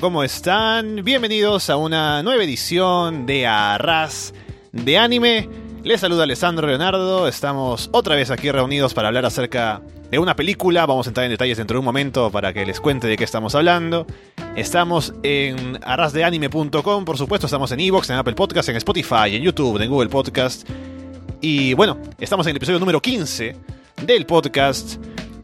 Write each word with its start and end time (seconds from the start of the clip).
¿cómo 0.00 0.24
están? 0.24 1.04
Bienvenidos 1.04 1.70
a 1.70 1.76
una 1.76 2.22
nueva 2.22 2.42
edición 2.42 3.26
de 3.26 3.46
Arras 3.46 4.34
de 4.72 4.98
Anime. 4.98 5.48
Les 5.84 6.00
saluda 6.00 6.24
Alessandro 6.24 6.66
Leonardo. 6.66 7.28
Estamos 7.28 7.90
otra 7.92 8.16
vez 8.16 8.30
aquí 8.30 8.50
reunidos 8.50 8.92
para 8.94 9.08
hablar 9.08 9.24
acerca 9.24 9.82
de 10.10 10.18
una 10.18 10.34
película. 10.34 10.86
Vamos 10.86 11.06
a 11.06 11.10
entrar 11.10 11.24
en 11.24 11.30
detalles 11.30 11.58
dentro 11.58 11.76
de 11.76 11.78
un 11.80 11.84
momento 11.84 12.30
para 12.30 12.52
que 12.52 12.66
les 12.66 12.80
cuente 12.80 13.06
de 13.06 13.16
qué 13.16 13.24
estamos 13.24 13.54
hablando. 13.54 14.06
Estamos 14.56 15.14
en 15.22 15.78
arrasdeanime.com, 15.84 17.04
por 17.04 17.18
supuesto. 17.18 17.46
Estamos 17.46 17.70
en 17.70 17.80
Evox, 17.80 18.10
en 18.10 18.16
Apple 18.16 18.34
Podcast, 18.34 18.68
en 18.70 18.76
Spotify, 18.76 19.36
en 19.36 19.42
YouTube, 19.42 19.80
en 19.80 19.90
Google 19.90 20.08
Podcast. 20.08 20.68
Y 21.40 21.74
bueno, 21.74 21.98
estamos 22.18 22.46
en 22.46 22.50
el 22.52 22.56
episodio 22.56 22.80
número 22.80 23.00
15 23.00 23.56
del 24.04 24.26
podcast. 24.26 24.96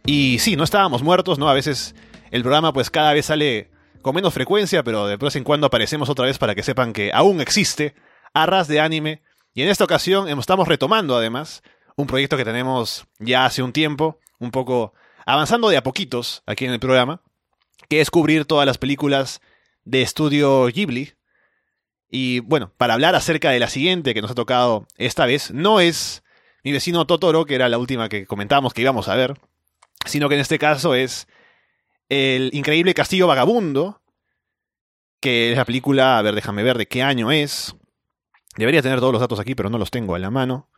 Y 0.06 0.38
sí, 0.40 0.56
no 0.56 0.64
estábamos 0.64 1.02
muertos, 1.02 1.38
¿no? 1.38 1.48
A 1.48 1.54
veces 1.54 1.94
el 2.30 2.42
programa 2.42 2.72
pues 2.72 2.90
cada 2.90 3.12
vez 3.12 3.26
sale 3.26 3.68
con 4.02 4.14
menos 4.14 4.34
frecuencia, 4.34 4.82
pero 4.82 5.06
de 5.06 5.16
vez 5.16 5.36
en 5.36 5.44
cuando 5.44 5.66
aparecemos 5.66 6.08
otra 6.08 6.26
vez 6.26 6.38
para 6.38 6.54
que 6.54 6.62
sepan 6.62 6.92
que 6.92 7.10
aún 7.12 7.40
existe 7.40 7.94
Arras 8.34 8.68
de 8.68 8.80
Anime. 8.80 9.22
Y 9.54 9.62
en 9.62 9.68
esta 9.68 9.84
ocasión 9.84 10.28
estamos 10.28 10.68
retomando 10.68 11.16
además 11.16 11.62
un 11.96 12.06
proyecto 12.06 12.36
que 12.36 12.44
tenemos 12.44 13.06
ya 13.18 13.44
hace 13.44 13.62
un 13.62 13.72
tiempo, 13.72 14.18
un 14.38 14.50
poco 14.50 14.94
avanzando 15.26 15.68
de 15.68 15.76
a 15.76 15.82
poquitos 15.82 16.42
aquí 16.46 16.64
en 16.64 16.72
el 16.72 16.80
programa, 16.80 17.22
que 17.88 18.00
es 18.00 18.10
cubrir 18.10 18.44
todas 18.44 18.66
las 18.66 18.78
películas 18.78 19.40
de 19.84 20.02
estudio 20.02 20.66
Ghibli. 20.66 21.14
Y 22.10 22.40
bueno, 22.40 22.72
para 22.76 22.94
hablar 22.94 23.14
acerca 23.14 23.50
de 23.50 23.60
la 23.60 23.68
siguiente 23.68 24.14
que 24.14 24.22
nos 24.22 24.30
ha 24.30 24.34
tocado 24.34 24.86
esta 24.96 25.26
vez, 25.26 25.50
no 25.52 25.80
es 25.80 26.22
mi 26.64 26.72
vecino 26.72 27.06
Totoro, 27.06 27.44
que 27.44 27.54
era 27.54 27.68
la 27.68 27.78
última 27.78 28.08
que 28.08 28.26
comentábamos 28.26 28.74
que 28.74 28.82
íbamos 28.82 29.08
a 29.08 29.14
ver, 29.14 29.34
sino 30.06 30.28
que 30.28 30.34
en 30.34 30.40
este 30.40 30.58
caso 30.58 30.94
es 30.94 31.28
el 32.10 32.50
increíble 32.52 32.92
Castillo 32.92 33.26
Vagabundo, 33.26 34.02
que 35.20 35.52
es 35.52 35.56
la 35.56 35.64
película, 35.64 36.18
a 36.18 36.22
ver, 36.22 36.34
déjame 36.34 36.62
ver 36.62 36.76
de 36.76 36.86
qué 36.86 37.02
año 37.02 37.30
es. 37.32 37.74
Debería 38.56 38.82
tener 38.82 39.00
todos 39.00 39.12
los 39.12 39.20
datos 39.20 39.40
aquí, 39.40 39.54
pero 39.54 39.70
no 39.70 39.78
los 39.78 39.90
tengo 39.90 40.14
a 40.14 40.18
la 40.18 40.30
mano. 40.30 40.68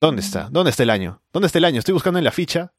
¿Dónde 0.00 0.22
está? 0.22 0.48
¿Dónde 0.50 0.70
está 0.70 0.84
el 0.84 0.90
año? 0.90 1.22
¿Dónde 1.32 1.46
está 1.46 1.58
el 1.58 1.64
año? 1.64 1.80
Estoy 1.80 1.92
buscando 1.92 2.18
en 2.18 2.24
la 2.24 2.30
ficha. 2.30 2.72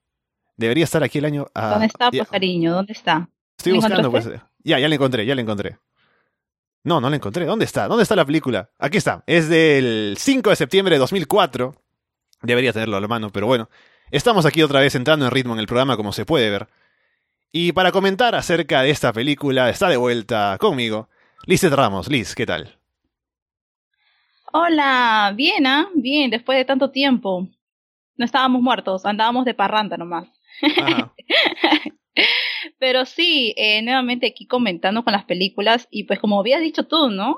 Debería 0.56 0.86
estar 0.86 1.03
aquí 1.03 1.17
el 1.17 1.25
año. 1.25 1.47
¿Dónde 1.53 1.88
está, 1.88 2.09
cariño? 2.25 2.73
¿Dónde 2.73 2.94
está? 2.94 3.30
Estoy 3.58 3.73
buscando, 3.73 4.09
pues. 4.09 4.30
Ya, 4.59 4.80
ya 4.80 4.88
la 4.88 4.95
encontré, 4.95 5.25
ya 5.25 5.36
la 5.36 5.42
encontré. 5.42 5.78
No, 6.84 7.02
no 7.02 7.09
la 7.09 7.17
encontré. 7.17 7.45
¿Dónde 7.45 7.66
está? 7.66 7.88
¿Dónde 7.88 8.03
está 8.03 8.16
la 8.16 8.25
película? 8.25 8.72
Aquí 8.80 8.97
está. 8.97 9.23
Es 9.28 9.50
del 9.50 10.16
5 10.17 10.50
de 10.50 10.56
septiembre 10.56 10.95
de 10.95 11.00
2004. 11.00 11.75
Debería 12.42 12.72
tenerlo 12.72 12.95
a 12.95 13.02
la 13.02 13.08
mano, 13.08 13.30
pero 13.31 13.47
bueno. 13.47 13.70
Estamos 14.12 14.45
aquí 14.45 14.64
otra 14.64 14.80
vez 14.80 14.96
entrando 14.96 15.25
en 15.25 15.31
ritmo 15.31 15.53
en 15.53 15.59
el 15.59 15.68
programa, 15.68 15.97
como 15.97 16.13
se 16.13 16.25
puede 16.25 16.50
ver. 16.50 16.68
Y 17.52 17.72
para 17.72 17.92
comentar 17.92 18.36
acerca 18.36 18.84
de 18.84 18.92
esta 18.92 19.12
película, 19.12 19.72
está 19.72 19.90
de 19.90 19.98
vuelta 19.98 20.56
conmigo 20.60 21.10
Liz 21.48 21.64
Ramos. 21.64 22.08
Liz, 22.08 22.36
¿qué 22.36 22.46
tal? 22.46 22.78
Hola, 24.54 25.34
bien, 25.36 25.66
¿ah? 25.66 25.90
Bien, 25.96 26.30
después 26.30 26.60
de 26.60 26.66
tanto 26.66 26.92
tiempo. 26.92 27.48
No 28.18 28.26
estábamos 28.26 28.62
muertos, 28.62 29.04
andábamos 29.04 29.46
de 29.46 29.56
parranda 29.56 29.98
nomás. 29.98 30.28
Pero 32.80 33.06
sí, 33.06 33.56
eh, 33.58 33.81
nuevamente 33.81 34.28
aquí 34.28 34.46
comentando 34.46 35.04
con 35.04 35.14
las 35.14 35.26
películas 35.26 35.88
y 35.90 36.04
pues 36.04 36.20
como 36.20 36.40
habías 36.40 36.62
dicho 36.62 36.86
tú, 36.86 37.10
¿no? 37.10 37.38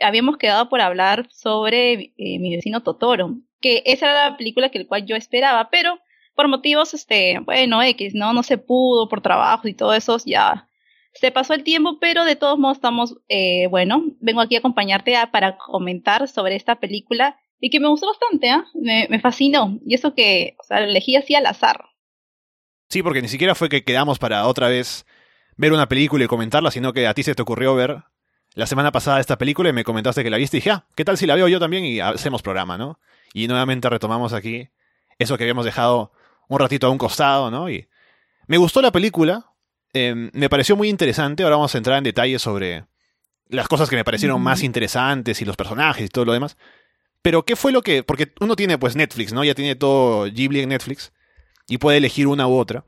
Habíamos 0.00 0.38
quedado 0.38 0.70
por 0.70 0.80
hablar 0.80 1.28
sobre 1.30 2.14
eh, 2.16 2.38
mi 2.38 2.56
vecino 2.56 2.82
Totoro, 2.82 3.36
que 3.60 3.82
esa 3.84 4.10
era 4.10 4.30
la 4.30 4.36
película 4.38 4.70
que 4.70 4.78
el 4.78 4.86
cual 4.86 5.04
yo 5.04 5.14
esperaba, 5.14 5.68
pero 5.70 5.98
por 6.34 6.48
motivos, 6.48 6.94
este, 6.94 7.38
bueno, 7.40 7.82
X, 7.82 8.14
¿no? 8.14 8.32
No 8.32 8.42
se 8.42 8.58
pudo 8.58 9.08
por 9.08 9.20
trabajo 9.20 9.68
y 9.68 9.74
todo 9.74 9.94
eso, 9.94 10.18
ya 10.24 10.68
se 11.14 11.30
pasó 11.30 11.54
el 11.54 11.62
tiempo, 11.62 11.98
pero 12.00 12.24
de 12.24 12.36
todos 12.36 12.58
modos 12.58 12.78
estamos, 12.78 13.16
eh, 13.28 13.66
bueno, 13.68 14.02
vengo 14.20 14.40
aquí 14.40 14.56
a 14.56 14.60
acompañarte 14.60 15.14
para 15.30 15.56
comentar 15.58 16.26
sobre 16.26 16.56
esta 16.56 16.76
película 16.76 17.38
y 17.60 17.70
que 17.70 17.80
me 17.80 17.88
gustó 17.88 18.06
bastante, 18.06 18.50
¿ah? 18.50 18.64
Me, 18.74 19.06
me, 19.10 19.20
fascinó. 19.20 19.78
Y 19.86 19.94
eso 19.94 20.14
que, 20.14 20.56
o 20.58 20.64
sea, 20.64 20.80
lo 20.80 20.86
elegí 20.86 21.16
así 21.16 21.34
al 21.34 21.46
azar. 21.46 21.84
Sí, 22.88 23.02
porque 23.02 23.22
ni 23.22 23.28
siquiera 23.28 23.54
fue 23.54 23.68
que 23.68 23.84
quedamos 23.84 24.18
para 24.18 24.46
otra 24.46 24.68
vez 24.68 25.06
ver 25.56 25.72
una 25.72 25.88
película 25.88 26.24
y 26.24 26.28
comentarla, 26.28 26.70
sino 26.70 26.92
que 26.92 27.06
a 27.06 27.14
ti 27.14 27.22
se 27.22 27.34
te 27.34 27.42
ocurrió 27.42 27.74
ver 27.74 28.02
la 28.54 28.66
semana 28.66 28.90
pasada 28.90 29.20
esta 29.20 29.38
película 29.38 29.68
y 29.68 29.72
me 29.72 29.84
comentaste 29.84 30.22
que 30.22 30.30
la 30.30 30.38
viste 30.38 30.56
y 30.56 30.60
dije, 30.60 30.70
ah, 30.70 30.86
¿qué 30.94 31.04
tal 31.04 31.16
si 31.16 31.26
la 31.26 31.34
veo 31.34 31.48
yo 31.48 31.60
también 31.60 31.84
y 31.84 32.00
hacemos 32.00 32.42
programa, 32.42 32.76
¿no? 32.76 32.98
Y 33.32 33.48
nuevamente 33.48 33.88
retomamos 33.88 34.32
aquí 34.32 34.68
eso 35.18 35.36
que 35.36 35.44
habíamos 35.44 35.64
dejado 35.64 36.12
un 36.48 36.58
ratito 36.58 36.86
a 36.86 36.90
un 36.90 36.98
costado, 36.98 37.50
¿no? 37.50 37.70
Y 37.70 37.88
me 38.46 38.58
gustó 38.58 38.82
la 38.82 38.92
película, 38.92 39.52
em, 39.92 40.30
me 40.32 40.48
pareció 40.48 40.76
muy 40.76 40.88
interesante, 40.88 41.42
ahora 41.42 41.56
vamos 41.56 41.74
a 41.74 41.78
entrar 41.78 41.98
en 41.98 42.04
detalles 42.04 42.42
sobre 42.42 42.84
las 43.48 43.68
cosas 43.68 43.88
que 43.88 43.96
me 43.96 44.04
parecieron 44.04 44.40
más 44.42 44.62
interesantes 44.62 45.40
y 45.42 45.44
los 45.44 45.56
personajes 45.56 46.06
y 46.06 46.08
todo 46.08 46.24
lo 46.24 46.32
demás. 46.32 46.56
Pero 47.20 47.44
¿qué 47.44 47.54
fue 47.54 47.70
lo 47.70 47.82
que...? 47.82 48.02
Porque 48.02 48.32
uno 48.40 48.56
tiene 48.56 48.78
pues 48.78 48.96
Netflix, 48.96 49.32
¿no? 49.32 49.44
Ya 49.44 49.54
tiene 49.54 49.76
todo 49.76 50.24
Ghibli 50.24 50.60
en 50.60 50.70
Netflix 50.70 51.12
y 51.68 51.78
puede 51.78 51.98
elegir 51.98 52.26
una 52.26 52.48
u 52.48 52.56
otra. 52.56 52.84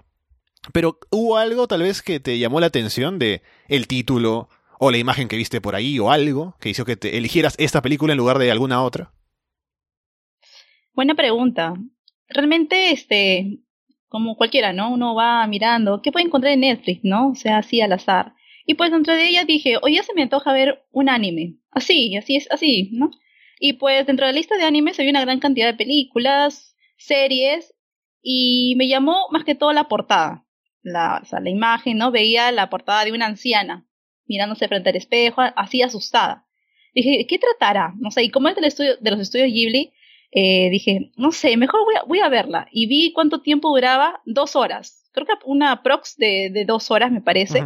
Pero 0.72 0.98
¿hubo 1.10 1.36
algo 1.36 1.68
tal 1.68 1.82
vez 1.82 2.02
que 2.02 2.20
te 2.20 2.38
llamó 2.38 2.60
la 2.60 2.66
atención 2.66 3.18
de 3.18 3.42
el 3.68 3.86
título 3.86 4.48
o 4.78 4.90
la 4.90 4.98
imagen 4.98 5.28
que 5.28 5.36
viste 5.36 5.60
por 5.60 5.74
ahí 5.74 5.98
o 5.98 6.10
algo 6.10 6.56
que 6.58 6.70
hizo 6.70 6.84
que 6.84 6.96
te 6.96 7.16
eligieras 7.16 7.54
esta 7.58 7.82
película 7.82 8.12
en 8.12 8.18
lugar 8.18 8.38
de 8.38 8.50
alguna 8.50 8.82
otra? 8.82 9.12
Buena 10.94 11.14
pregunta 11.14 11.74
realmente, 12.28 12.90
este, 12.90 13.60
como 14.08 14.36
cualquiera, 14.36 14.72
¿no? 14.72 14.92
Uno 14.92 15.14
va 15.14 15.46
mirando, 15.46 16.00
¿qué 16.02 16.12
puede 16.12 16.26
encontrar 16.26 16.52
en 16.52 16.60
Netflix, 16.60 17.00
no? 17.02 17.30
O 17.30 17.34
sea, 17.34 17.58
así 17.58 17.80
al 17.80 17.92
azar. 17.92 18.34
Y 18.66 18.74
pues 18.74 18.90
dentro 18.90 19.14
de 19.14 19.28
ella 19.28 19.44
dije, 19.44 19.76
oye, 19.82 20.02
se 20.02 20.14
me 20.14 20.22
antoja 20.22 20.52
ver 20.52 20.84
un 20.90 21.08
anime. 21.08 21.56
Así, 21.70 22.16
así 22.16 22.36
es, 22.36 22.50
así, 22.50 22.90
¿no? 22.92 23.10
Y 23.58 23.74
pues 23.74 24.06
dentro 24.06 24.26
de 24.26 24.32
la 24.32 24.38
lista 24.38 24.56
de 24.56 24.64
animes 24.64 24.98
había 24.98 25.10
una 25.10 25.20
gran 25.20 25.40
cantidad 25.40 25.66
de 25.66 25.74
películas, 25.74 26.76
series, 26.96 27.74
y 28.22 28.74
me 28.76 28.88
llamó 28.88 29.26
más 29.30 29.44
que 29.44 29.54
todo 29.54 29.72
la 29.72 29.88
portada. 29.88 30.46
La, 30.82 31.20
o 31.22 31.26
sea, 31.26 31.40
la 31.40 31.50
imagen, 31.50 31.98
¿no? 31.98 32.10
Veía 32.10 32.52
la 32.52 32.70
portada 32.70 33.04
de 33.04 33.12
una 33.12 33.26
anciana, 33.26 33.86
mirándose 34.26 34.68
frente 34.68 34.90
al 34.90 34.96
espejo, 34.96 35.42
así 35.56 35.82
asustada. 35.82 36.46
Dije, 36.94 37.26
¿qué 37.26 37.38
tratará? 37.38 37.94
No 37.98 38.10
sé, 38.10 38.22
y 38.22 38.30
como 38.30 38.48
es 38.48 38.54
del 38.54 38.64
estudio, 38.64 38.96
de 38.98 39.10
los 39.10 39.20
estudios 39.20 39.48
Ghibli, 39.48 39.92
eh, 40.36 40.68
dije, 40.68 41.12
no 41.16 41.30
sé, 41.30 41.56
mejor 41.56 41.84
voy 41.84 41.94
a, 41.94 42.02
voy 42.02 42.18
a 42.18 42.28
verla. 42.28 42.66
Y 42.72 42.88
vi 42.88 43.12
cuánto 43.12 43.40
tiempo 43.40 43.68
duraba, 43.68 44.20
dos 44.26 44.56
horas. 44.56 45.08
Creo 45.12 45.26
que 45.26 45.34
una 45.44 45.84
prox 45.84 46.16
de, 46.16 46.50
de 46.52 46.64
dos 46.64 46.90
horas, 46.90 47.12
me 47.12 47.20
parece. 47.20 47.62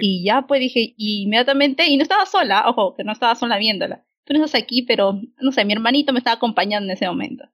Y 0.00 0.24
ya 0.24 0.46
pues 0.46 0.60
dije, 0.60 0.94
inmediatamente, 0.96 1.86
y 1.88 1.96
no 1.98 2.02
estaba 2.02 2.24
sola, 2.24 2.64
ojo, 2.68 2.94
que 2.96 3.04
no 3.04 3.12
estaba 3.12 3.34
sola 3.34 3.58
viéndola. 3.58 4.06
Tú 4.24 4.32
no 4.32 4.42
estás 4.42 4.62
aquí, 4.62 4.82
pero 4.82 5.20
no 5.40 5.52
sé, 5.52 5.64
mi 5.66 5.74
hermanito 5.74 6.14
me 6.14 6.20
estaba 6.20 6.36
acompañando 6.36 6.90
en 6.90 6.96
ese 6.96 7.06
momento. 7.06 7.44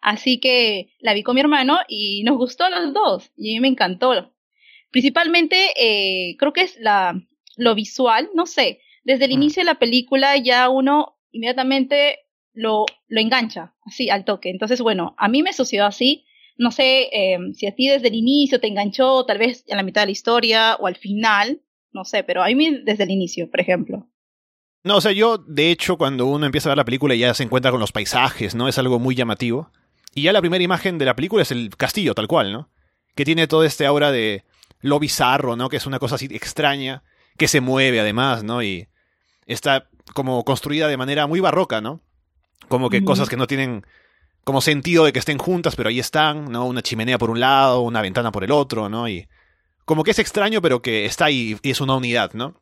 Así 0.00 0.40
que 0.40 0.92
la 0.98 1.14
vi 1.14 1.22
con 1.22 1.36
mi 1.36 1.40
hermano 1.40 1.78
y 1.86 2.24
nos 2.24 2.36
gustó 2.36 2.64
a 2.64 2.70
los 2.70 2.92
dos. 2.92 3.30
Y 3.36 3.52
a 3.52 3.56
mí 3.56 3.60
me 3.60 3.68
encantó. 3.68 4.34
Principalmente, 4.90 5.68
eh, 5.78 6.36
creo 6.38 6.52
que 6.52 6.62
es 6.62 6.76
la, 6.80 7.20
lo 7.56 7.74
visual, 7.76 8.28
no 8.34 8.46
sé. 8.46 8.80
Desde 9.04 9.26
el 9.26 9.32
inicio 9.32 9.60
de 9.60 9.66
la 9.66 9.78
película 9.78 10.36
ya 10.36 10.68
uno 10.68 11.16
inmediatamente 11.30 12.23
lo, 12.54 12.86
lo 13.08 13.20
engancha, 13.20 13.74
así, 13.84 14.10
al 14.10 14.24
toque. 14.24 14.50
Entonces, 14.50 14.80
bueno, 14.80 15.14
a 15.18 15.28
mí 15.28 15.42
me 15.42 15.52
sucedió 15.52 15.86
así. 15.86 16.24
No 16.56 16.70
sé 16.70 17.08
eh, 17.12 17.38
si 17.54 17.66
a 17.66 17.74
ti 17.74 17.88
desde 17.88 18.08
el 18.08 18.14
inicio 18.14 18.60
te 18.60 18.68
enganchó, 18.68 19.24
tal 19.26 19.38
vez 19.38 19.64
en 19.66 19.76
la 19.76 19.82
mitad 19.82 20.02
de 20.02 20.06
la 20.06 20.12
historia 20.12 20.76
o 20.76 20.86
al 20.86 20.96
final, 20.96 21.60
no 21.92 22.04
sé, 22.04 22.22
pero 22.22 22.42
a 22.42 22.48
mí 22.48 22.80
desde 22.84 23.04
el 23.04 23.10
inicio, 23.10 23.50
por 23.50 23.60
ejemplo. 23.60 24.08
No, 24.84 24.98
o 24.98 25.00
sea, 25.00 25.12
yo, 25.12 25.38
de 25.38 25.70
hecho, 25.70 25.96
cuando 25.96 26.26
uno 26.26 26.46
empieza 26.46 26.68
a 26.68 26.72
ver 26.72 26.78
la 26.78 26.84
película 26.84 27.14
ya 27.14 27.32
se 27.34 27.42
encuentra 27.42 27.70
con 27.70 27.80
los 27.80 27.90
paisajes, 27.90 28.54
¿no? 28.54 28.68
Es 28.68 28.78
algo 28.78 28.98
muy 28.98 29.14
llamativo. 29.14 29.70
Y 30.14 30.22
ya 30.22 30.32
la 30.32 30.40
primera 30.40 30.62
imagen 30.62 30.98
de 30.98 31.06
la 31.06 31.16
película 31.16 31.42
es 31.42 31.50
el 31.50 31.70
castillo, 31.76 32.14
tal 32.14 32.28
cual, 32.28 32.52
¿no? 32.52 32.70
Que 33.16 33.24
tiene 33.24 33.46
todo 33.46 33.64
este 33.64 33.86
aura 33.86 34.12
de 34.12 34.44
lo 34.80 35.00
bizarro, 35.00 35.56
¿no? 35.56 35.68
Que 35.70 35.78
es 35.78 35.86
una 35.86 35.98
cosa 35.98 36.16
así 36.16 36.26
extraña, 36.26 37.02
que 37.36 37.48
se 37.48 37.60
mueve 37.60 37.98
además, 37.98 38.44
¿no? 38.44 38.62
Y 38.62 38.86
está 39.46 39.88
como 40.12 40.44
construida 40.44 40.86
de 40.86 40.98
manera 40.98 41.26
muy 41.26 41.40
barroca, 41.40 41.80
¿no? 41.80 42.02
Como 42.68 42.90
que 42.90 43.04
cosas 43.04 43.28
que 43.28 43.36
no 43.36 43.46
tienen 43.46 43.84
como 44.44 44.60
sentido 44.60 45.04
de 45.04 45.12
que 45.12 45.18
estén 45.18 45.38
juntas, 45.38 45.74
pero 45.74 45.88
ahí 45.88 45.98
están, 45.98 46.52
¿no? 46.52 46.66
Una 46.66 46.82
chimenea 46.82 47.18
por 47.18 47.30
un 47.30 47.40
lado, 47.40 47.80
una 47.80 48.02
ventana 48.02 48.30
por 48.30 48.44
el 48.44 48.52
otro, 48.52 48.88
¿no? 48.88 49.08
Y 49.08 49.26
como 49.84 50.04
que 50.04 50.12
es 50.12 50.18
extraño, 50.18 50.60
pero 50.62 50.82
que 50.82 51.06
está 51.06 51.26
ahí 51.26 51.56
y 51.62 51.70
es 51.70 51.80
una 51.80 51.96
unidad, 51.96 52.32
¿no? 52.34 52.60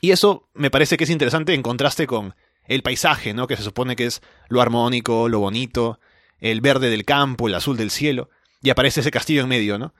Y 0.00 0.12
eso 0.12 0.48
me 0.54 0.70
parece 0.70 0.96
que 0.96 1.04
es 1.04 1.10
interesante 1.10 1.54
en 1.54 1.62
contraste 1.62 2.06
con 2.06 2.34
el 2.64 2.82
paisaje, 2.82 3.34
¿no? 3.34 3.46
Que 3.46 3.56
se 3.56 3.62
supone 3.62 3.96
que 3.96 4.06
es 4.06 4.22
lo 4.48 4.60
armónico, 4.60 5.28
lo 5.28 5.40
bonito, 5.40 5.98
el 6.38 6.60
verde 6.60 6.88
del 6.88 7.04
campo, 7.04 7.48
el 7.48 7.54
azul 7.54 7.76
del 7.76 7.90
cielo, 7.90 8.30
y 8.62 8.70
aparece 8.70 9.00
ese 9.00 9.10
castillo 9.10 9.42
en 9.42 9.48
medio, 9.48 9.78
¿no? 9.78 9.94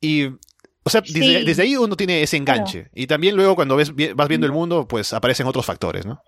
Y, 0.00 0.26
o 0.26 0.90
sea, 0.90 1.00
desde, 1.00 1.62
ahí 1.62 1.76
uno 1.76 1.96
tiene 1.96 2.22
ese 2.22 2.36
enganche. 2.36 2.90
Y 2.94 3.06
también 3.06 3.36
luego 3.36 3.54
cuando 3.54 3.76
ves, 3.76 3.92
vas 4.14 4.28
viendo 4.28 4.46
el 4.46 4.52
mundo, 4.52 4.86
pues 4.86 5.14
aparecen 5.14 5.46
otros 5.46 5.64
factores, 5.64 6.04
¿no? 6.04 6.20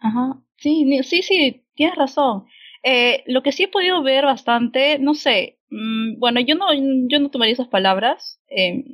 Ajá. 0.00 0.40
Sí, 0.60 0.86
sí, 1.02 1.22
sí, 1.22 1.64
tienes 1.74 1.96
razón. 1.96 2.44
Eh, 2.82 3.22
lo 3.26 3.42
que 3.42 3.52
sí 3.52 3.64
he 3.64 3.68
podido 3.68 4.02
ver 4.02 4.24
bastante, 4.26 4.98
no 4.98 5.14
sé, 5.14 5.58
mm, 5.70 6.18
bueno, 6.18 6.40
yo 6.40 6.54
no, 6.54 6.66
yo 6.74 7.18
no 7.18 7.30
tomaría 7.30 7.54
esas 7.54 7.68
palabras, 7.68 8.40
eh, 8.48 8.84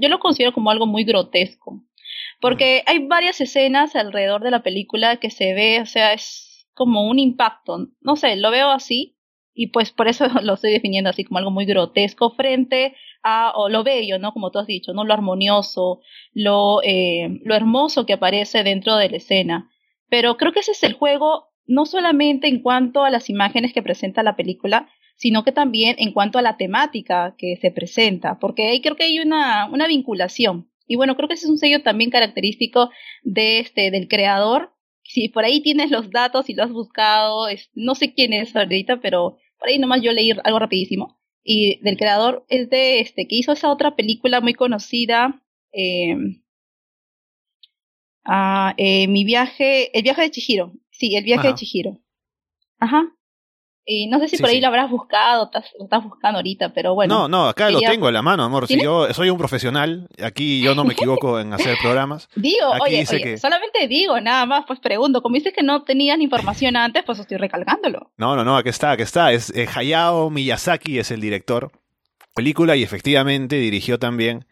yo 0.00 0.08
lo 0.08 0.18
considero 0.20 0.52
como 0.52 0.70
algo 0.70 0.86
muy 0.86 1.04
grotesco, 1.04 1.82
porque 2.40 2.82
hay 2.86 3.06
varias 3.06 3.40
escenas 3.40 3.96
alrededor 3.96 4.42
de 4.42 4.50
la 4.50 4.62
película 4.62 5.16
que 5.18 5.30
se 5.30 5.54
ve, 5.54 5.80
o 5.80 5.86
sea, 5.86 6.12
es 6.12 6.68
como 6.74 7.08
un 7.08 7.18
impacto, 7.18 7.88
no 8.00 8.16
sé, 8.16 8.36
lo 8.36 8.50
veo 8.50 8.70
así, 8.70 9.16
y 9.54 9.68
pues 9.68 9.90
por 9.92 10.08
eso 10.08 10.26
lo 10.42 10.54
estoy 10.54 10.72
definiendo 10.72 11.10
así 11.10 11.24
como 11.24 11.38
algo 11.38 11.50
muy 11.50 11.64
grotesco 11.66 12.30
frente 12.30 12.94
a 13.22 13.52
o 13.56 13.68
lo 13.70 13.84
bello, 13.84 14.18
¿no? 14.18 14.32
Como 14.32 14.50
tú 14.50 14.58
has 14.58 14.66
dicho, 14.66 14.92
¿no? 14.92 15.04
Lo 15.04 15.14
armonioso, 15.14 16.00
lo, 16.34 16.82
eh, 16.82 17.40
lo 17.42 17.54
hermoso 17.54 18.06
que 18.06 18.12
aparece 18.14 18.62
dentro 18.64 18.96
de 18.96 19.10
la 19.10 19.16
escena. 19.16 19.70
Pero 20.08 20.36
creo 20.36 20.52
que 20.52 20.60
ese 20.60 20.72
es 20.72 20.82
el 20.82 20.94
juego 20.94 21.48
no 21.66 21.84
solamente 21.84 22.48
en 22.48 22.60
cuanto 22.62 23.04
a 23.04 23.10
las 23.10 23.28
imágenes 23.28 23.72
que 23.72 23.82
presenta 23.82 24.22
la 24.22 24.36
película, 24.36 24.88
sino 25.16 25.44
que 25.44 25.52
también 25.52 25.96
en 25.98 26.12
cuanto 26.12 26.38
a 26.38 26.42
la 26.42 26.56
temática 26.56 27.34
que 27.38 27.56
se 27.60 27.70
presenta, 27.70 28.38
porque 28.38 28.68
ahí 28.68 28.80
creo 28.80 28.96
que 28.96 29.04
hay 29.04 29.18
una, 29.18 29.68
una 29.70 29.88
vinculación. 29.88 30.70
Y 30.86 30.96
bueno, 30.96 31.16
creo 31.16 31.28
que 31.28 31.34
ese 31.34 31.46
es 31.46 31.50
un 31.50 31.58
sello 31.58 31.82
también 31.82 32.10
característico 32.10 32.90
de 33.22 33.58
este, 33.58 33.90
del 33.90 34.08
creador. 34.08 34.72
Si 35.02 35.28
por 35.28 35.44
ahí 35.44 35.60
tienes 35.60 35.90
los 35.90 36.10
datos 36.10 36.48
y 36.48 36.54
lo 36.54 36.62
has 36.62 36.70
buscado, 36.70 37.48
no 37.74 37.94
sé 37.94 38.14
quién 38.14 38.32
es 38.32 38.54
ahorita, 38.54 39.00
pero 39.00 39.38
por 39.58 39.68
ahí 39.68 39.78
nomás 39.78 40.02
yo 40.02 40.12
leí 40.12 40.30
algo 40.44 40.58
rapidísimo. 40.58 41.18
Y 41.42 41.80
del 41.82 41.96
creador 41.96 42.44
es 42.48 42.68
de 42.70 43.00
este, 43.00 43.26
que 43.26 43.36
hizo 43.36 43.52
esa 43.52 43.70
otra 43.70 43.96
película 43.96 44.40
muy 44.40 44.54
conocida, 44.54 45.42
eh, 45.72 46.16
ah, 48.26 48.74
eh, 48.76 49.08
mi 49.08 49.24
viaje, 49.24 49.96
el 49.96 50.02
viaje 50.02 50.22
de 50.22 50.30
Chihiro, 50.30 50.72
Sí, 50.90 51.14
el 51.14 51.24
viaje 51.24 51.48
de 51.48 51.54
Chihiro. 51.54 51.98
Ajá. 52.78 53.04
Y 53.88 54.08
no 54.08 54.18
sé 54.18 54.26
si 54.26 54.38
por 54.38 54.50
ahí 54.50 54.60
lo 54.60 54.66
habrás 54.66 54.90
buscado, 54.90 55.48
lo 55.78 55.84
estás 55.84 56.02
buscando 56.02 56.38
ahorita, 56.38 56.72
pero 56.74 56.94
bueno. 56.96 57.14
No, 57.14 57.28
no, 57.28 57.48
acá 57.48 57.70
lo 57.70 57.78
tengo 57.78 58.08
en 58.08 58.14
la 58.14 58.22
mano, 58.22 58.42
amor. 58.42 58.66
Si 58.66 58.82
yo 58.82 59.12
soy 59.14 59.30
un 59.30 59.38
profesional, 59.38 60.08
aquí 60.20 60.60
yo 60.60 60.74
no 60.74 60.82
me 60.82 60.94
equivoco 60.94 61.38
en 61.38 61.52
hacer 61.52 61.76
programas. 61.80 62.28
Digo, 62.34 62.68
oye, 62.82 63.06
solamente 63.38 63.86
digo, 63.86 64.20
nada 64.20 64.44
más, 64.44 64.64
pues 64.66 64.80
pregunto. 64.80 65.22
Como 65.22 65.36
dices 65.36 65.52
que 65.52 65.62
no 65.62 65.84
tenías 65.84 66.18
información 66.18 66.76
antes, 66.76 67.04
pues 67.04 67.20
estoy 67.20 67.36
recalcándolo. 67.36 68.10
No, 68.16 68.34
no, 68.34 68.44
no, 68.44 68.56
aquí 68.56 68.70
está, 68.70 68.90
aquí 68.90 69.02
está. 69.02 69.30
Es 69.30 69.54
eh, 69.54 69.68
Hayao 69.72 70.30
Miyazaki 70.30 70.98
es 70.98 71.12
el 71.12 71.20
director. 71.20 71.70
Película 72.34 72.74
y 72.74 72.82
efectivamente 72.82 73.54
dirigió 73.56 74.00
también 74.00 74.46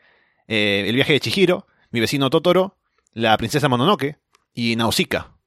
eh, 0.47 0.85
El 0.87 0.95
viaje 0.95 1.15
de 1.15 1.21
Chihiro, 1.21 1.67
Mi 1.91 1.99
vecino 1.99 2.31
Totoro, 2.31 2.77
La 3.15 3.37
princesa 3.37 3.69
Mononoke 3.69 4.19
y 4.53 4.75
Nausicaa. 4.75 5.39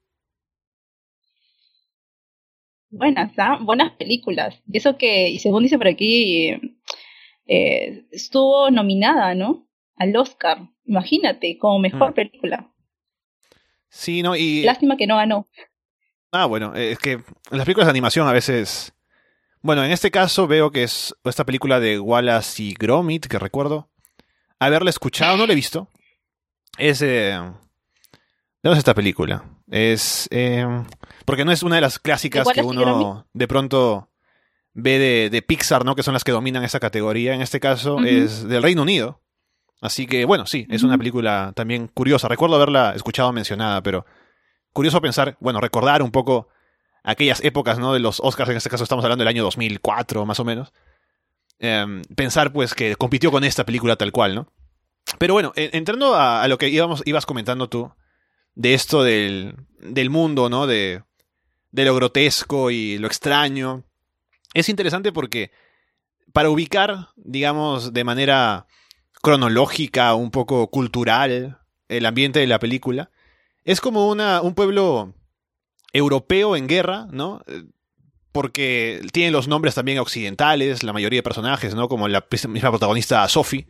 Buenas, 2.88 3.32
¿ah? 3.36 3.58
buenas 3.60 3.92
películas. 3.92 4.62
Y 4.66 4.78
eso 4.78 4.96
que, 4.96 5.28
y 5.28 5.38
según 5.38 5.64
dice 5.64 5.76
por 5.76 5.86
aquí, 5.86 6.48
eh, 7.46 8.06
estuvo 8.10 8.70
nominada, 8.70 9.34
¿no? 9.34 9.68
Al 9.96 10.16
Oscar. 10.16 10.70
Imagínate, 10.86 11.58
como 11.58 11.78
mejor 11.78 12.12
mm. 12.12 12.14
película. 12.14 12.72
Sí, 13.90 14.22
no, 14.22 14.34
y. 14.34 14.62
Lástima 14.62 14.96
que 14.96 15.06
no 15.06 15.16
ganó. 15.16 15.46
Ah, 16.32 16.46
bueno, 16.46 16.74
eh, 16.74 16.92
es 16.92 16.98
que 16.98 17.20
las 17.50 17.66
películas 17.66 17.86
de 17.86 17.90
animación 17.90 18.26
a 18.26 18.32
veces. 18.32 18.94
Bueno, 19.60 19.84
en 19.84 19.90
este 19.90 20.10
caso 20.10 20.46
veo 20.46 20.70
que 20.70 20.84
es 20.84 21.14
esta 21.24 21.44
película 21.44 21.80
de 21.80 22.00
Wallace 22.00 22.62
y 22.62 22.74
Gromit, 22.74 23.26
que 23.26 23.38
recuerdo 23.38 23.90
haberla 24.58 24.88
escuchado, 24.88 25.36
no 25.36 25.46
la 25.46 25.52
he 25.52 25.56
visto. 25.56 25.88
Es. 26.78 27.02
Eh... 27.02 27.38
¿De 28.62 28.72
es 28.72 28.78
esta 28.78 28.94
película? 28.94 29.44
Es. 29.70 30.28
Eh... 30.30 30.66
Porque 31.24 31.44
no 31.44 31.52
es 31.52 31.62
una 31.62 31.76
de 31.76 31.82
las 31.82 31.98
clásicas 31.98 32.46
que 32.48 32.62
uno 32.62 33.26
de 33.32 33.48
pronto 33.48 34.08
ve 34.72 35.28
de, 35.30 35.42
Pixar, 35.42 35.84
¿no? 35.84 35.94
Que 35.94 36.02
son 36.02 36.14
las 36.14 36.24
que 36.24 36.32
dominan 36.32 36.64
esa 36.64 36.80
categoría. 36.80 37.34
En 37.34 37.42
este 37.42 37.60
caso 37.60 37.98
es 38.00 38.48
del 38.48 38.62
Reino 38.62 38.82
Unido. 38.82 39.20
Así 39.80 40.06
que, 40.06 40.24
bueno, 40.24 40.46
sí, 40.46 40.66
es 40.70 40.82
una 40.82 40.98
película 40.98 41.52
también 41.54 41.88
curiosa. 41.88 42.28
Recuerdo 42.28 42.56
haberla 42.56 42.94
escuchado 42.94 43.32
mencionada, 43.32 43.82
pero 43.82 44.06
curioso 44.72 45.00
pensar, 45.00 45.36
bueno, 45.40 45.60
recordar 45.60 46.02
un 46.02 46.10
poco 46.10 46.48
aquellas 47.04 47.42
épocas, 47.44 47.78
¿no? 47.78 47.92
De 47.92 48.00
los 48.00 48.20
Oscars, 48.20 48.50
en 48.50 48.56
este 48.56 48.70
caso 48.70 48.84
estamos 48.84 49.04
hablando 49.04 49.22
del 49.22 49.28
año 49.28 49.44
2004, 49.44 50.26
más 50.26 50.40
o 50.40 50.44
menos. 50.44 50.72
Em, 51.58 52.02
pensar, 52.16 52.52
pues, 52.52 52.74
que 52.74 52.96
compitió 52.96 53.30
con 53.30 53.44
esta 53.44 53.64
película 53.64 53.96
tal 53.96 54.12
cual, 54.12 54.34
¿no? 54.34 54.52
Pero 55.18 55.34
bueno, 55.34 55.52
entrando 55.56 56.14
a, 56.14 56.42
a, 56.42 56.48
lo 56.48 56.58
que 56.58 56.68
íbamos, 56.68 57.02
ibas 57.06 57.24
comentando 57.24 57.68
tú, 57.68 57.90
de 58.54 58.74
esto 58.74 59.02
del, 59.02 59.54
del 59.80 60.10
mundo, 60.10 60.50
¿no? 60.50 60.66
De, 60.66 61.02
de 61.70 61.84
lo 61.84 61.94
grotesco 61.94 62.70
y 62.70 62.98
lo 62.98 63.06
extraño. 63.06 63.84
Es 64.54 64.68
interesante 64.68 65.12
porque 65.12 65.50
para 66.32 66.50
ubicar, 66.50 67.08
digamos, 67.16 67.92
de 67.92 68.04
manera 68.04 68.66
cronológica, 69.22 70.14
un 70.14 70.30
poco 70.30 70.68
cultural, 70.70 71.58
el 71.88 72.06
ambiente 72.06 72.40
de 72.40 72.46
la 72.46 72.58
película, 72.58 73.10
es 73.64 73.80
como 73.80 74.08
una, 74.08 74.40
un 74.40 74.54
pueblo 74.54 75.14
europeo 75.92 76.56
en 76.56 76.66
guerra, 76.66 77.06
¿no? 77.10 77.42
Porque 78.32 79.00
tiene 79.12 79.30
los 79.30 79.48
nombres 79.48 79.74
también 79.74 79.98
occidentales, 79.98 80.82
la 80.82 80.92
mayoría 80.92 81.18
de 81.18 81.22
personajes, 81.24 81.74
¿no? 81.74 81.88
Como 81.88 82.08
la 82.08 82.26
misma 82.48 82.70
protagonista 82.70 83.26
Sophie. 83.28 83.66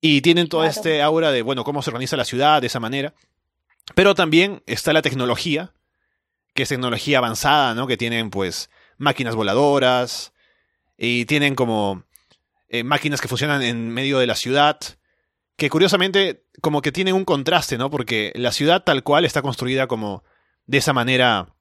Y 0.00 0.20
tienen 0.20 0.48
todo 0.48 0.64
este 0.64 1.02
aura 1.02 1.32
de, 1.32 1.42
bueno, 1.42 1.64
cómo 1.64 1.82
se 1.82 1.90
organiza 1.90 2.16
la 2.16 2.24
ciudad 2.24 2.60
de 2.60 2.68
esa 2.68 2.80
manera. 2.80 3.14
Pero 3.94 4.14
también 4.14 4.62
está 4.66 4.92
la 4.92 5.02
tecnología, 5.02 5.72
que 6.54 6.62
es 6.62 6.68
tecnología 6.68 7.18
avanzada, 7.18 7.74
¿no? 7.74 7.86
Que 7.86 7.96
tienen 7.96 8.30
pues 8.30 8.70
máquinas 8.96 9.34
voladoras 9.34 10.32
y 10.96 11.24
tienen 11.24 11.54
como 11.54 12.04
eh, 12.68 12.84
máquinas 12.84 13.20
que 13.20 13.28
funcionan 13.28 13.62
en 13.62 13.88
medio 13.90 14.18
de 14.18 14.26
la 14.26 14.34
ciudad, 14.34 14.78
que 15.56 15.70
curiosamente 15.70 16.44
como 16.60 16.82
que 16.82 16.92
tienen 16.92 17.14
un 17.14 17.24
contraste, 17.24 17.78
¿no? 17.78 17.90
Porque 17.90 18.32
la 18.34 18.52
ciudad 18.52 18.84
tal 18.84 19.02
cual 19.02 19.24
está 19.24 19.42
construida 19.42 19.86
como 19.86 20.22
de 20.66 20.78
esa 20.78 20.92
manera, 20.92 21.54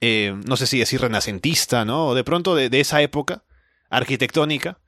eh, 0.00 0.34
no 0.44 0.56
sé 0.56 0.66
si 0.66 0.78
decir 0.78 1.00
renacentista, 1.00 1.84
¿no? 1.84 2.08
O 2.08 2.14
de 2.14 2.24
pronto 2.24 2.54
de, 2.54 2.68
de 2.68 2.80
esa 2.80 3.00
época 3.02 3.44
arquitectónica. 3.88 4.80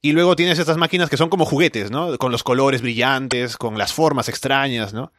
Y 0.00 0.12
luego 0.12 0.36
tienes 0.36 0.58
estas 0.58 0.76
máquinas 0.76 1.10
que 1.10 1.16
son 1.16 1.28
como 1.28 1.44
juguetes, 1.44 1.90
¿no? 1.90 2.16
Con 2.18 2.30
los 2.30 2.44
colores 2.44 2.82
brillantes, 2.82 3.56
con 3.56 3.78
las 3.78 3.92
formas 3.92 4.28
extrañas, 4.28 4.94
¿no? 4.94 5.12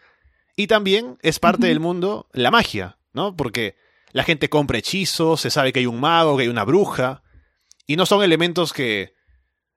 Y 0.56 0.68
también 0.68 1.18
es 1.22 1.40
parte 1.40 1.68
del 1.68 1.80
mundo 1.80 2.28
la 2.32 2.52
magia, 2.52 2.98
¿no? 3.14 3.36
Porque 3.36 3.76
la 4.12 4.24
gente 4.24 4.50
compra 4.50 4.78
hechizos, 4.78 5.42
se 5.42 5.50
sabe 5.50 5.74
que 5.74 5.80
hay 5.80 5.86
un 5.86 6.00
mago, 6.00 6.38
que 6.38 6.44
hay 6.44 6.50
una 6.50 6.64
bruja, 6.64 7.24
y 7.86 7.96
no 7.96 8.06
son 8.06 8.24
elementos 8.24 8.74
que 8.74 9.16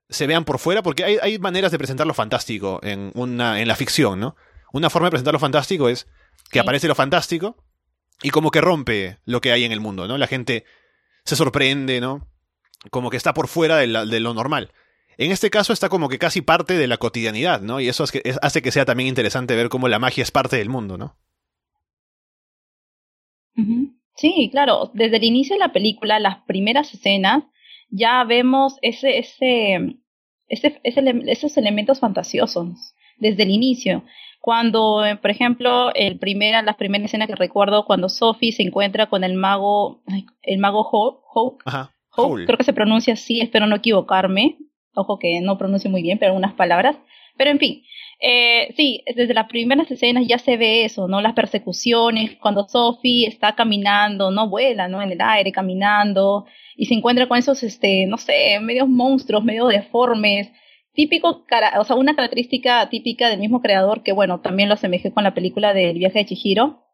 se 0.08 0.26
vean 0.26 0.44
por 0.44 0.58
fuera, 0.58 0.82
porque 0.82 1.04
hay, 1.04 1.38
maneras 1.38 1.72
de 1.72 1.78
presentar 1.78 2.06
lo 2.06 2.14
fantástico 2.14 2.78
en, 2.82 3.10
una, 3.14 3.60
en 3.60 3.68
la 3.68 3.76
ficción, 3.76 4.20
¿no? 4.20 4.36
Una 4.72 4.90
forma 4.90 5.06
de 5.06 5.12
presentar 5.12 5.34
lo 5.34 5.40
fantástico 5.40 5.88
es 5.88 6.06
que 6.50 6.60
aparece 6.60 6.88
lo 6.88 6.94
fantástico 6.94 7.56
y 8.22 8.30
como 8.30 8.50
que 8.50 8.60
rompe 8.60 9.18
lo 9.24 9.40
que 9.40 9.52
hay 9.52 9.64
en 9.64 9.72
el 9.72 9.80
mundo, 9.80 10.06
¿no? 10.06 10.18
La 10.18 10.26
gente 10.26 10.64
se 11.24 11.36
sorprende, 11.36 12.00
¿no? 12.00 12.28
Como 12.90 13.10
que 13.10 13.16
está 13.16 13.34
por 13.34 13.48
fuera 13.48 13.76
de, 13.78 13.86
lo 13.86 14.34
normal. 14.34 14.72
En 15.24 15.30
este 15.30 15.50
caso 15.50 15.72
está 15.72 15.88
como 15.88 16.08
que 16.08 16.18
casi 16.18 16.42
parte 16.42 16.74
de 16.74 16.88
la 16.88 16.96
cotidianidad, 16.96 17.60
¿no? 17.60 17.78
Y 17.80 17.88
eso 17.88 18.04
hace 18.42 18.62
que 18.62 18.72
sea 18.72 18.84
también 18.84 19.08
interesante 19.08 19.54
ver 19.54 19.68
cómo 19.68 19.86
la 19.86 20.00
magia 20.00 20.22
es 20.22 20.32
parte 20.32 20.56
del 20.56 20.68
mundo, 20.68 20.98
¿no? 20.98 21.16
Sí, 24.16 24.48
claro, 24.50 24.90
desde 24.94 25.18
el 25.18 25.24
inicio 25.24 25.54
de 25.54 25.60
la 25.60 25.72
película, 25.72 26.18
las 26.18 26.38
primeras 26.44 26.92
escenas, 26.92 27.44
ya 27.88 28.24
vemos 28.24 28.78
ese, 28.82 29.18
ese, 29.18 29.96
ese, 30.48 30.80
esos 30.82 31.56
elementos 31.56 32.00
fantasiosos 32.00 32.94
desde 33.18 33.44
el 33.44 33.50
inicio. 33.50 34.04
Cuando, 34.40 35.04
eh, 35.04 35.14
por 35.14 35.30
ejemplo, 35.30 35.94
el 35.94 36.18
primera, 36.18 36.62
la 36.62 36.76
primera 36.76 37.04
escena 37.04 37.28
que 37.28 37.36
recuerdo, 37.36 37.84
cuando 37.84 38.08
Sophie 38.08 38.50
se 38.50 38.64
encuentra 38.64 39.08
con 39.08 39.22
el 39.22 39.34
mago, 39.34 40.02
el 40.42 40.58
mago 40.58 40.80
Hope, 40.90 41.62
creo 42.44 42.58
que 42.58 42.64
se 42.64 42.72
pronuncia 42.72 43.14
así, 43.14 43.40
espero 43.40 43.68
no 43.68 43.76
equivocarme. 43.76 44.58
Ojo 44.94 45.18
que 45.18 45.40
no 45.40 45.58
pronuncio 45.58 45.90
muy 45.90 46.02
bien, 46.02 46.18
pero 46.18 46.34
unas 46.34 46.54
palabras. 46.54 46.96
Pero 47.36 47.50
en 47.50 47.58
fin, 47.58 47.82
eh, 48.20 48.72
sí, 48.76 49.02
desde 49.16 49.34
las 49.34 49.48
primeras 49.48 49.90
escenas 49.90 50.26
ya 50.28 50.38
se 50.38 50.56
ve 50.56 50.84
eso, 50.84 51.08
¿no? 51.08 51.20
Las 51.20 51.32
persecuciones, 51.32 52.36
cuando 52.40 52.68
Sophie 52.68 53.26
está 53.26 53.54
caminando, 53.54 54.30
no 54.30 54.48
vuela, 54.48 54.86
¿no? 54.88 55.02
En 55.02 55.10
el 55.10 55.20
aire, 55.20 55.50
caminando, 55.50 56.46
y 56.76 56.86
se 56.86 56.94
encuentra 56.94 57.26
con 57.26 57.38
esos, 57.38 57.62
este, 57.62 58.06
no 58.06 58.18
sé, 58.18 58.60
medios 58.60 58.88
monstruos, 58.88 59.42
medio 59.42 59.66
deformes, 59.66 60.52
típico, 60.94 61.44
o 61.78 61.84
sea, 61.84 61.96
una 61.96 62.14
característica 62.14 62.88
típica 62.90 63.28
del 63.28 63.40
mismo 63.40 63.60
creador 63.60 64.02
que, 64.02 64.12
bueno, 64.12 64.40
también 64.40 64.68
lo 64.68 64.74
asemejé 64.74 65.10
con 65.12 65.24
la 65.24 65.34
película 65.34 65.74
del 65.74 65.98
viaje 65.98 66.20
de 66.20 66.26
Chihiro, 66.26 66.84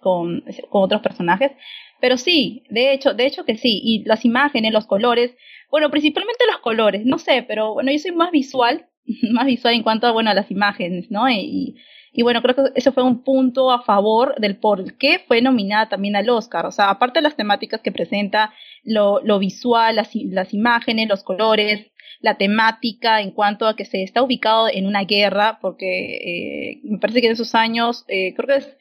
con, 0.00 0.44
con 0.70 0.84
otros 0.84 1.02
personajes, 1.02 1.52
pero 2.00 2.16
sí, 2.16 2.62
de 2.70 2.92
hecho, 2.92 3.14
de 3.14 3.26
hecho 3.26 3.44
que 3.44 3.56
sí, 3.56 3.80
y 3.82 4.04
las 4.04 4.24
imágenes, 4.24 4.72
los 4.72 4.86
colores, 4.86 5.34
bueno, 5.70 5.90
principalmente 5.90 6.44
los 6.50 6.60
colores, 6.60 7.04
no 7.04 7.18
sé, 7.18 7.44
pero 7.46 7.74
bueno, 7.74 7.92
yo 7.92 7.98
soy 7.98 8.12
más 8.12 8.30
visual, 8.30 8.86
más 9.32 9.46
visual 9.46 9.74
en 9.74 9.82
cuanto 9.82 10.06
a, 10.06 10.12
bueno, 10.12 10.30
a 10.30 10.34
las 10.34 10.50
imágenes, 10.50 11.10
¿no? 11.10 11.28
Y, 11.28 11.76
y 12.12 12.22
bueno, 12.22 12.42
creo 12.42 12.54
que 12.54 12.62
eso 12.74 12.92
fue 12.92 13.02
un 13.02 13.22
punto 13.22 13.70
a 13.70 13.82
favor 13.82 14.34
del 14.40 14.56
por 14.56 14.96
qué 14.96 15.20
fue 15.26 15.42
nominada 15.42 15.88
también 15.88 16.16
al 16.16 16.28
Oscar. 16.30 16.66
O 16.66 16.72
sea, 16.72 16.90
aparte 16.90 17.18
de 17.18 17.22
las 17.22 17.36
temáticas 17.36 17.80
que 17.80 17.92
presenta, 17.92 18.52
lo, 18.82 19.20
lo 19.22 19.38
visual, 19.38 19.96
las, 19.96 20.10
las 20.14 20.54
imágenes, 20.54 21.08
los 21.08 21.22
colores, 21.22 21.92
la 22.20 22.36
temática 22.36 23.20
en 23.20 23.30
cuanto 23.30 23.66
a 23.66 23.76
que 23.76 23.84
se 23.84 24.02
está 24.02 24.22
ubicado 24.22 24.68
en 24.68 24.86
una 24.86 25.04
guerra, 25.04 25.58
porque 25.60 26.16
eh, 26.16 26.80
me 26.84 26.98
parece 26.98 27.20
que 27.20 27.26
en 27.28 27.34
esos 27.34 27.54
años, 27.54 28.04
eh, 28.08 28.34
creo 28.34 28.48
que 28.48 28.64
es, 28.64 28.76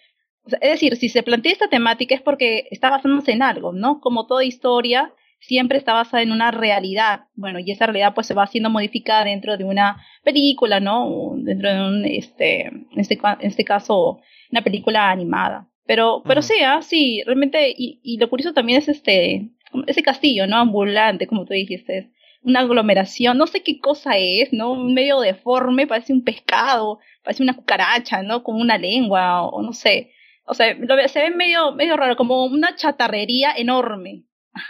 es 0.61 0.71
decir, 0.71 0.95
si 0.95 1.09
se 1.09 1.23
plantea 1.23 1.51
esta 1.51 1.67
temática 1.67 2.15
es 2.15 2.21
porque 2.21 2.67
está 2.71 2.89
basándose 2.89 3.33
en 3.33 3.43
algo, 3.43 3.73
¿no? 3.73 3.99
Como 3.99 4.27
toda 4.27 4.45
historia, 4.45 5.13
siempre 5.39 5.77
está 5.77 5.93
basada 5.93 6.23
en 6.23 6.31
una 6.31 6.51
realidad. 6.51 7.25
Bueno, 7.35 7.59
y 7.59 7.71
esa 7.71 7.85
realidad 7.85 8.13
pues 8.13 8.27
se 8.27 8.33
va 8.33 8.47
siendo 8.47 8.69
modificada 8.69 9.25
dentro 9.25 9.57
de 9.57 9.63
una 9.63 10.03
película, 10.23 10.79
¿no? 10.79 11.35
Dentro 11.37 11.73
de 11.73 11.79
un, 11.79 12.05
este, 12.05 12.67
en 12.67 12.87
este, 12.95 13.19
en 13.23 13.47
este 13.47 13.63
caso, 13.63 14.19
una 14.51 14.61
película 14.61 15.09
animada. 15.09 15.67
Pero, 15.85 16.21
pero 16.25 16.41
sea, 16.41 16.81
sí, 16.81 17.23
realmente, 17.25 17.69
y, 17.69 18.01
y 18.03 18.17
lo 18.17 18.29
curioso 18.29 18.53
también 18.53 18.79
es 18.79 18.89
este, 18.89 19.51
ese 19.87 20.03
castillo, 20.03 20.45
¿no? 20.45 20.57
Ambulante, 20.57 21.27
como 21.27 21.45
tú 21.45 21.53
dijiste, 21.53 22.11
una 22.41 22.61
aglomeración, 22.61 23.37
no 23.37 23.47
sé 23.47 23.63
qué 23.63 23.79
cosa 23.79 24.17
es, 24.17 24.53
¿no? 24.53 24.75
Medio 24.75 25.19
deforme, 25.19 25.87
parece 25.87 26.13
un 26.13 26.23
pescado, 26.23 26.99
parece 27.23 27.43
una 27.43 27.55
cucaracha, 27.55 28.23
¿no? 28.23 28.43
Como 28.43 28.59
una 28.59 28.77
lengua, 28.77 29.43
o, 29.43 29.61
no 29.61 29.73
sé. 29.73 30.11
O 30.45 30.53
sea, 30.53 30.73
lo, 30.73 30.95
se 31.07 31.21
ve 31.21 31.31
medio, 31.31 31.73
medio 31.73 31.97
raro, 31.97 32.15
como 32.15 32.45
una 32.45 32.75
chatarrería 32.75 33.53
enorme. 33.55 34.23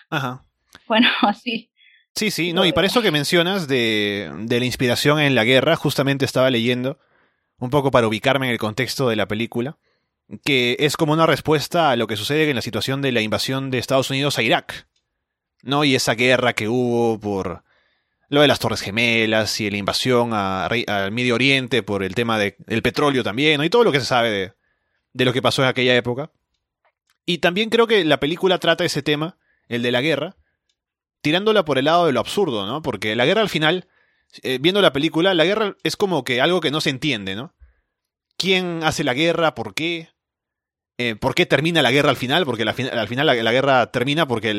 Ajá. 0.09 0.46
Bueno, 0.87 1.07
así. 1.21 1.71
Sí, 2.15 2.31
sí, 2.31 2.51
no, 2.51 2.65
y 2.65 2.71
para 2.71 2.87
eso 2.87 3.01
que 3.01 3.11
mencionas 3.11 3.67
de, 3.67 4.31
de 4.39 4.59
la 4.59 4.65
inspiración 4.65 5.19
en 5.19 5.35
la 5.35 5.43
guerra, 5.43 5.75
justamente 5.75 6.25
estaba 6.25 6.49
leyendo, 6.49 6.99
un 7.59 7.69
poco 7.69 7.91
para 7.91 8.07
ubicarme 8.07 8.47
en 8.47 8.53
el 8.53 8.57
contexto 8.57 9.07
de 9.09 9.15
la 9.15 9.27
película, 9.27 9.77
que 10.43 10.75
es 10.79 10.97
como 10.97 11.13
una 11.13 11.27
respuesta 11.27 11.91
a 11.91 11.95
lo 11.95 12.07
que 12.07 12.17
sucede 12.17 12.49
en 12.49 12.55
la 12.55 12.61
situación 12.61 13.01
de 13.01 13.11
la 13.11 13.21
invasión 13.21 13.69
de 13.69 13.77
Estados 13.77 14.09
Unidos 14.09 14.37
a 14.37 14.41
Irak, 14.41 14.87
¿no? 15.61 15.83
Y 15.83 15.95
esa 15.95 16.15
guerra 16.15 16.53
que 16.53 16.67
hubo 16.67 17.19
por 17.19 17.63
lo 18.29 18.41
de 18.41 18.47
las 18.47 18.59
Torres 18.59 18.81
Gemelas 18.81 19.61
y 19.61 19.69
la 19.69 19.77
invasión 19.77 20.33
al 20.33 21.11
Medio 21.11 21.35
Oriente 21.35 21.81
por 21.83 22.03
el 22.03 22.13
tema 22.13 22.37
del 22.37 22.81
petróleo 22.81 23.23
también, 23.23 23.57
¿no? 23.57 23.63
Y 23.63 23.69
todo 23.69 23.83
lo 23.83 23.91
que 23.91 23.99
se 23.99 24.05
sabe 24.05 24.31
de, 24.31 24.53
de 25.13 25.25
lo 25.25 25.33
que 25.33 25.41
pasó 25.41 25.61
en 25.63 25.69
aquella 25.69 25.95
época. 25.95 26.31
Y 27.25 27.39
también 27.39 27.69
creo 27.69 27.87
que 27.87 28.03
la 28.05 28.19
película 28.19 28.57
trata 28.57 28.85
ese 28.85 29.01
tema, 29.01 29.37
el 29.67 29.81
de 29.81 29.91
la 29.91 30.01
guerra, 30.01 30.35
tirándola 31.27 31.65
por 31.65 31.77
el 31.77 31.83
lado 31.83 32.05
de 32.05 32.13
lo 32.13 32.21
absurdo, 32.21 32.65
¿no? 32.65 32.81
Porque 32.81 33.13
la 33.17 33.25
guerra 33.25 33.41
al 33.41 33.49
final, 33.49 33.89
eh, 34.43 34.59
viendo 34.61 34.81
la 34.81 34.93
película, 34.93 35.33
la 35.33 35.43
guerra 35.43 35.75
es 35.83 35.97
como 35.97 36.23
que 36.23 36.39
algo 36.39 36.61
que 36.61 36.71
no 36.71 36.79
se 36.79 36.89
entiende, 36.89 37.35
¿no? 37.35 37.53
¿Quién 38.37 38.79
hace 38.85 39.03
la 39.03 39.13
guerra? 39.13 39.53
¿Por 39.53 39.73
qué? 39.73 40.07
Eh, 40.97 41.17
¿Por 41.17 41.35
qué 41.35 41.45
termina 41.45 41.81
la 41.81 41.91
guerra 41.91 42.11
al 42.11 42.15
final? 42.15 42.45
Porque 42.45 42.63
al 42.63 42.73
final 43.09 43.25
la, 43.25 43.51
guerra 43.51 43.91
termina 43.91 44.25
porque 44.25 44.51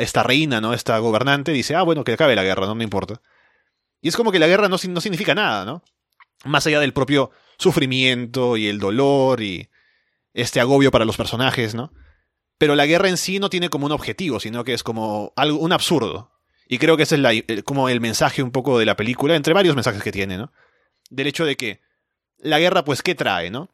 esta 0.00 0.22
reina, 0.22 0.62
¿no? 0.62 0.72
Esta 0.72 0.96
gobernante 0.96 1.52
dice, 1.52 1.74
ah, 1.74 1.82
bueno, 1.82 2.04
que 2.04 2.14
acabe 2.14 2.34
la 2.34 2.42
guerra, 2.42 2.64
no 2.64 2.74
me 2.74 2.84
importa. 2.84 3.20
Y 4.00 4.08
es 4.08 4.16
como 4.16 4.32
que 4.32 4.38
la 4.38 4.46
guerra 4.46 4.70
no, 4.70 4.78
no 4.88 5.00
significa 5.02 5.34
nada, 5.34 5.66
¿no? 5.66 5.82
Más 6.46 6.66
allá 6.66 6.80
del 6.80 6.94
propio 6.94 7.32
sufrimiento 7.58 8.56
y 8.56 8.66
el 8.68 8.78
dolor 8.78 9.42
y 9.42 9.68
este 10.32 10.58
agobio 10.58 10.90
para 10.90 11.04
los 11.04 11.18
personajes, 11.18 11.74
¿no? 11.74 11.92
Pero 12.58 12.74
la 12.74 12.86
guerra 12.86 13.08
en 13.08 13.16
sí 13.16 13.38
no 13.38 13.50
tiene 13.50 13.70
como 13.70 13.86
un 13.86 13.92
objetivo, 13.92 14.40
sino 14.40 14.64
que 14.64 14.74
es 14.74 14.82
como 14.82 15.32
algo, 15.36 15.58
un 15.58 15.72
absurdo. 15.72 16.32
Y 16.68 16.78
creo 16.78 16.96
que 16.96 17.04
ese 17.04 17.16
es 17.46 17.62
como 17.62 17.88
el 17.88 18.00
mensaje 18.00 18.42
un 18.42 18.50
poco 18.50 18.78
de 18.78 18.84
la 18.84 18.96
película, 18.96 19.36
entre 19.36 19.54
varios 19.54 19.74
mensajes 19.74 20.02
que 20.02 20.12
tiene, 20.12 20.36
¿no? 20.36 20.52
Del 21.08 21.28
hecho 21.28 21.46
de 21.46 21.56
que 21.56 21.80
la 22.36 22.58
guerra, 22.58 22.84
pues, 22.84 23.02
¿qué 23.02 23.14
trae, 23.14 23.50
no? 23.50 23.70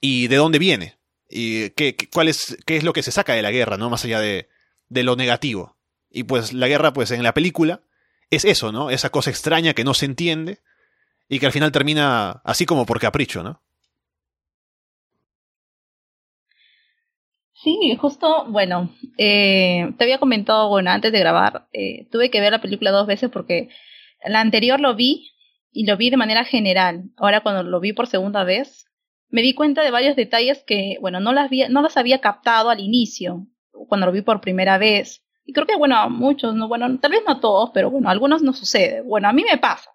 Y 0.00 0.28
de 0.28 0.36
dónde 0.36 0.58
viene. 0.58 0.98
Y 1.30 1.70
qué, 1.70 1.96
cuál 2.12 2.28
es, 2.28 2.58
qué 2.66 2.76
es 2.76 2.84
lo 2.84 2.92
que 2.92 3.02
se 3.02 3.12
saca 3.12 3.32
de 3.32 3.42
la 3.42 3.50
guerra, 3.50 3.78
¿no? 3.78 3.88
Más 3.88 4.04
allá 4.04 4.20
de, 4.20 4.48
de 4.88 5.02
lo 5.02 5.16
negativo. 5.16 5.76
Y 6.10 6.24
pues 6.24 6.52
la 6.52 6.68
guerra, 6.68 6.92
pues, 6.92 7.10
en 7.12 7.22
la 7.22 7.34
película 7.34 7.80
es 8.30 8.44
eso, 8.44 8.72
¿no? 8.72 8.90
Esa 8.90 9.10
cosa 9.10 9.30
extraña 9.30 9.72
que 9.72 9.84
no 9.84 9.94
se 9.94 10.06
entiende 10.06 10.58
y 11.28 11.38
que 11.38 11.46
al 11.46 11.52
final 11.52 11.72
termina 11.72 12.42
así 12.44 12.66
como 12.66 12.84
por 12.84 13.00
capricho, 13.00 13.42
¿no? 13.42 13.62
Sí, 17.62 17.96
justo, 18.00 18.44
bueno, 18.48 18.90
eh, 19.16 19.92
te 19.98 20.04
había 20.04 20.18
comentado, 20.18 20.68
bueno, 20.68 20.90
antes 20.90 21.10
de 21.10 21.18
grabar, 21.18 21.66
eh, 21.72 22.06
tuve 22.10 22.30
que 22.30 22.40
ver 22.40 22.52
la 22.52 22.60
película 22.60 22.92
dos 22.92 23.06
veces 23.08 23.30
porque 23.30 23.68
la 24.24 24.40
anterior 24.40 24.78
lo 24.80 24.94
vi 24.94 25.32
y 25.72 25.84
lo 25.84 25.96
vi 25.96 26.10
de 26.10 26.16
manera 26.16 26.44
general. 26.44 27.10
Ahora 27.16 27.40
cuando 27.40 27.64
lo 27.64 27.80
vi 27.80 27.92
por 27.92 28.06
segunda 28.06 28.44
vez, 28.44 28.86
me 29.28 29.42
di 29.42 29.54
cuenta 29.54 29.82
de 29.82 29.90
varios 29.90 30.14
detalles 30.14 30.62
que, 30.64 30.98
bueno, 31.00 31.18
no 31.18 31.32
las 31.32 31.46
había, 31.46 31.68
no 31.68 31.82
las 31.82 31.96
había 31.96 32.20
captado 32.20 32.70
al 32.70 32.78
inicio, 32.78 33.48
cuando 33.88 34.06
lo 34.06 34.12
vi 34.12 34.22
por 34.22 34.40
primera 34.40 34.78
vez. 34.78 35.24
Y 35.44 35.52
creo 35.52 35.66
que, 35.66 35.76
bueno, 35.76 35.96
a 35.96 36.08
muchos, 36.08 36.54
no, 36.54 36.68
bueno, 36.68 36.98
tal 37.00 37.10
vez 37.10 37.22
no 37.26 37.32
a 37.32 37.40
todos, 37.40 37.70
pero 37.74 37.90
bueno, 37.90 38.08
a 38.08 38.12
algunos 38.12 38.42
no 38.42 38.52
sucede. 38.52 39.02
Bueno, 39.02 39.28
a 39.28 39.32
mí 39.32 39.44
me 39.50 39.58
pasa. 39.58 39.90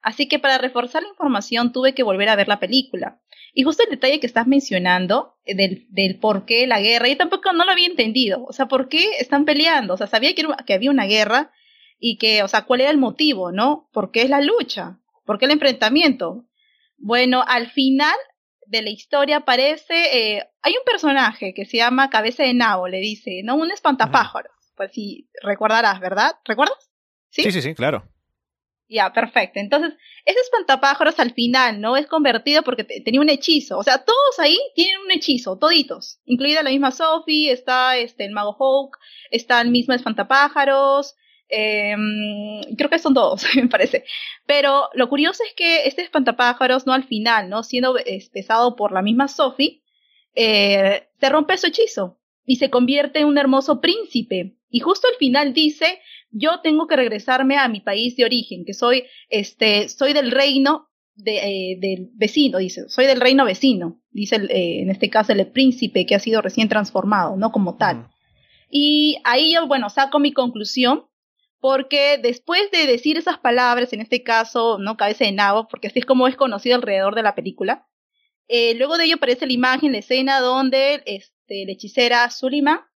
Así 0.00 0.28
que 0.28 0.38
para 0.38 0.58
reforzar 0.58 1.02
la 1.02 1.10
información 1.10 1.72
tuve 1.72 1.94
que 1.94 2.02
volver 2.02 2.28
a 2.28 2.36
ver 2.36 2.48
la 2.48 2.58
película. 2.58 3.21
Y 3.54 3.64
justo 3.64 3.84
el 3.84 3.90
detalle 3.90 4.20
que 4.20 4.26
estás 4.26 4.46
mencionando 4.46 5.36
eh, 5.44 5.54
del, 5.54 5.86
del 5.90 6.18
por 6.18 6.44
qué 6.46 6.66
la 6.66 6.80
guerra, 6.80 7.08
yo 7.08 7.16
tampoco 7.16 7.52
no 7.52 7.64
lo 7.64 7.70
había 7.72 7.86
entendido. 7.86 8.44
O 8.44 8.52
sea, 8.52 8.66
¿por 8.66 8.88
qué 8.88 9.10
están 9.18 9.44
peleando? 9.44 9.94
O 9.94 9.96
sea, 9.96 10.06
sabía 10.06 10.34
que, 10.34 10.46
que 10.66 10.74
había 10.74 10.90
una 10.90 11.06
guerra 11.06 11.52
y 11.98 12.16
que, 12.16 12.42
o 12.42 12.48
sea, 12.48 12.62
¿cuál 12.62 12.80
era 12.80 12.90
el 12.90 12.98
motivo, 12.98 13.52
no? 13.52 13.88
¿Por 13.92 14.10
qué 14.10 14.22
es 14.22 14.30
la 14.30 14.40
lucha? 14.40 14.98
¿Por 15.24 15.38
qué 15.38 15.44
el 15.44 15.52
enfrentamiento? 15.52 16.46
Bueno, 16.96 17.44
al 17.46 17.70
final 17.70 18.16
de 18.66 18.82
la 18.82 18.90
historia 18.90 19.38
aparece, 19.38 20.36
eh, 20.36 20.48
hay 20.62 20.72
un 20.72 20.84
personaje 20.84 21.52
que 21.54 21.66
se 21.66 21.76
llama 21.76 22.10
Cabeza 22.10 22.42
de 22.42 22.54
Nabo, 22.54 22.88
le 22.88 23.00
dice, 23.00 23.42
¿no? 23.44 23.56
Un 23.56 23.70
espantapájaros. 23.70 24.52
Pues 24.76 24.92
sí, 24.92 25.28
recordarás, 25.42 26.00
¿verdad? 26.00 26.32
¿Recuerdas? 26.44 26.90
Sí, 27.28 27.42
sí, 27.42 27.52
sí, 27.52 27.62
sí 27.62 27.74
claro. 27.74 28.11
Ya, 28.92 29.10
perfecto. 29.10 29.58
Entonces, 29.58 29.94
ese 30.26 30.38
espantapájaros 30.40 31.18
al 31.18 31.32
final, 31.32 31.80
¿no? 31.80 31.96
Es 31.96 32.06
convertido 32.06 32.62
porque 32.62 32.84
tenía 32.84 33.22
un 33.22 33.30
hechizo. 33.30 33.78
O 33.78 33.82
sea, 33.82 34.04
todos 34.04 34.38
ahí 34.38 34.58
tienen 34.74 35.00
un 35.00 35.10
hechizo, 35.10 35.56
toditos. 35.56 36.20
Incluida 36.26 36.62
la 36.62 36.68
misma 36.68 36.90
Sophie, 36.90 37.50
está 37.50 37.96
este, 37.96 38.26
el 38.26 38.32
mago 38.32 38.54
Hawk, 38.58 38.98
está 39.30 39.62
el 39.62 39.70
mismo 39.70 39.94
espantapájaros. 39.94 41.14
Eh, 41.48 41.96
creo 42.76 42.90
que 42.90 42.98
son 42.98 43.14
todos, 43.14 43.46
me 43.56 43.66
parece. 43.66 44.04
Pero 44.44 44.90
lo 44.92 45.08
curioso 45.08 45.42
es 45.42 45.54
que 45.54 45.86
este 45.86 46.02
espantapájaros, 46.02 46.86
¿no? 46.86 46.92
Al 46.92 47.04
final, 47.04 47.48
¿no? 47.48 47.62
Siendo 47.62 47.96
pesado 48.30 48.76
por 48.76 48.92
la 48.92 49.00
misma 49.00 49.26
Sophie, 49.28 49.82
eh, 50.34 51.08
se 51.18 51.28
rompe 51.30 51.56
su 51.56 51.68
hechizo 51.68 52.18
y 52.44 52.56
se 52.56 52.68
convierte 52.68 53.20
en 53.20 53.26
un 53.26 53.38
hermoso 53.38 53.80
príncipe. 53.80 54.58
Y 54.68 54.80
justo 54.80 55.08
al 55.08 55.16
final 55.16 55.54
dice, 55.54 55.98
yo 56.32 56.60
tengo 56.62 56.86
que 56.86 56.96
regresarme 56.96 57.56
a 57.56 57.68
mi 57.68 57.80
país 57.80 58.16
de 58.16 58.24
origen, 58.24 58.64
que 58.64 58.74
soy, 58.74 59.04
este, 59.28 59.88
soy 59.88 60.12
del 60.12 60.30
reino 60.30 60.88
de, 61.14 61.36
eh, 61.36 61.78
del 61.78 62.08
vecino, 62.14 62.58
dice, 62.58 62.88
soy 62.88 63.06
del 63.06 63.20
reino 63.20 63.44
vecino, 63.44 64.00
dice 64.10 64.36
eh, 64.36 64.80
en 64.80 64.90
este 64.90 65.10
caso 65.10 65.32
el 65.32 65.46
príncipe 65.46 66.06
que 66.06 66.14
ha 66.14 66.20
sido 66.20 66.40
recién 66.40 66.68
transformado, 66.68 67.36
¿no? 67.36 67.52
Como 67.52 67.76
tal. 67.76 68.08
Y 68.70 69.18
ahí 69.24 69.52
yo, 69.52 69.66
bueno, 69.66 69.90
saco 69.90 70.18
mi 70.18 70.32
conclusión, 70.32 71.04
porque 71.60 72.18
después 72.20 72.70
de 72.72 72.86
decir 72.86 73.18
esas 73.18 73.38
palabras, 73.38 73.92
en 73.92 74.00
este 74.00 74.22
caso, 74.22 74.78
¿no? 74.78 74.96
Cabeza 74.96 75.24
de 75.24 75.32
nabo, 75.32 75.68
porque 75.68 75.88
así 75.88 75.98
es 75.98 76.06
como 76.06 76.26
es 76.26 76.36
conocido 76.36 76.76
alrededor 76.76 77.14
de 77.14 77.22
la 77.22 77.34
película, 77.34 77.86
eh, 78.48 78.74
luego 78.74 78.96
de 78.96 79.04
ello 79.04 79.16
aparece 79.16 79.46
la 79.46 79.52
imagen, 79.52 79.92
la 79.92 79.98
escena 79.98 80.40
donde 80.40 81.02
este, 81.06 81.64
la 81.66 81.72
hechicera 81.72 82.28
Sulima 82.30 82.91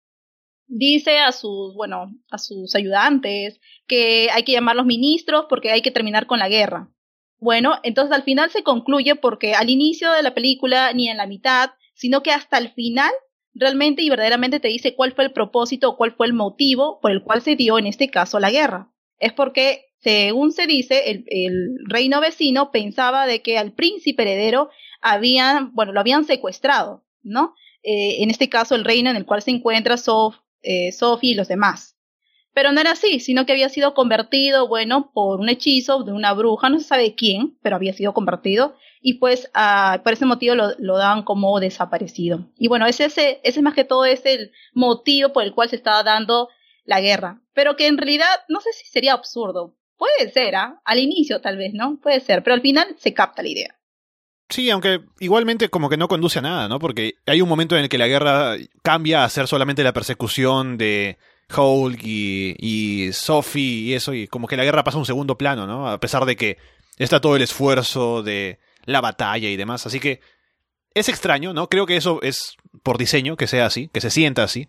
dice 0.66 1.18
a 1.18 1.32
sus, 1.32 1.74
bueno, 1.74 2.12
a 2.30 2.38
sus 2.38 2.74
ayudantes 2.74 3.60
que 3.86 4.28
hay 4.32 4.42
que 4.42 4.52
llamar 4.52 4.76
los 4.76 4.86
ministros 4.86 5.46
porque 5.48 5.70
hay 5.70 5.82
que 5.82 5.90
terminar 5.90 6.26
con 6.26 6.38
la 6.38 6.48
guerra. 6.48 6.90
Bueno, 7.38 7.74
entonces 7.82 8.14
al 8.14 8.22
final 8.22 8.50
se 8.50 8.62
concluye 8.62 9.14
porque 9.14 9.54
al 9.54 9.70
inicio 9.70 10.10
de 10.12 10.22
la 10.22 10.34
película 10.34 10.92
ni 10.92 11.08
en 11.08 11.18
la 11.18 11.26
mitad, 11.26 11.70
sino 11.94 12.22
que 12.22 12.32
hasta 12.32 12.58
el 12.58 12.72
final 12.72 13.12
realmente 13.54 14.02
y 14.02 14.10
verdaderamente 14.10 14.60
te 14.60 14.68
dice 14.68 14.94
cuál 14.94 15.12
fue 15.12 15.24
el 15.24 15.32
propósito 15.32 15.90
o 15.90 15.96
cuál 15.96 16.12
fue 16.12 16.26
el 16.26 16.32
motivo 16.32 17.00
por 17.00 17.10
el 17.10 17.22
cual 17.22 17.42
se 17.42 17.56
dio 17.56 17.78
en 17.78 17.86
este 17.86 18.10
caso 18.10 18.38
la 18.40 18.50
guerra. 18.50 18.90
Es 19.18 19.32
porque, 19.32 19.86
según 19.98 20.52
se 20.52 20.66
dice, 20.66 21.10
el, 21.10 21.24
el 21.28 21.78
reino 21.86 22.20
vecino 22.20 22.70
pensaba 22.70 23.26
de 23.26 23.40
que 23.40 23.58
al 23.58 23.72
príncipe 23.72 24.22
heredero 24.22 24.70
habían, 25.00 25.74
bueno, 25.74 25.92
lo 25.92 26.00
habían 26.00 26.24
secuestrado, 26.24 27.04
¿no? 27.22 27.54
Eh, 27.82 28.22
en 28.22 28.30
este 28.30 28.48
caso 28.48 28.74
el 28.74 28.84
reino 28.84 29.10
en 29.10 29.16
el 29.16 29.24
cual 29.24 29.42
se 29.42 29.52
encuentra 29.52 29.96
Sof, 29.96 30.36
eh, 30.62 30.92
Sophie 30.92 31.32
y 31.32 31.34
los 31.34 31.48
demás. 31.48 31.96
Pero 32.52 32.72
no 32.72 32.80
era 32.80 32.92
así, 32.92 33.20
sino 33.20 33.44
que 33.44 33.52
había 33.52 33.68
sido 33.68 33.92
convertido, 33.92 34.66
bueno, 34.66 35.10
por 35.12 35.40
un 35.40 35.48
hechizo 35.48 36.02
de 36.04 36.12
una 36.12 36.32
bruja, 36.32 36.70
no 36.70 36.78
se 36.78 36.86
sabe 36.86 37.14
quién, 37.14 37.58
pero 37.62 37.76
había 37.76 37.92
sido 37.92 38.14
convertido, 38.14 38.76
y 39.00 39.14
pues 39.14 39.50
ah, 39.52 40.00
por 40.02 40.14
ese 40.14 40.24
motivo 40.24 40.54
lo, 40.54 40.70
lo 40.78 40.96
dan 40.96 41.22
como 41.22 41.60
desaparecido. 41.60 42.50
Y 42.56 42.68
bueno, 42.68 42.86
ese, 42.86 43.06
ese, 43.42 43.62
más 43.62 43.74
que 43.74 43.84
todo 43.84 44.06
es 44.06 44.24
el 44.24 44.52
motivo 44.72 45.32
por 45.32 45.44
el 45.44 45.54
cual 45.54 45.68
se 45.68 45.76
estaba 45.76 46.02
dando 46.02 46.48
la 46.84 47.00
guerra, 47.00 47.42
pero 47.52 47.76
que 47.76 47.88
en 47.88 47.98
realidad 47.98 48.26
no 48.48 48.60
sé 48.60 48.72
si 48.72 48.86
sería 48.86 49.12
absurdo, 49.12 49.76
Puede 49.96 50.30
ser, 50.30 50.56
¿ah? 50.56 50.80
Al 50.84 50.98
inicio 50.98 51.40
tal 51.40 51.56
vez, 51.56 51.72
¿no? 51.72 51.98
Puede 52.00 52.20
ser, 52.20 52.42
pero 52.42 52.54
al 52.54 52.60
final 52.60 52.96
se 52.98 53.14
capta 53.14 53.42
la 53.42 53.48
idea. 53.48 53.75
Sí, 54.48 54.70
aunque 54.70 55.00
igualmente 55.18 55.68
como 55.68 55.88
que 55.88 55.96
no 55.96 56.08
conduce 56.08 56.38
a 56.38 56.42
nada, 56.42 56.68
¿no? 56.68 56.78
Porque 56.78 57.14
hay 57.26 57.40
un 57.40 57.48
momento 57.48 57.76
en 57.76 57.82
el 57.82 57.88
que 57.88 57.98
la 57.98 58.06
guerra 58.06 58.56
cambia 58.82 59.24
a 59.24 59.28
ser 59.28 59.48
solamente 59.48 59.82
la 59.82 59.92
persecución 59.92 60.78
de 60.78 61.18
Hulk 61.54 62.00
y, 62.04 62.54
y 62.58 63.12
Sophie 63.12 63.62
y 63.62 63.94
eso, 63.94 64.14
y 64.14 64.28
como 64.28 64.46
que 64.46 64.56
la 64.56 64.64
guerra 64.64 64.84
pasa 64.84 64.98
a 64.98 65.00
un 65.00 65.06
segundo 65.06 65.36
plano, 65.36 65.66
¿no? 65.66 65.88
A 65.88 65.98
pesar 65.98 66.24
de 66.26 66.36
que 66.36 66.58
está 66.96 67.20
todo 67.20 67.34
el 67.34 67.42
esfuerzo 67.42 68.22
de 68.22 68.58
la 68.84 69.00
batalla 69.00 69.48
y 69.48 69.56
demás. 69.56 69.84
Así 69.86 69.98
que 69.98 70.20
es 70.94 71.08
extraño, 71.08 71.52
¿no? 71.52 71.68
Creo 71.68 71.86
que 71.86 71.96
eso 71.96 72.20
es 72.22 72.56
por 72.82 72.98
diseño, 72.98 73.36
que 73.36 73.48
sea 73.48 73.66
así, 73.66 73.88
que 73.92 74.00
se 74.00 74.10
sienta 74.10 74.44
así. 74.44 74.68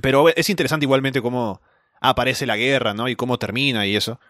Pero 0.00 0.28
es 0.28 0.48
interesante 0.50 0.84
igualmente 0.84 1.20
cómo 1.22 1.60
aparece 2.00 2.46
la 2.46 2.56
guerra, 2.56 2.94
¿no? 2.94 3.08
Y 3.08 3.16
cómo 3.16 3.38
termina 3.38 3.86
y 3.86 3.96
eso. 3.96 4.20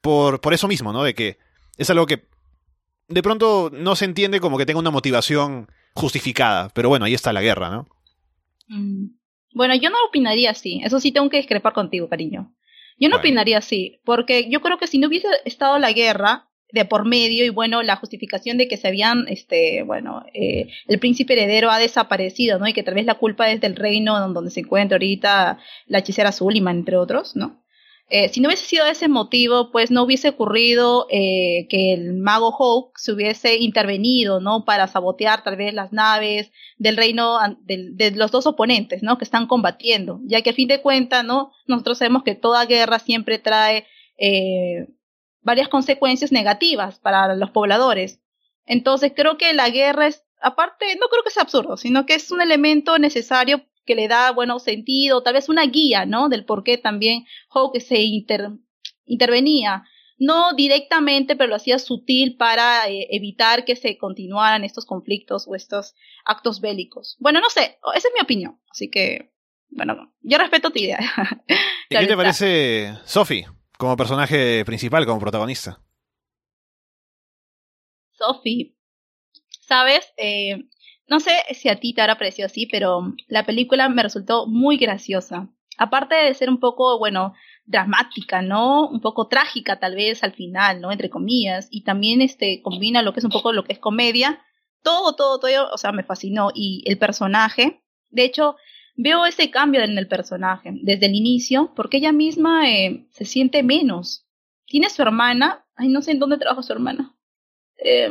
Por, 0.00 0.40
por 0.40 0.54
eso 0.54 0.68
mismo, 0.68 0.92
¿no? 0.92 1.02
De 1.02 1.14
que 1.14 1.38
es 1.76 1.90
algo 1.90 2.06
que 2.06 2.24
de 3.08 3.22
pronto 3.22 3.70
no 3.72 3.96
se 3.96 4.04
entiende 4.04 4.40
como 4.40 4.58
que 4.58 4.66
tenga 4.66 4.80
una 4.80 4.90
motivación 4.90 5.68
justificada. 5.94 6.70
Pero 6.74 6.88
bueno, 6.88 7.04
ahí 7.04 7.14
está 7.14 7.32
la 7.32 7.42
guerra, 7.42 7.70
¿no? 7.70 7.88
Mm. 8.68 9.16
Bueno, 9.54 9.74
yo 9.76 9.90
no 9.90 9.96
opinaría 10.08 10.50
así. 10.50 10.80
Eso 10.84 11.00
sí 11.00 11.12
tengo 11.12 11.30
que 11.30 11.36
discrepar 11.36 11.72
contigo, 11.72 12.08
cariño. 12.08 12.52
Yo 12.98 13.08
no 13.08 13.16
opinaría 13.16 13.58
así, 13.58 14.00
porque 14.04 14.48
yo 14.48 14.60
creo 14.60 14.78
que 14.78 14.86
si 14.86 14.98
no 14.98 15.08
hubiese 15.08 15.26
estado 15.44 15.78
la 15.78 15.92
guerra 15.92 16.48
de 16.70 16.84
por 16.84 17.04
medio 17.04 17.44
y 17.44 17.50
bueno, 17.50 17.82
la 17.82 17.96
justificación 17.96 18.56
de 18.56 18.68
que 18.68 18.76
se 18.76 18.88
habían, 18.88 19.26
este, 19.28 19.82
bueno, 19.82 20.24
eh, 20.32 20.68
el 20.86 20.98
príncipe 20.98 21.34
heredero 21.34 21.70
ha 21.70 21.78
desaparecido, 21.78 22.58
¿no? 22.58 22.66
Y 22.66 22.72
que 22.72 22.82
tal 22.82 22.94
vez 22.94 23.04
la 23.04 23.14
culpa 23.14 23.50
es 23.50 23.60
del 23.60 23.76
reino 23.76 24.18
donde 24.32 24.50
se 24.50 24.60
encuentra 24.60 24.96
ahorita 24.96 25.58
la 25.86 25.98
hechicera 25.98 26.32
Suliman, 26.32 26.78
entre 26.78 26.96
otros, 26.96 27.36
¿no? 27.36 27.63
Eh, 28.10 28.28
si 28.28 28.40
no 28.40 28.48
hubiese 28.48 28.66
sido 28.66 28.84
ese 28.84 29.08
motivo, 29.08 29.70
pues 29.72 29.90
no 29.90 30.02
hubiese 30.02 30.28
ocurrido 30.28 31.06
eh, 31.10 31.66
que 31.70 31.94
el 31.94 32.14
mago 32.14 32.52
Hawk 32.52 32.98
se 32.98 33.12
hubiese 33.12 33.56
intervenido, 33.56 34.40
¿no? 34.40 34.64
Para 34.66 34.86
sabotear 34.88 35.42
tal 35.42 35.56
vez 35.56 35.72
las 35.72 35.92
naves 35.92 36.52
del 36.76 36.98
reino 36.98 37.38
de, 37.60 37.90
de, 37.92 38.10
los 38.10 38.30
dos 38.30 38.46
oponentes, 38.46 39.02
¿no? 39.02 39.16
Que 39.16 39.24
están 39.24 39.46
combatiendo, 39.46 40.20
ya 40.24 40.42
que 40.42 40.50
a 40.50 40.54
fin 40.54 40.68
de 40.68 40.82
cuentas, 40.82 41.24
¿no? 41.24 41.50
Nosotros 41.66 41.98
sabemos 41.98 42.24
que 42.24 42.34
toda 42.34 42.66
guerra 42.66 42.98
siempre 42.98 43.38
trae 43.38 43.86
eh, 44.18 44.86
varias 45.40 45.68
consecuencias 45.68 46.30
negativas 46.30 46.98
para 46.98 47.34
los 47.34 47.50
pobladores. 47.50 48.20
Entonces 48.66 49.12
creo 49.14 49.36
que 49.38 49.52
la 49.54 49.70
guerra 49.70 50.06
es, 50.06 50.24
aparte, 50.40 50.86
no 51.00 51.08
creo 51.08 51.22
que 51.22 51.30
sea 51.30 51.42
absurdo, 51.42 51.76
sino 51.76 52.06
que 52.06 52.14
es 52.14 52.30
un 52.30 52.40
elemento 52.40 52.98
necesario 52.98 53.64
que 53.84 53.94
le 53.94 54.08
da, 54.08 54.32
bueno, 54.32 54.58
sentido, 54.58 55.22
tal 55.22 55.34
vez 55.34 55.48
una 55.48 55.66
guía, 55.66 56.06
¿no? 56.06 56.28
Del 56.28 56.44
por 56.44 56.64
qué 56.64 56.78
también 56.78 57.24
Hawke 57.50 57.80
se 57.80 58.02
intervenía. 59.04 59.84
No 60.16 60.52
directamente, 60.54 61.34
pero 61.34 61.50
lo 61.50 61.56
hacía 61.56 61.78
sutil 61.78 62.36
para 62.36 62.88
eh, 62.88 63.08
evitar 63.10 63.64
que 63.64 63.74
se 63.74 63.98
continuaran 63.98 64.62
estos 64.64 64.86
conflictos 64.86 65.46
o 65.48 65.56
estos 65.56 65.94
actos 66.24 66.60
bélicos. 66.60 67.16
Bueno, 67.18 67.40
no 67.40 67.50
sé, 67.50 67.78
esa 67.94 68.08
es 68.08 68.14
mi 68.14 68.22
opinión. 68.22 68.60
Así 68.70 68.90
que, 68.90 69.32
bueno, 69.70 70.14
yo 70.20 70.38
respeto 70.38 70.70
tu 70.70 70.78
idea. 70.78 71.00
¿Y 71.90 71.96
qué 71.96 72.06
te 72.06 72.16
parece 72.16 72.94
Sophie 73.04 73.46
como 73.76 73.96
personaje 73.96 74.64
principal, 74.64 75.04
como 75.04 75.20
protagonista? 75.20 75.80
Sophie. 78.12 78.76
¿Sabes? 79.60 80.12
Eh, 80.16 80.68
no 81.06 81.20
sé 81.20 81.32
si 81.54 81.68
a 81.68 81.78
ti 81.78 81.92
te 81.92 82.00
habrá 82.00 82.16
parecido 82.16 82.46
así, 82.46 82.66
pero 82.66 83.12
la 83.28 83.44
película 83.44 83.88
me 83.88 84.02
resultó 84.02 84.46
muy 84.46 84.76
graciosa. 84.76 85.48
Aparte 85.76 86.14
de 86.14 86.34
ser 86.34 86.48
un 86.48 86.60
poco, 86.60 86.98
bueno, 86.98 87.34
dramática, 87.66 88.42
¿no? 88.42 88.88
Un 88.88 89.00
poco 89.00 89.28
trágica 89.28 89.80
tal 89.80 89.94
vez 89.94 90.22
al 90.22 90.32
final, 90.32 90.80
¿no? 90.80 90.92
Entre 90.92 91.10
comillas. 91.10 91.68
Y 91.70 91.82
también 91.82 92.22
este 92.22 92.62
combina 92.62 93.02
lo 93.02 93.12
que 93.12 93.20
es 93.20 93.24
un 93.24 93.30
poco 93.30 93.52
lo 93.52 93.64
que 93.64 93.72
es 93.72 93.78
comedia. 93.78 94.40
Todo, 94.82 95.14
todo, 95.14 95.40
todo, 95.40 95.70
o 95.72 95.78
sea, 95.78 95.92
me 95.92 96.04
fascinó. 96.04 96.50
Y 96.54 96.84
el 96.86 96.98
personaje, 96.98 97.82
de 98.10 98.24
hecho, 98.24 98.56
veo 98.96 99.26
ese 99.26 99.50
cambio 99.50 99.82
en 99.82 99.98
el 99.98 100.08
personaje 100.08 100.70
desde 100.82 101.06
el 101.06 101.14
inicio, 101.14 101.72
porque 101.74 101.96
ella 101.96 102.12
misma 102.12 102.70
eh, 102.70 103.06
se 103.10 103.24
siente 103.24 103.62
menos. 103.62 104.26
Tiene 104.66 104.90
su 104.90 105.02
hermana, 105.02 105.66
ay, 105.74 105.88
no 105.88 106.02
sé 106.02 106.12
en 106.12 106.18
dónde 106.18 106.38
trabaja 106.38 106.62
su 106.62 106.72
hermana. 106.72 107.16
Eh, 107.76 108.10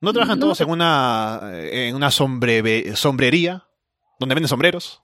¿No 0.00 0.12
trabajan 0.12 0.38
todos 0.38 0.60
en 0.60 0.70
una, 0.70 1.40
eh, 1.52 1.88
en 1.88 1.96
una 1.96 2.10
sombre, 2.10 2.94
sombrería? 2.96 3.64
¿Donde 4.18 4.34
venden 4.34 4.48
sombreros? 4.48 5.02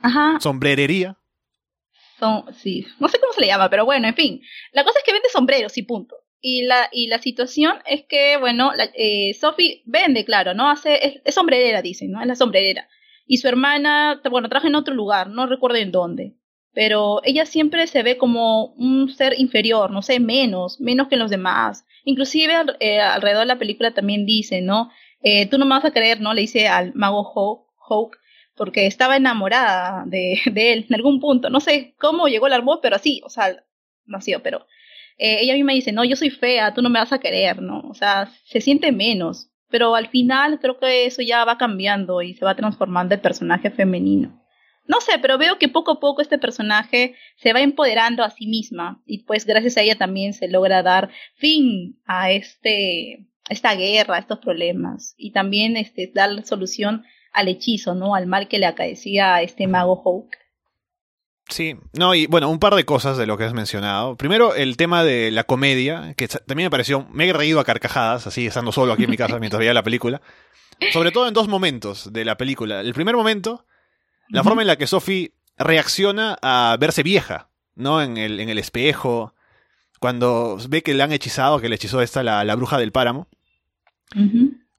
Ajá. 0.00 0.38
¿Sombrerería? 0.40 1.16
Son, 2.18 2.44
sí, 2.54 2.86
no 3.00 3.08
sé 3.08 3.18
cómo 3.18 3.32
se 3.32 3.40
le 3.40 3.46
llama, 3.46 3.70
pero 3.70 3.84
bueno, 3.84 4.06
en 4.06 4.14
fin. 4.14 4.42
La 4.72 4.84
cosa 4.84 4.98
es 4.98 5.04
que 5.04 5.12
vende 5.12 5.28
sombreros 5.30 5.76
y 5.78 5.82
punto. 5.82 6.16
Y 6.40 6.64
la, 6.64 6.88
y 6.92 7.06
la 7.06 7.18
situación 7.18 7.78
es 7.86 8.04
que, 8.04 8.36
bueno, 8.36 8.72
la, 8.74 8.90
eh, 8.94 9.32
Sophie 9.40 9.82
vende, 9.86 10.24
claro, 10.24 10.52
¿no? 10.52 10.70
Hace, 10.70 11.22
es, 11.24 11.34
sombrerera, 11.34 11.80
dicen, 11.80 12.10
¿no? 12.10 12.20
Es 12.20 12.26
la 12.26 12.36
sombrerera. 12.36 12.86
Y 13.26 13.38
su 13.38 13.48
hermana, 13.48 14.20
bueno, 14.30 14.48
trabaja 14.48 14.68
en 14.68 14.74
otro 14.74 14.94
lugar, 14.94 15.30
no 15.30 15.46
recuerdo 15.46 15.78
en 15.78 15.90
dónde 15.90 16.34
pero 16.74 17.20
ella 17.24 17.46
siempre 17.46 17.86
se 17.86 18.02
ve 18.02 18.18
como 18.18 18.74
un 18.74 19.08
ser 19.08 19.34
inferior, 19.38 19.90
no 19.90 20.02
sé, 20.02 20.20
menos, 20.20 20.80
menos 20.80 21.08
que 21.08 21.16
los 21.16 21.30
demás. 21.30 21.86
Inclusive 22.04 22.52
eh, 22.80 23.00
alrededor 23.00 23.42
de 23.42 23.46
la 23.46 23.58
película 23.58 23.92
también 23.92 24.26
dice, 24.26 24.60
¿no? 24.60 24.90
Eh, 25.22 25.46
tú 25.46 25.56
no 25.56 25.64
me 25.64 25.76
vas 25.76 25.84
a 25.84 25.92
creer, 25.92 26.20
¿no? 26.20 26.34
Le 26.34 26.42
dice 26.42 26.68
al 26.68 26.92
mago 26.94 27.32
Hawk, 27.88 28.18
porque 28.56 28.86
estaba 28.86 29.16
enamorada 29.16 30.04
de, 30.06 30.40
de, 30.52 30.72
él 30.72 30.86
en 30.88 30.94
algún 30.96 31.20
punto. 31.20 31.48
No 31.48 31.60
sé 31.60 31.94
cómo 31.98 32.28
llegó 32.28 32.46
al 32.46 32.52
árbol, 32.54 32.80
pero 32.82 32.96
así, 32.96 33.22
o 33.24 33.30
sea, 33.30 33.56
nació, 34.04 34.42
pero 34.42 34.66
eh, 35.16 35.38
ella 35.40 35.54
misma 35.54 35.72
dice, 35.72 35.92
no, 35.92 36.04
yo 36.04 36.16
soy 36.16 36.30
fea, 36.30 36.74
tú 36.74 36.82
no 36.82 36.90
me 36.90 36.98
vas 36.98 37.12
a 37.12 37.20
querer, 37.20 37.62
¿no? 37.62 37.80
O 37.88 37.94
sea, 37.94 38.32
se 38.44 38.60
siente 38.60 38.92
menos. 38.92 39.50
Pero 39.70 39.94
al 39.94 40.08
final 40.08 40.60
creo 40.60 40.78
que 40.78 41.06
eso 41.06 41.22
ya 41.22 41.44
va 41.44 41.58
cambiando 41.58 42.22
y 42.22 42.34
se 42.34 42.44
va 42.44 42.54
transformando 42.54 43.14
el 43.14 43.20
personaje 43.20 43.70
femenino. 43.70 44.43
No 44.86 45.00
sé, 45.00 45.18
pero 45.20 45.38
veo 45.38 45.58
que 45.58 45.68
poco 45.68 45.92
a 45.92 46.00
poco 46.00 46.20
este 46.20 46.38
personaje 46.38 47.14
se 47.36 47.52
va 47.52 47.60
empoderando 47.60 48.22
a 48.22 48.30
sí 48.30 48.46
misma 48.46 49.02
y 49.06 49.24
pues 49.24 49.46
gracias 49.46 49.76
a 49.76 49.82
ella 49.82 49.96
también 49.96 50.34
se 50.34 50.48
logra 50.48 50.82
dar 50.82 51.10
fin 51.36 51.98
a 52.04 52.30
este 52.30 53.26
esta 53.48 53.74
guerra, 53.74 54.16
a 54.16 54.20
estos 54.20 54.38
problemas 54.38 55.14
y 55.16 55.32
también 55.32 55.76
este 55.76 56.10
dar 56.14 56.44
solución 56.44 57.04
al 57.32 57.48
hechizo, 57.48 57.94
¿no? 57.94 58.14
Al 58.14 58.26
mal 58.26 58.48
que 58.48 58.58
le 58.58 58.66
acaecía 58.66 59.34
a 59.34 59.42
este 59.42 59.66
mago 59.66 60.02
Hawk. 60.04 60.36
Sí, 61.48 61.76
no, 61.92 62.14
y 62.14 62.26
bueno, 62.26 62.48
un 62.48 62.58
par 62.58 62.74
de 62.74 62.84
cosas 62.84 63.18
de 63.18 63.26
lo 63.26 63.36
que 63.36 63.44
has 63.44 63.52
mencionado. 63.52 64.16
Primero, 64.16 64.54
el 64.54 64.78
tema 64.78 65.04
de 65.04 65.30
la 65.30 65.44
comedia, 65.44 66.14
que 66.16 66.26
también 66.26 66.66
me 66.66 66.70
pareció, 66.70 67.06
me 67.10 67.28
he 67.28 67.32
reído 67.34 67.60
a 67.60 67.64
carcajadas, 67.64 68.26
así 68.26 68.46
estando 68.46 68.72
solo 68.72 68.94
aquí 68.94 69.04
en 69.04 69.10
mi 69.10 69.18
casa 69.18 69.38
mientras 69.38 69.58
veía 69.58 69.74
la 69.74 69.82
película. 69.82 70.22
Sobre 70.92 71.10
todo 71.10 71.28
en 71.28 71.34
dos 71.34 71.48
momentos 71.48 72.12
de 72.12 72.24
la 72.24 72.36
película. 72.36 72.80
El 72.80 72.94
primer 72.94 73.14
momento 73.14 73.66
la 74.28 74.42
forma 74.42 74.62
en 74.62 74.68
la 74.68 74.76
que 74.76 74.86
Sophie 74.86 75.32
reacciona 75.56 76.38
a 76.42 76.76
verse 76.78 77.02
vieja, 77.02 77.50
¿no? 77.74 78.02
En 78.02 78.16
el, 78.16 78.40
en 78.40 78.48
el 78.48 78.58
espejo, 78.58 79.34
cuando 80.00 80.58
ve 80.68 80.82
que 80.82 80.94
le 80.94 81.02
han 81.02 81.12
hechizado, 81.12 81.60
que 81.60 81.68
le 81.68 81.76
hechizó 81.76 82.02
esta 82.02 82.22
la, 82.22 82.44
la 82.44 82.54
bruja 82.54 82.78
del 82.78 82.92
páramo. 82.92 83.28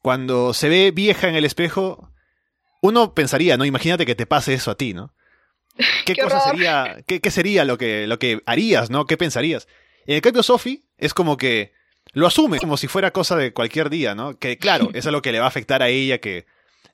Cuando 0.02 0.54
se 0.54 0.70
ve 0.70 0.92
vieja 0.92 1.28
en 1.28 1.36
el 1.36 1.46
espejo, 1.46 2.12
uno 2.82 3.14
pensaría, 3.14 3.58
¿no? 3.58 3.66
Imagínate 3.66 4.06
que 4.06 4.16
te 4.16 4.26
pase 4.28 4.54
eso 4.54 4.72
a 4.72 4.76
ti, 4.76 4.94
¿no? 4.94 5.14
¿Qué, 6.06 6.16
cosa 6.16 6.40
sería, 6.42 7.04
qué, 7.08 7.20
qué, 7.20 7.32
sería 7.32 7.66
lo 7.66 7.78
que, 7.78 8.08
lo 8.08 8.20
que 8.20 8.42
harías, 8.46 8.90
¿no? 8.90 9.06
¿Qué 9.06 9.18
pensarías? 9.18 9.68
En 10.06 10.16
el 10.16 10.22
cambio, 10.22 10.44
Sophie 10.44 10.84
es 10.98 11.14
como 11.14 11.38
que 11.38 11.74
lo 12.14 12.28
asume 12.28 12.60
como 12.60 12.78
si 12.78 12.88
fuera 12.88 13.12
cosa 13.12 13.36
de 13.36 13.52
cualquier 13.52 13.90
día, 13.90 14.16
¿no? 14.16 14.38
Que 14.38 14.58
claro, 14.58 14.90
eso 14.94 15.10
es 15.10 15.14
lo 15.14 15.22
que 15.22 15.32
le 15.32 15.40
va 15.40 15.46
a 15.46 15.50
afectar 15.50 15.82
a 15.82 15.90
ella, 15.90 16.20
que 16.20 16.46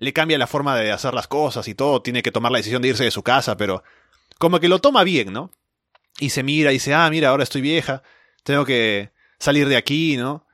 le 0.02 0.14
cambia 0.14 0.40
la 0.40 0.48
forma 0.48 0.76
de 0.76 0.92
hacer 0.92 1.14
las 1.14 1.28
cosas 1.28 1.68
y 1.68 1.76
todo, 1.76 2.02
tiene 2.02 2.24
que 2.24 2.32
tomar 2.32 2.52
la 2.52 2.58
decisión 2.58 2.82
de 2.82 2.88
irse 2.88 3.04
de 3.04 3.12
su 3.12 3.22
casa, 3.22 3.56
pero 3.56 3.84
como 4.40 4.60
que 4.60 4.68
lo 4.68 4.80
toma 4.80 5.04
bien, 5.04 5.32
¿no? 5.32 5.52
Y 6.20 6.32
se 6.32 6.42
mira 6.42 6.72
y 6.72 6.76
dice, 6.76 6.96
ah, 6.96 7.08
mira, 7.12 7.30
ahora 7.30 7.44
estoy 7.44 7.62
vieja, 7.62 8.02
tengo 8.44 8.66
que 8.66 9.12
salir 9.38 9.68
de 9.70 9.78
aquí, 9.78 10.18
¿no? 10.18 10.46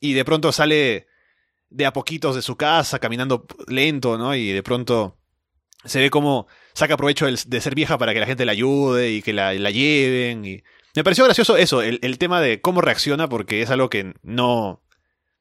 y 0.00 0.14
de 0.14 0.24
pronto 0.24 0.50
sale 0.50 1.06
de 1.70 1.86
a 1.86 1.92
poquitos 1.92 2.34
de 2.34 2.42
su 2.42 2.56
casa, 2.56 2.98
caminando 2.98 3.46
lento, 3.68 4.18
¿no? 4.18 4.34
Y 4.34 4.50
de 4.50 4.62
pronto 4.64 5.16
se 5.84 6.00
ve 6.00 6.10
como 6.10 6.48
saca 6.74 6.96
provecho 6.96 7.26
de 7.26 7.60
ser 7.60 7.76
vieja 7.76 7.98
para 7.98 8.12
que 8.12 8.20
la 8.20 8.26
gente 8.26 8.44
la 8.44 8.52
ayude 8.52 9.12
y 9.12 9.22
que 9.22 9.32
la, 9.32 9.52
la 9.54 9.70
lleven. 9.70 10.44
Y... 10.44 10.62
Me 10.96 11.04
pareció 11.04 11.24
gracioso 11.24 11.56
eso, 11.56 11.82
el, 11.82 12.00
el, 12.02 12.18
tema 12.18 12.40
de 12.40 12.60
cómo 12.60 12.80
reacciona, 12.80 13.28
porque 13.28 13.62
es 13.62 13.70
algo 13.70 13.88
que 13.88 14.14
no, 14.22 14.82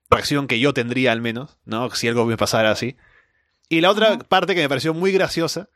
reacción 0.10 0.48
que 0.48 0.60
yo 0.60 0.74
tendría 0.74 1.12
al 1.12 1.22
menos, 1.22 1.58
¿no? 1.66 1.90
Si 1.92 2.08
algo 2.08 2.26
me 2.26 2.38
pasara 2.38 2.72
así. 2.72 2.96
Y 3.70 3.82
la 3.82 3.90
otra 3.90 4.20
parte 4.20 4.56
que 4.56 4.62
me 4.62 4.70
pareció 4.70 4.94
muy 4.94 5.12
graciosa 5.12 5.70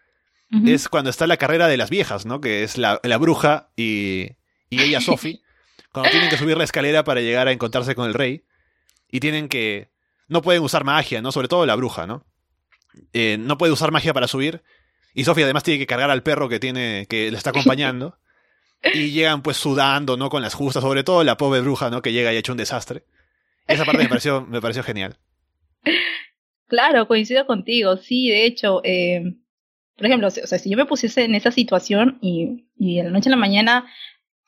es 0.65 0.89
cuando 0.89 1.11
está 1.11 1.27
la 1.27 1.37
carrera 1.37 1.67
de 1.67 1.77
las 1.77 1.91
viejas, 1.91 2.25
¿no? 2.25 2.41
Que 2.41 2.63
es 2.63 2.77
la, 2.77 2.99
la 3.03 3.17
bruja 3.17 3.69
y, 3.75 4.31
y 4.69 4.81
ella, 4.81 4.99
Sophie, 5.01 5.41
cuando 5.91 6.11
tienen 6.11 6.29
que 6.29 6.37
subir 6.37 6.57
la 6.57 6.63
escalera 6.63 7.03
para 7.03 7.21
llegar 7.21 7.47
a 7.47 7.51
encontrarse 7.51 7.95
con 7.95 8.07
el 8.07 8.13
rey. 8.13 8.43
Y 9.11 9.19
tienen 9.19 9.49
que... 9.49 9.91
No 10.27 10.41
pueden 10.41 10.61
usar 10.61 10.83
magia, 10.83 11.21
¿no? 11.21 11.31
Sobre 11.31 11.47
todo 11.47 11.65
la 11.65 11.75
bruja, 11.75 12.05
¿no? 12.05 12.25
Eh, 13.13 13.37
no 13.39 13.57
puede 13.57 13.73
usar 13.73 13.91
magia 13.91 14.13
para 14.13 14.27
subir. 14.27 14.63
Y 15.13 15.23
Sophie 15.23 15.43
además 15.43 15.63
tiene 15.63 15.79
que 15.79 15.87
cargar 15.87 16.11
al 16.11 16.21
perro 16.21 16.49
que 16.49 16.59
tiene 16.59 17.07
que 17.09 17.31
le 17.31 17.37
está 17.37 17.49
acompañando. 17.49 18.17
y 18.93 19.11
llegan 19.11 19.41
pues 19.41 19.57
sudando, 19.57 20.17
¿no? 20.17 20.29
Con 20.29 20.41
las 20.41 20.53
justas, 20.53 20.83
sobre 20.83 21.03
todo 21.03 21.23
la 21.23 21.37
pobre 21.37 21.61
bruja, 21.61 21.89
¿no? 21.89 22.01
Que 22.01 22.11
llega 22.11 22.31
y 22.31 22.35
ha 22.35 22.39
hecho 22.39 22.53
un 22.53 22.57
desastre. 22.57 23.03
Esa 23.69 23.85
parte 23.85 24.03
me 24.03 24.09
pareció, 24.09 24.41
me 24.45 24.61
pareció 24.61 24.83
genial. 24.83 25.17
Claro, 26.67 27.07
coincido 27.07 27.45
contigo. 27.45 27.97
Sí, 27.97 28.29
de 28.29 28.45
hecho, 28.45 28.81
eh, 28.83 29.35
por 29.95 30.05
ejemplo, 30.05 30.27
o 30.27 30.31
sea, 30.31 30.59
si 30.59 30.69
yo 30.69 30.77
me 30.77 30.85
pusiese 30.85 31.23
en 31.23 31.35
esa 31.35 31.51
situación 31.51 32.19
y, 32.21 32.67
y 32.77 32.97
de 32.97 33.03
la 33.05 33.09
noche 33.09 33.29
a 33.29 33.31
la 33.31 33.37
mañana 33.37 33.85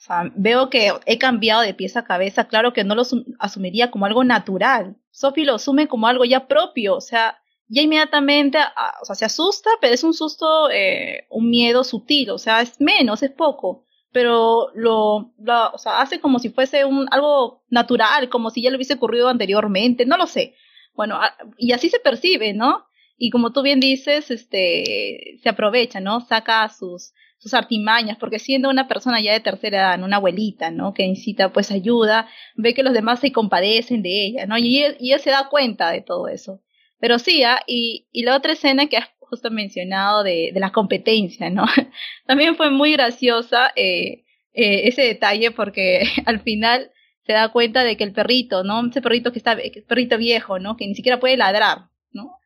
o 0.02 0.04
sea, 0.04 0.32
veo 0.36 0.72
que 0.72 0.92
he 1.06 1.20
cambiado 1.20 1.62
de 1.62 1.76
pieza 1.76 2.00
a 2.00 2.06
cabeza, 2.06 2.48
claro 2.48 2.74
que 2.74 2.84
no 2.84 2.96
lo 2.96 3.04
asumiría 3.38 3.92
como 3.92 4.08
algo 4.08 4.24
natural. 4.24 4.96
Sophie 5.12 5.46
lo 5.46 5.54
asume 5.54 5.88
como 5.88 6.08
algo 6.08 6.26
ya 6.26 6.48
propio, 6.48 6.96
o 6.96 7.02
sea, 7.02 7.40
ya 7.68 7.84
inmediatamente, 7.84 8.58
o 9.00 9.06
sea, 9.06 9.14
se 9.14 9.26
asusta, 9.26 9.70
pero 9.80 9.94
es 9.94 10.04
un 10.04 10.16
susto, 10.16 10.72
eh, 10.72 11.28
un 11.30 11.52
miedo 11.52 11.84
sutil, 11.84 12.32
o 12.32 12.40
sea, 12.40 12.62
es 12.62 12.82
menos, 12.82 13.22
es 13.22 13.30
poco, 13.30 13.86
pero 14.12 14.70
lo, 14.76 15.34
lo, 15.40 15.72
o 15.72 15.78
sea, 15.78 16.02
hace 16.02 16.20
como 16.20 16.40
si 16.40 16.50
fuese 16.50 16.86
un, 16.86 17.08
algo 17.12 17.64
natural, 17.70 18.30
como 18.30 18.50
si 18.50 18.62
ya 18.62 18.70
le 18.70 18.76
hubiese 18.76 18.96
ocurrido 18.96 19.30
anteriormente, 19.30 20.06
no 20.06 20.18
lo 20.18 20.28
sé. 20.28 20.56
Bueno, 20.94 21.20
y 21.58 21.72
así 21.72 21.90
se 21.90 22.00
percibe, 22.00 22.54
¿no? 22.54 22.86
Y 23.18 23.30
como 23.30 23.52
tú 23.52 23.62
bien 23.62 23.80
dices, 23.80 24.32
este, 24.32 25.38
se 25.42 25.50
aprovecha, 25.50 26.00
¿no? 26.00 26.22
Saca 26.22 26.68
sus, 26.70 27.14
sus 27.38 27.54
artimañas, 27.54 28.18
porque 28.18 28.40
siendo 28.40 28.70
una 28.70 28.88
persona 28.88 29.22
ya 29.22 29.32
de 29.34 29.40
tercera 29.40 29.78
edad, 29.78 30.04
una 30.04 30.18
abuelita, 30.18 30.72
¿no? 30.72 30.94
Que 30.94 31.08
necesita 31.08 31.54
pues 31.54 31.72
ayuda, 31.72 32.28
ve 32.56 32.74
que 32.74 32.84
los 32.84 32.94
demás 32.94 33.20
se 33.20 33.32
compadecen 33.32 34.02
de 34.02 34.26
ella, 34.26 34.46
¿no? 34.46 34.58
Y 34.58 34.80
él, 34.80 34.98
se 35.20 35.30
da 35.30 35.48
cuenta 35.50 35.92
de 35.92 36.02
todo 36.02 36.28
eso. 36.28 36.62
Pero 37.00 37.18
sí, 37.18 37.44
¿ah? 37.44 37.62
y, 37.66 38.08
y 38.12 38.24
la 38.24 38.36
otra 38.36 38.54
escena 38.54 38.88
que 38.88 38.98
justo 39.32 39.50
mencionado 39.50 40.24
de, 40.24 40.52
de 40.54 40.60
la 40.60 40.72
competencia, 40.72 41.50
¿no? 41.50 41.66
También 42.28 42.56
fue 42.56 42.70
muy 42.70 42.92
graciosa 42.92 43.72
eh, 43.76 44.26
eh, 44.54 44.88
ese 44.90 45.02
detalle 45.04 45.52
porque 45.52 46.04
al 46.26 46.42
final 46.42 46.92
se 47.26 47.34
da 47.34 47.50
cuenta 47.50 47.84
de 47.84 47.98
que 47.98 48.04
el 48.04 48.12
perrito, 48.12 48.64
¿no? 48.64 48.86
Ese 48.86 49.02
perrito 49.02 49.32
que 49.32 49.40
está, 49.40 49.58
perrito 49.88 50.18
viejo, 50.18 50.60
¿no? 50.60 50.76
Que 50.76 50.86
ni 50.86 50.96
siquiera 50.96 51.20
puede 51.20 51.38
ladrar, 51.38 51.90
¿no? 52.12 52.38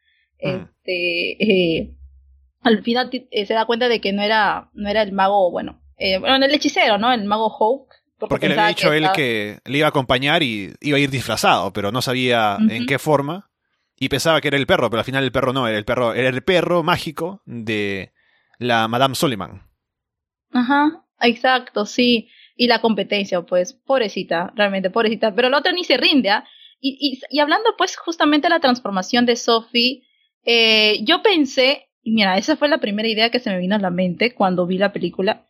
Mm. 0.42 0.48
Este, 0.48 1.44
eh, 1.44 1.96
al 2.62 2.84
final 2.84 3.10
eh, 3.12 3.46
se 3.46 3.54
da 3.54 3.66
cuenta 3.66 3.90
de 3.90 4.00
que 4.00 4.14
no 4.14 4.22
era, 4.22 4.70
no 4.74 4.90
era 4.90 5.02
el 5.02 5.12
mago, 5.12 5.50
bueno, 5.50 5.82
eh, 5.98 6.20
bueno, 6.20 6.46
el 6.46 6.54
hechicero, 6.54 6.98
¿no? 6.98 7.12
El 7.12 7.26
mago 7.26 7.50
Hawk. 7.50 7.94
Porque, 8.18 8.48
le 8.48 8.54
había 8.54 8.68
dicho 8.68 8.94
él 8.94 9.08
que 9.14 9.60
le 9.66 9.80
iba 9.80 9.88
a 9.88 9.90
acompañar 9.90 10.42
y 10.42 10.74
iba 10.80 10.98
a 10.98 11.02
ir 11.02 11.10
disfrazado, 11.10 11.74
pero 11.74 11.92
no 11.92 12.02
sabía 12.02 12.58
en 12.70 12.86
qué 12.86 12.98
forma. 12.98 13.50
Y 13.98 14.10
pensaba 14.10 14.42
que 14.42 14.50
era 14.50 14.58
el 14.58 14.68
perro, 14.68 14.90
pero 14.90 15.00
al 15.00 15.06
final 15.06 15.24
el 15.24 15.32
perro 15.32 15.54
no, 15.54 15.68
era 15.68 15.78
el 15.78 15.86
perro, 15.86 16.14
era 16.14 16.30
el 16.30 16.44
perro 16.44 16.84
mágico 16.84 17.42
de 17.46 18.12
la 18.60 18.88
Madame 18.88 19.16
Suleiman. 19.16 19.64
Ajá, 20.52 21.06
exacto, 21.22 21.86
sí. 21.86 22.30
Y 22.58 22.68
la 22.68 22.80
competencia, 22.80 23.42
pues, 23.42 23.74
pobrecita, 23.74 24.54
realmente 24.56 24.90
pobrecita. 24.90 25.34
Pero 25.34 25.50
la 25.50 25.60
otra 25.60 25.72
ni 25.72 25.84
se 25.84 25.98
rinde, 25.98 26.30
¿ah? 26.30 26.46
Y, 26.80 26.98
y, 27.00 27.20
y, 27.30 27.40
hablando, 27.40 27.76
pues, 27.78 27.96
justamente 27.98 28.48
de 28.48 28.54
la 28.54 28.60
transformación 28.60 29.26
de 29.26 29.36
Sophie, 29.36 30.04
eh, 30.44 31.00
yo 31.04 31.22
pensé, 31.22 31.90
y 32.04 32.12
mira, 32.12 32.38
esa 32.38 32.56
fue 32.56 32.68
la 32.68 32.78
primera 32.78 33.08
idea 33.08 33.32
que 33.32 33.40
se 33.40 33.50
me 33.50 33.60
vino 33.60 33.76
a 33.76 33.80
la 33.80 33.90
mente 33.90 34.34
cuando 34.34 34.68
vi 34.68 34.78
la 34.78 34.94
película. 34.94 35.46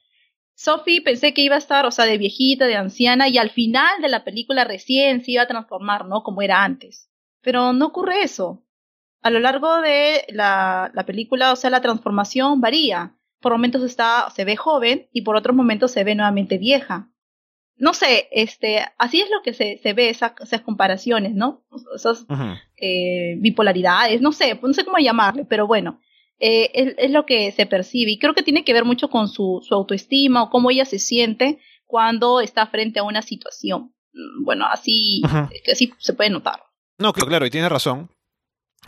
Sophie 0.56 1.02
pensé 1.02 1.34
que 1.34 1.42
iba 1.42 1.56
a 1.56 1.60
estar, 1.60 1.86
o 1.86 1.92
sea, 1.92 2.06
de 2.06 2.18
viejita, 2.18 2.66
de 2.66 2.76
anciana, 2.76 3.28
y 3.28 3.38
al 3.38 3.50
final 3.50 4.02
de 4.02 4.10
la 4.10 4.24
película 4.24 4.64
recién 4.64 5.24
se 5.24 5.32
iba 5.32 5.44
a 5.44 5.48
transformar, 5.48 6.06
¿no? 6.06 6.24
Como 6.24 6.42
era 6.42 6.64
antes. 6.64 7.10
Pero 7.46 7.72
no 7.72 7.86
ocurre 7.86 8.24
eso. 8.24 8.66
A 9.22 9.30
lo 9.30 9.40
largo 9.40 9.80
de 9.82 10.26
la, 10.28 10.92
la 10.94 11.06
película, 11.06 11.54
o 11.54 11.56
sea, 11.56 11.70
la 11.70 11.82
transformación 11.82 12.60
varía. 12.60 13.16
Por 13.40 13.54
momentos 13.54 13.84
está, 13.84 14.30
se 14.36 14.44
ve 14.44 14.58
joven 14.58 15.08
y 15.14 15.22
por 15.22 15.38
otros 15.38 15.56
momentos 15.56 15.92
se 15.92 16.04
ve 16.04 16.16
nuevamente 16.16 16.58
vieja 16.58 17.10
no 17.78 17.94
sé, 17.94 18.28
este, 18.32 18.86
así 18.98 19.22
es 19.22 19.30
lo 19.30 19.42
que 19.44 19.54
se, 19.54 19.78
se 19.80 19.94
ve 19.94 20.10
esas, 20.10 20.34
esas 20.42 20.62
comparaciones, 20.62 21.34
¿no? 21.34 21.66
Esas 21.94 22.26
eh, 22.78 23.36
bipolaridades, 23.40 24.22
no 24.22 24.32
sé, 24.32 24.58
no 24.62 24.74
sé 24.74 24.86
cómo 24.86 24.98
llamarle, 24.98 25.46
pero 25.46 25.68
bueno, 25.68 26.00
eh, 26.40 26.72
es, 26.74 26.96
es, 26.98 27.12
lo 27.12 27.26
que 27.26 27.52
se 27.52 27.66
percibe 27.66 28.12
y 28.12 28.20
creo 28.20 28.34
que 28.34 28.44
tiene 28.44 28.64
que 28.64 28.74
ver 28.74 28.86
mucho 28.86 29.10
con 29.10 29.28
su, 29.28 29.62
su 29.66 29.74
autoestima 29.74 30.44
o 30.44 30.50
cómo 30.50 30.72
ella 30.72 30.86
se 30.86 31.00
siente 31.00 31.60
cuando 31.86 32.40
está 32.40 32.66
frente 32.68 33.00
a 33.00 33.04
una 33.04 33.22
situación. 33.22 33.94
Mm, 34.14 34.46
bueno, 34.46 34.66
así, 34.72 35.22
así 35.70 35.94
se 35.98 36.14
puede 36.14 36.30
notar. 36.30 36.62
No, 36.98 37.14
claro, 37.14 37.46
y 37.46 37.50
tiene 37.50 37.70
razón, 37.70 38.10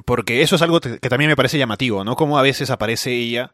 porque 0.06 0.41
eso 0.41 0.56
es 0.56 0.62
algo 0.62 0.80
que 0.80 1.00
también 1.00 1.30
me 1.30 1.36
parece 1.36 1.58
llamativo, 1.58 2.04
¿no? 2.04 2.15
Como 2.15 2.38
a 2.38 2.41
veces 2.41 2.70
aparece 2.70 3.12
ella 3.13 3.54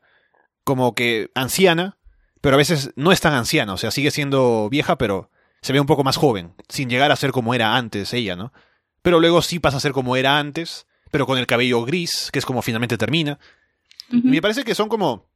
como 0.63 0.95
que 0.95 1.31
anciana, 1.35 1.97
pero 2.41 2.55
a 2.55 2.57
veces 2.57 2.91
no 2.95 3.11
es 3.11 3.21
tan 3.21 3.33
anciana, 3.33 3.73
o 3.73 3.77
sea, 3.77 3.91
sigue 3.91 4.11
siendo 4.11 4.69
vieja, 4.69 4.97
pero 4.97 5.29
se 5.61 5.73
ve 5.73 5.79
un 5.79 5.87
poco 5.87 6.03
más 6.03 6.17
joven, 6.17 6.53
sin 6.69 6.89
llegar 6.89 7.11
a 7.11 7.15
ser 7.15 7.31
como 7.31 7.53
era 7.53 7.75
antes 7.75 8.13
ella, 8.13 8.35
¿no? 8.35 8.53
Pero 9.01 9.19
luego 9.19 9.41
sí 9.41 9.59
pasa 9.59 9.77
a 9.77 9.81
ser 9.81 9.91
como 9.91 10.15
era 10.15 10.37
antes, 10.37 10.87
pero 11.11 11.25
con 11.25 11.37
el 11.37 11.47
cabello 11.47 11.83
gris, 11.83 12.29
que 12.31 12.39
es 12.39 12.45
como 12.45 12.61
finalmente 12.61 12.97
termina. 12.97 13.39
Me 14.09 14.41
parece 14.41 14.63
que 14.63 14.75
son 14.75 14.89
como 14.89 15.29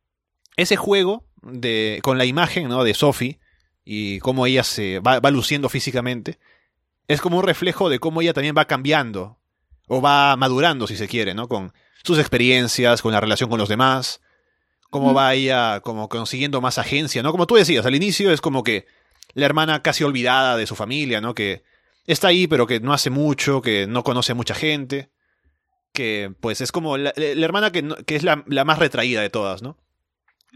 ese 0.56 0.76
juego 0.76 1.26
de 1.42 2.00
con 2.04 2.18
la 2.18 2.26
imagen, 2.26 2.68
¿no? 2.68 2.84
De 2.84 2.94
Sophie 2.94 3.40
y 3.84 4.20
cómo 4.20 4.46
ella 4.46 4.64
se 4.64 5.00
va, 5.00 5.20
va 5.20 5.32
luciendo 5.32 5.70
físicamente. 5.70 6.40
Es 7.08 7.22
como 7.22 7.38
un 7.38 7.44
reflejo 7.44 7.90
de 7.90 8.00
cómo 8.00 8.22
ella 8.22 8.34
también 8.34 8.56
va 8.58 8.66
cambiando 8.66 9.38
o 9.88 10.02
va 10.02 10.36
madurando, 10.36 10.88
si 10.88 10.98
se 10.98 11.08
quiere, 11.08 11.34
¿no? 11.34 11.48
Con 11.48 11.74
sus 12.04 12.20
experiencias, 12.20 13.02
con 13.02 13.12
la 13.12 13.20
relación 13.22 13.50
con 13.50 13.60
los 13.60 13.70
demás, 13.70 14.22
cómo 14.90 15.14
va 15.14 15.34
ella 15.34 15.80
como 15.82 16.10
consiguiendo 16.10 16.62
más 16.62 16.78
agencia, 16.78 17.24
¿no? 17.24 17.32
Como 17.32 17.48
tú 17.48 17.56
decías, 17.56 17.86
al 17.86 17.96
inicio 17.96 18.32
es 18.32 18.42
como 18.42 18.64
que 18.64 18.86
la 19.34 19.46
hermana 19.46 19.82
casi 19.82 20.04
olvidada 20.04 20.58
de 20.58 20.68
su 20.68 20.76
familia, 20.76 21.22
¿no? 21.22 21.34
Que 21.34 21.64
está 22.06 22.30
ahí, 22.30 22.48
pero 22.48 22.68
que 22.68 22.80
no 22.80 22.94
hace 22.94 23.10
mucho, 23.10 23.62
que 23.62 23.88
no 23.88 24.04
conoce 24.04 24.32
a 24.32 24.36
mucha 24.36 24.56
gente, 24.56 25.10
que 25.94 26.34
pues 26.40 26.62
es 26.62 26.72
como 26.72 26.98
la, 26.98 27.14
hermana 27.16 27.72
que, 27.72 27.88
que 28.06 28.16
es 28.16 28.24
la, 28.24 28.44
la, 28.48 28.66
más 28.66 28.80
retraída 28.80 29.22
de 29.22 29.30
todas, 29.30 29.62
¿no? 29.62 29.78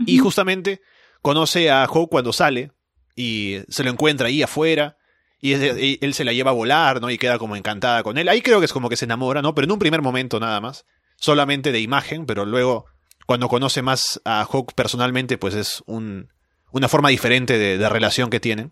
Y 0.06 0.18
justamente 0.18 0.82
conoce 1.22 1.70
a 1.70 1.86
Hope 1.86 2.12
cuando 2.12 2.34
sale 2.34 2.72
y 3.16 3.60
se 3.70 3.84
lo 3.84 3.92
encuentra 3.92 4.28
ahí 4.28 4.42
afuera 4.42 4.98
y 5.42 5.98
él 6.06 6.14
se 6.14 6.24
la 6.24 6.34
lleva 6.34 6.52
a 6.52 6.54
volar, 6.54 7.02
¿no? 7.02 7.10
Y 7.10 7.18
queda 7.18 7.40
como 7.40 7.56
encantada 7.56 8.04
con 8.04 8.18
él. 8.20 8.30
Ahí 8.30 8.42
creo 8.42 8.60
que 8.60 8.66
es 8.66 8.74
como 8.74 8.90
que 8.90 8.96
se 8.96 9.06
enamora, 9.06 9.42
¿no? 9.42 9.56
Pero 9.56 9.66
en 9.66 9.72
un 9.72 9.80
primer 9.80 10.04
momento 10.04 10.40
nada 10.40 10.62
más, 10.62 10.86
solamente 11.18 11.72
de 11.72 11.80
imagen, 11.80 12.28
pero 12.28 12.46
luego 12.46 12.86
cuando 13.26 13.48
conoce 13.48 13.82
más 13.82 14.22
a 14.24 14.44
Hawk 14.44 14.74
personalmente, 14.74 15.38
pues 15.38 15.56
es 15.56 15.84
un, 15.88 16.30
una 16.72 16.88
forma 16.88 17.10
diferente 17.10 17.58
de, 17.58 17.90
relación 17.90 18.30
que 18.30 18.40
tienen. 18.40 18.72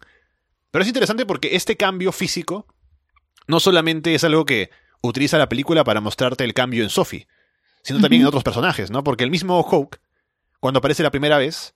Pero 0.71 0.83
es 0.83 0.87
interesante 0.87 1.25
porque 1.25 1.55
este 1.55 1.75
cambio 1.75 2.11
físico 2.11 2.67
no 3.47 3.59
solamente 3.59 4.13
es 4.13 4.23
algo 4.23 4.45
que 4.45 4.69
utiliza 5.01 5.37
la 5.37 5.49
película 5.49 5.83
para 5.83 6.01
mostrarte 6.01 6.43
el 6.43 6.53
cambio 6.53 6.83
en 6.83 6.89
Sophie, 6.89 7.27
sino 7.83 7.99
también 7.99 8.21
en 8.21 8.27
otros 8.27 8.43
personajes, 8.43 8.91
¿no? 8.91 9.03
Porque 9.03 9.23
el 9.23 9.31
mismo 9.31 9.59
Hawk, 9.63 9.97
cuando 10.59 10.79
aparece 10.79 11.03
la 11.03 11.11
primera 11.11 11.37
vez, 11.37 11.73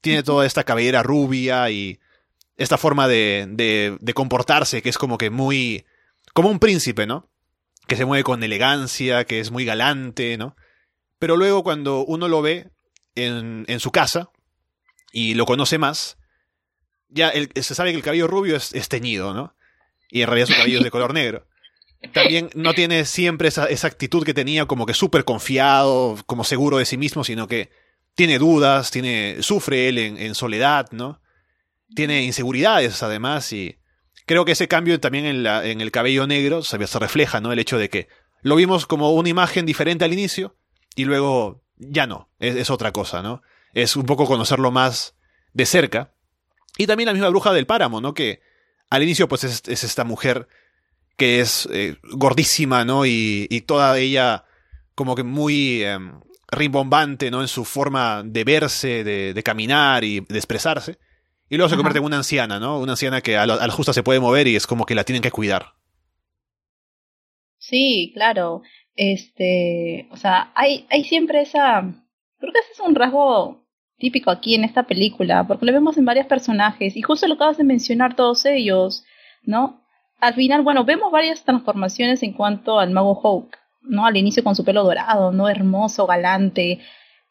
tiene 0.00 0.22
toda 0.22 0.46
esta 0.46 0.64
cabellera 0.64 1.02
rubia 1.02 1.68
y 1.70 2.00
esta 2.60 2.76
forma 2.76 3.08
de, 3.08 3.46
de, 3.48 4.14
comportarse 4.14 4.82
que 4.82 4.90
es 4.90 4.98
como 4.98 5.16
que 5.16 5.30
muy... 5.30 5.86
como 6.34 6.50
un 6.50 6.58
príncipe, 6.58 7.06
¿no? 7.06 7.30
Que 7.86 7.96
se 7.96 8.04
mueve 8.04 8.22
con 8.22 8.42
elegancia, 8.42 9.24
que 9.24 9.40
es 9.40 9.50
muy 9.50 9.64
galante, 9.64 10.36
¿no? 10.36 10.54
Pero 11.18 11.38
luego 11.38 11.64
cuando 11.64 12.04
uno 12.04 12.28
lo 12.28 12.42
ve 12.42 12.68
en, 13.14 13.64
en 13.66 13.80
su 13.80 13.90
casa 13.90 14.30
y 15.10 15.32
lo 15.34 15.46
conoce 15.46 15.78
más, 15.78 16.18
ya 17.08 17.32
se 17.32 17.74
sabe 17.74 17.92
que 17.92 17.96
el 17.96 18.02
cabello 18.02 18.26
rubio 18.26 18.56
es, 18.56 18.88
teñido, 18.90 19.32
¿no? 19.32 19.56
Y 20.10 20.20
en 20.20 20.26
realidad 20.26 20.48
su 20.48 20.54
cabello 20.54 20.78
es 20.78 20.84
de 20.84 20.90
color 20.90 21.14
negro. 21.14 21.46
También 22.12 22.50
no 22.54 22.74
tiene 22.74 23.06
siempre 23.06 23.48
esa, 23.48 23.66
esa 23.66 23.86
actitud 23.86 24.22
que 24.22 24.34
tenía 24.34 24.66
como 24.66 24.84
que 24.84 24.92
súper 24.92 25.24
confiado, 25.24 26.18
como 26.26 26.44
seguro 26.44 26.76
de 26.76 26.84
sí 26.84 26.98
mismo, 26.98 27.24
sino 27.24 27.48
que 27.48 27.70
tiene 28.14 28.38
dudas, 28.38 28.90
tiene, 28.90 29.38
sufre 29.40 29.88
él 29.88 29.96
en, 29.96 30.18
en 30.18 30.34
soledad, 30.34 30.90
¿no? 30.92 31.22
Tiene 31.94 32.22
inseguridades 32.22 33.02
además 33.02 33.52
y 33.52 33.76
creo 34.26 34.44
que 34.44 34.52
ese 34.52 34.68
cambio 34.68 35.00
también 35.00 35.26
en, 35.26 35.42
la, 35.42 35.66
en 35.66 35.80
el 35.80 35.90
cabello 35.90 36.26
negro 36.26 36.62
se, 36.62 36.86
se 36.86 36.98
refleja, 36.98 37.40
¿no? 37.40 37.52
El 37.52 37.58
hecho 37.58 37.78
de 37.78 37.88
que 37.88 38.08
lo 38.42 38.56
vimos 38.56 38.86
como 38.86 39.10
una 39.10 39.28
imagen 39.28 39.66
diferente 39.66 40.04
al 40.04 40.12
inicio 40.12 40.56
y 40.94 41.04
luego 41.04 41.62
ya 41.76 42.06
no, 42.06 42.28
es, 42.38 42.70
otra 42.70 42.92
cosa, 42.92 43.22
¿no? 43.22 43.42
Es 43.72 43.96
un 43.96 44.04
poco 44.04 44.26
conocerlo 44.26 44.70
más 44.70 45.14
de 45.52 45.66
cerca. 45.66 46.12
Y 46.76 46.86
también 46.86 47.06
la 47.06 47.12
misma 47.12 47.28
bruja 47.28 47.52
del 47.52 47.66
páramo, 47.66 48.00
¿no? 48.00 48.14
Que 48.14 48.40
al 48.88 49.02
inicio 49.02 49.28
pues 49.28 49.44
es, 49.44 49.62
esta 49.66 50.04
mujer 50.04 50.48
que 51.16 51.40
es 51.40 51.68
eh, 51.72 51.96
gordísima, 52.02 52.84
¿no? 52.84 53.06
Y, 53.06 53.46
y, 53.50 53.62
toda 53.62 53.98
ella 53.98 54.44
como 54.94 55.14
que 55.14 55.22
muy 55.22 55.82
em, 55.82 56.20
rimbombante, 56.50 57.30
¿no? 57.30 57.42
En 57.42 57.48
su 57.48 57.64
forma 57.64 58.22
de 58.24 58.44
verse, 58.44 59.04
de, 59.04 59.34
de 59.34 59.42
caminar 59.42 60.04
y 60.04 60.20
de 60.20 60.38
expresarse. 60.38 60.98
Y 61.50 61.56
luego 61.56 61.68
se 61.68 61.76
convierte 61.76 61.98
en 61.98 62.06
una 62.06 62.16
anciana, 62.16 62.58
¿no? 62.58 62.78
Una 62.78 62.92
anciana 62.92 63.20
que 63.20 63.36
a 63.36 63.44
la, 63.44 63.54
a 63.54 63.66
la, 63.66 63.72
justa 63.72 63.92
se 63.92 64.02
puede 64.02 64.20
mover 64.20 64.46
y 64.46 64.56
es 64.56 64.66
como 64.66 64.86
que 64.86 64.94
la 64.94 65.04
tienen 65.04 65.20
que 65.20 65.30
cuidar. 65.30 65.74
Sí, 67.58 68.12
claro 68.14 68.62
este, 69.00 70.08
o 70.10 70.16
sea, 70.18 70.52
hay, 70.54 70.86
hay 70.90 71.04
siempre 71.04 71.40
esa, 71.40 71.80
creo 72.38 72.52
que 72.52 72.58
ese 72.58 72.72
es 72.72 72.80
un 72.80 72.94
rasgo 72.94 73.64
típico 73.96 74.30
aquí 74.30 74.54
en 74.54 74.64
esta 74.64 74.82
película, 74.82 75.46
porque 75.46 75.64
lo 75.64 75.72
vemos 75.72 75.96
en 75.96 76.04
varios 76.04 76.26
personajes 76.26 76.94
y 76.96 77.00
justo 77.00 77.26
lo 77.26 77.34
acabas 77.34 77.56
de 77.56 77.64
mencionar 77.64 78.14
todos 78.14 78.44
ellos, 78.44 79.04
¿no? 79.42 79.80
Al 80.20 80.34
final, 80.34 80.60
bueno, 80.60 80.84
vemos 80.84 81.10
varias 81.10 81.44
transformaciones 81.44 82.22
en 82.22 82.34
cuanto 82.34 82.78
al 82.78 82.90
mago 82.90 83.18
Hulk, 83.18 83.58
¿no? 83.80 84.04
Al 84.04 84.18
inicio 84.18 84.44
con 84.44 84.54
su 84.54 84.66
pelo 84.66 84.84
dorado, 84.84 85.32
¿no? 85.32 85.48
Hermoso, 85.48 86.06
galante. 86.06 86.80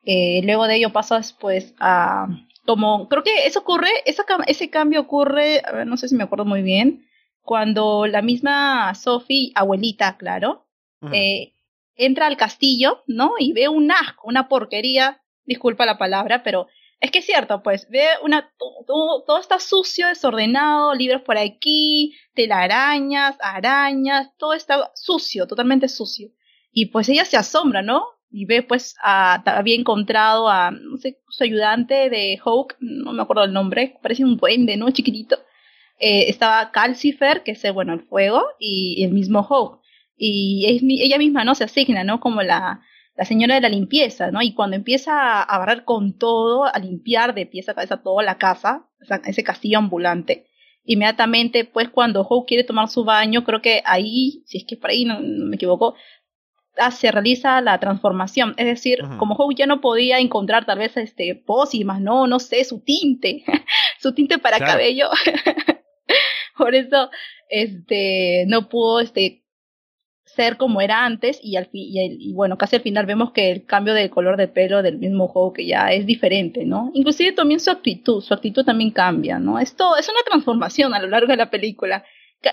Eh, 0.03 0.41
luego 0.43 0.65
de 0.65 0.77
ello 0.77 0.91
pasa 0.91 1.17
después 1.17 1.75
a 1.79 2.25
como 2.69 3.09
creo 3.09 3.23
que 3.23 3.47
eso 3.47 3.61
ocurre, 3.61 3.89
ese 4.05 4.69
cambio 4.69 5.01
ocurre, 5.01 5.63
a 5.65 5.71
ver, 5.71 5.87
no 5.87 5.97
sé 5.97 6.07
si 6.07 6.13
me 6.13 6.23
acuerdo 6.23 6.45
muy 6.45 6.61
bien, 6.61 7.03
cuando 7.41 8.05
la 8.05 8.21
misma 8.21 8.93
Sophie, 8.93 9.51
abuelita, 9.55 10.17
claro, 10.17 10.67
eh, 11.11 11.53
entra 11.95 12.27
al 12.27 12.37
castillo, 12.37 13.03
¿no? 13.07 13.33
Y 13.39 13.53
ve 13.53 13.69
un 13.69 13.91
asco, 13.91 14.27
una 14.27 14.47
porquería, 14.47 15.19
disculpa 15.45 15.87
la 15.87 15.97
palabra, 15.97 16.43
pero 16.43 16.67
es 16.99 17.09
que 17.09 17.17
es 17.17 17.25
cierto, 17.25 17.63
pues, 17.63 17.89
ve 17.89 18.05
una, 18.23 18.53
todo, 18.85 19.23
todo 19.23 19.39
está 19.39 19.57
sucio, 19.59 20.07
desordenado, 20.07 20.93
libros 20.93 21.23
por 21.23 21.39
aquí, 21.39 22.15
telarañas, 22.35 23.35
arañas, 23.39 24.29
todo 24.37 24.53
está 24.53 24.91
sucio, 24.93 25.47
totalmente 25.47 25.87
sucio. 25.87 26.29
Y 26.71 26.85
pues 26.91 27.09
ella 27.09 27.25
se 27.25 27.35
asombra, 27.35 27.81
¿no? 27.81 28.05
Y 28.31 28.45
ve 28.45 28.63
pues 28.63 28.95
a, 29.01 29.35
había 29.57 29.75
encontrado 29.75 30.49
a 30.49 30.71
no 30.71 30.97
sé 30.97 31.19
su 31.29 31.43
ayudante 31.43 32.09
de 32.09 32.39
Hawk 32.43 32.75
no 32.79 33.13
me 33.13 33.21
acuerdo 33.21 33.43
el 33.43 33.53
nombre 33.53 33.97
parece 34.01 34.23
un 34.23 34.37
duende 34.37 34.77
no 34.77 34.89
chiquitito. 34.91 35.37
Eh, 35.99 36.29
estaba 36.29 36.71
Calcifer 36.71 37.43
que 37.43 37.51
es 37.51 37.73
bueno 37.73 37.93
el 37.93 38.01
fuego 38.01 38.43
y, 38.59 39.03
el 39.03 39.11
mismo 39.11 39.43
Hawk. 39.43 39.81
Y 40.15 40.65
ella 41.01 41.17
misma 41.17 41.43
no 41.43 41.55
se 41.55 41.63
asigna 41.63 42.03
no 42.03 42.19
como 42.19 42.41
la 42.41 42.81
la 43.19 43.25
señora 43.25 43.55
de 43.55 43.61
la 43.61 43.67
limpieza, 43.67 44.31
¿no? 44.31 44.41
Y 44.41 44.53
cuando 44.53 44.77
empieza 44.77 45.43
a 45.43 45.57
barrer 45.57 45.83
con 45.83 46.17
todo, 46.17 46.63
a 46.63 46.79
limpiar 46.79 47.35
de 47.35 47.45
pieza 47.45 47.73
a 47.73 47.75
cabeza 47.75 48.01
toda 48.01 48.23
la 48.23 48.37
casa, 48.37 48.87
ese 49.25 49.43
castillo 49.43 49.77
ambulante, 49.77 50.45
inmediatamente, 50.85 51.65
pues 51.65 51.89
cuando 51.89 52.23
Hawk 52.23 52.47
quiere 52.47 52.63
tomar 52.63 52.87
su 52.87 53.03
baño, 53.03 53.43
creo 53.43 53.61
que 53.61 53.81
ahí, 53.83 54.41
si 54.45 54.59
es 54.59 54.63
que 54.65 54.77
por 54.77 54.91
ahí 54.91 55.03
no 55.03 55.19
me 55.19 55.57
equivoco, 55.57 55.95
se 56.91 57.11
realiza 57.11 57.61
la 57.61 57.79
transformación. 57.79 58.53
Es 58.57 58.65
decir, 58.65 58.99
como 59.17 59.35
Hope 59.35 59.55
ya 59.55 59.65
no 59.65 59.81
podía 59.81 60.19
encontrar 60.19 60.65
tal 60.65 60.79
vez 60.79 60.95
este 60.97 61.35
pócimas, 61.35 62.01
no, 62.01 62.27
no 62.27 62.39
sé, 62.39 62.63
su 62.63 62.81
tinte, 62.81 63.43
su 63.99 64.13
tinte 64.13 64.37
para 64.37 64.59
cabello. 64.59 65.09
Por 66.57 66.75
eso, 66.75 67.09
este, 67.49 68.45
no 68.47 68.67
pudo, 68.69 68.99
este, 68.99 69.43
ser 70.35 70.57
como 70.57 70.79
era 70.79 71.05
antes 71.05 71.39
y 71.43 71.57
al 71.57 71.69
y, 71.71 72.33
bueno, 72.33 72.57
casi 72.57 72.75
al 72.75 72.81
final 72.81 73.05
vemos 73.05 73.31
que 73.31 73.51
el 73.51 73.65
cambio 73.65 73.93
de 73.93 74.09
color 74.09 74.37
de 74.37 74.47
pelo 74.47 74.81
del 74.81 74.97
mismo 74.97 75.27
juego 75.27 75.53
que 75.53 75.65
ya 75.65 75.91
es 75.91 76.05
diferente, 76.05 76.65
¿no? 76.65 76.91
Inclusive 76.93 77.33
también 77.33 77.59
su 77.59 77.71
actitud, 77.71 78.21
su 78.21 78.33
actitud 78.33 78.63
también 78.63 78.91
cambia, 78.91 79.39
¿no? 79.39 79.59
Esto 79.59 79.97
es 79.97 80.07
una 80.07 80.21
transformación 80.25 80.93
a 80.93 80.99
lo 80.99 81.07
largo 81.07 81.27
de 81.27 81.37
la 81.37 81.49
película 81.49 82.03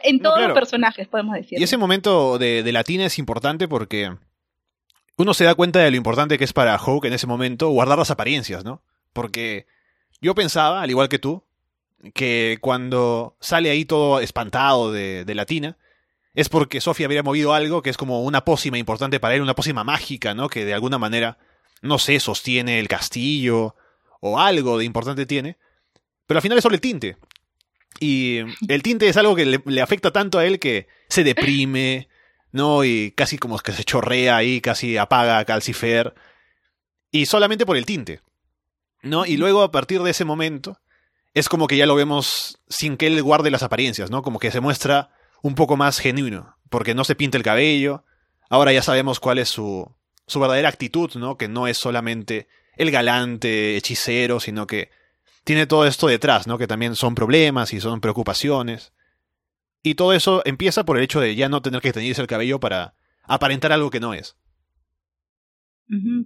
en 0.02 0.20
todos 0.20 0.40
los 0.40 0.52
personajes, 0.52 1.08
podemos 1.08 1.34
decir. 1.34 1.58
Y 1.58 1.62
ese 1.62 1.76
momento 1.76 2.38
de, 2.38 2.62
de 2.62 2.72
Latina 2.72 3.06
es 3.06 3.18
importante 3.18 3.68
porque 3.68 4.10
uno 5.16 5.34
se 5.34 5.44
da 5.44 5.54
cuenta 5.54 5.80
de 5.80 5.90
lo 5.90 5.96
importante 5.96 6.38
que 6.38 6.44
es 6.44 6.52
para 6.52 6.76
Hawk 6.76 7.04
en 7.04 7.12
ese 7.12 7.26
momento 7.26 7.68
guardar 7.68 7.98
las 7.98 8.10
apariencias, 8.10 8.64
¿no? 8.64 8.82
Porque 9.12 9.66
yo 10.20 10.34
pensaba, 10.34 10.82
al 10.82 10.90
igual 10.90 11.08
que 11.08 11.18
tú, 11.18 11.44
que 12.14 12.58
cuando 12.60 13.36
sale 13.40 13.70
ahí 13.70 13.84
todo 13.84 14.20
espantado 14.20 14.92
de, 14.92 15.24
de 15.24 15.34
Latina, 15.34 15.76
es 16.34 16.50
porque 16.50 16.82
Sofía 16.82 17.06
habría 17.06 17.22
movido 17.22 17.54
algo 17.54 17.82
que 17.82 17.88
es 17.90 17.96
como 17.96 18.22
una 18.22 18.44
pócima 18.44 18.76
importante 18.76 19.18
para 19.18 19.34
él, 19.34 19.42
una 19.42 19.54
pócima 19.54 19.84
mágica, 19.84 20.34
¿no? 20.34 20.48
Que 20.48 20.66
de 20.66 20.74
alguna 20.74 20.98
manera, 20.98 21.38
no 21.80 21.98
sé, 21.98 22.20
sostiene 22.20 22.78
el 22.78 22.88
castillo 22.88 23.74
o 24.20 24.38
algo 24.38 24.76
de 24.76 24.84
importante 24.84 25.24
tiene. 25.24 25.56
Pero 26.26 26.38
al 26.38 26.42
final 26.42 26.58
es 26.58 26.62
solo 26.62 26.74
el 26.74 26.80
tinte. 26.80 27.16
Y 28.00 28.38
el 28.68 28.82
tinte 28.82 29.08
es 29.08 29.16
algo 29.16 29.34
que 29.34 29.46
le, 29.46 29.82
afecta 29.82 30.12
tanto 30.12 30.38
a 30.38 30.44
él 30.44 30.58
que 30.58 30.88
se 31.08 31.24
deprime, 31.24 32.08
¿no? 32.52 32.84
Y 32.84 33.12
casi 33.12 33.38
como 33.38 33.58
que 33.58 33.72
se 33.72 33.84
chorrea 33.84 34.36
ahí, 34.36 34.60
casi 34.60 34.96
apaga 34.96 35.38
a 35.38 35.44
Calcifer. 35.44 36.14
Y 37.10 37.26
solamente 37.26 37.66
por 37.66 37.76
el 37.76 37.86
tinte, 37.86 38.20
¿no? 39.02 39.26
Y 39.26 39.36
luego 39.36 39.62
a 39.62 39.72
partir 39.72 40.02
de 40.02 40.10
ese 40.10 40.24
momento 40.24 40.80
es 41.34 41.48
como 41.48 41.66
que 41.66 41.76
ya 41.76 41.86
lo 41.86 41.94
vemos 41.94 42.58
sin 42.68 42.96
que 42.96 43.06
él 43.06 43.22
guarde 43.22 43.50
las 43.50 43.62
apariencias, 43.62 44.10
¿no? 44.10 44.22
Como 44.22 44.38
que 44.38 44.50
se 44.50 44.60
muestra 44.60 45.10
un 45.42 45.54
poco 45.54 45.76
más 45.76 45.98
genuino, 45.98 46.56
porque 46.70 46.94
no 46.94 47.04
se 47.04 47.14
pinta 47.14 47.36
el 47.36 47.44
cabello. 47.44 48.04
Ahora 48.48 48.72
ya 48.72 48.82
sabemos 48.82 49.20
cuál 49.20 49.38
es 49.38 49.48
su, 49.48 49.90
su 50.26 50.40
verdadera 50.40 50.68
actitud, 50.68 51.10
¿no? 51.14 51.36
Que 51.36 51.48
no 51.48 51.66
es 51.66 51.78
solamente 51.78 52.48
el 52.76 52.90
galante 52.90 53.76
hechicero, 53.76 54.40
sino 54.40 54.66
que 54.66 54.90
tiene 55.46 55.68
todo 55.68 55.86
esto 55.86 56.08
detrás, 56.08 56.48
¿no? 56.48 56.58
Que 56.58 56.66
también 56.66 56.96
son 56.96 57.14
problemas 57.14 57.72
y 57.72 57.78
son 57.78 58.00
preocupaciones. 58.00 58.92
Y 59.80 59.94
todo 59.94 60.12
eso 60.12 60.42
empieza 60.44 60.84
por 60.84 60.98
el 60.98 61.04
hecho 61.04 61.20
de 61.20 61.36
ya 61.36 61.48
no 61.48 61.62
tener 61.62 61.80
que 61.80 61.92
teñirse 61.92 62.20
el 62.20 62.26
cabello 62.26 62.58
para 62.58 62.94
aparentar 63.22 63.70
algo 63.70 63.88
que 63.88 64.00
no 64.00 64.12
es. 64.12 64.36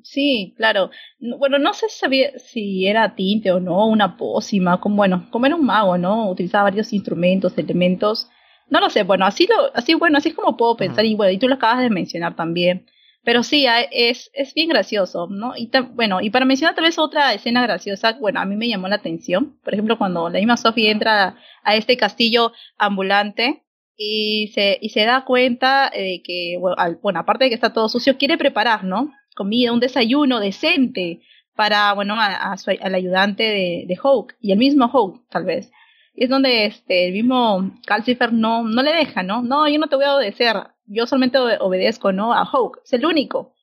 Sí, 0.04 0.54
claro. 0.56 0.90
Bueno, 1.38 1.58
no 1.58 1.74
sé 1.74 1.88
si 1.90 2.86
era 2.86 3.14
tinte 3.14 3.52
o 3.52 3.60
no, 3.60 3.86
una 3.88 4.16
pócima, 4.16 4.80
como 4.80 4.96
bueno, 4.96 5.28
como 5.30 5.44
era 5.44 5.54
un 5.54 5.66
mago, 5.66 5.98
¿no? 5.98 6.30
Utilizaba 6.30 6.64
varios 6.64 6.90
instrumentos, 6.94 7.58
elementos. 7.58 8.30
No 8.70 8.80
lo 8.80 8.88
sé, 8.88 9.02
bueno, 9.02 9.26
así 9.26 9.46
lo, 9.46 9.76
así 9.76 9.92
bueno, 9.92 10.16
así 10.16 10.30
es 10.30 10.34
como 10.34 10.56
puedo 10.56 10.78
pensar, 10.78 11.04
y 11.04 11.14
bueno, 11.14 11.30
y 11.32 11.38
tú 11.38 11.46
lo 11.46 11.56
acabas 11.56 11.80
de 11.80 11.90
mencionar 11.90 12.36
también. 12.36 12.86
Pero 13.22 13.42
sí, 13.42 13.66
es, 13.92 14.30
es 14.32 14.54
bien 14.54 14.68
gracioso, 14.70 15.26
¿no? 15.28 15.52
Y 15.56 15.70
bueno, 15.92 16.20
y 16.22 16.30
para 16.30 16.46
mencionar 16.46 16.74
tal 16.74 16.84
vez 16.84 16.98
otra 16.98 17.34
escena 17.34 17.62
graciosa, 17.62 18.14
bueno, 18.18 18.40
a 18.40 18.46
mí 18.46 18.56
me 18.56 18.68
llamó 18.68 18.88
la 18.88 18.96
atención. 18.96 19.58
Por 19.62 19.74
ejemplo, 19.74 19.98
cuando 19.98 20.30
la 20.30 20.38
misma 20.38 20.56
Sophie 20.56 20.90
entra 20.90 21.36
a, 21.62 21.76
este 21.76 21.98
castillo 21.98 22.52
ambulante 22.78 23.62
y 23.96 24.50
se, 24.54 24.78
y 24.80 24.88
se 24.90 25.04
da 25.04 25.24
cuenta 25.26 25.90
de 25.94 26.22
que, 26.24 26.56
bueno, 27.02 27.20
aparte 27.20 27.44
de 27.44 27.50
que 27.50 27.54
está 27.54 27.74
todo 27.74 27.90
sucio, 27.90 28.16
quiere 28.16 28.38
preparar, 28.38 28.84
¿no? 28.84 29.12
Comida, 29.36 29.72
un 29.72 29.80
desayuno 29.80 30.40
decente 30.40 31.20
para, 31.54 31.92
bueno, 31.92 32.14
a, 32.18 32.54
al 32.54 32.94
ayudante 32.94 33.42
de, 33.42 33.84
de 33.86 33.98
y 34.40 34.52
el 34.52 34.58
mismo 34.58 34.88
Hawk, 34.88 35.28
tal 35.28 35.44
vez. 35.44 35.70
Y 36.14 36.24
es 36.24 36.30
donde 36.30 36.64
este, 36.64 37.08
el 37.08 37.12
mismo 37.12 37.70
Calcifer 37.86 38.32
no, 38.32 38.62
no 38.62 38.82
le 38.82 38.92
deja, 38.92 39.22
¿no? 39.22 39.42
No, 39.42 39.68
yo 39.68 39.78
no 39.78 39.88
te 39.88 39.96
voy 39.96 40.06
a 40.06 40.16
obedecer 40.16 40.56
yo 40.90 41.06
solamente 41.06 41.38
obedezco, 41.38 42.12
¿no? 42.12 42.32
A 42.34 42.44
Hawk, 42.44 42.80
es 42.84 42.92
el 42.92 43.06
único. 43.06 43.54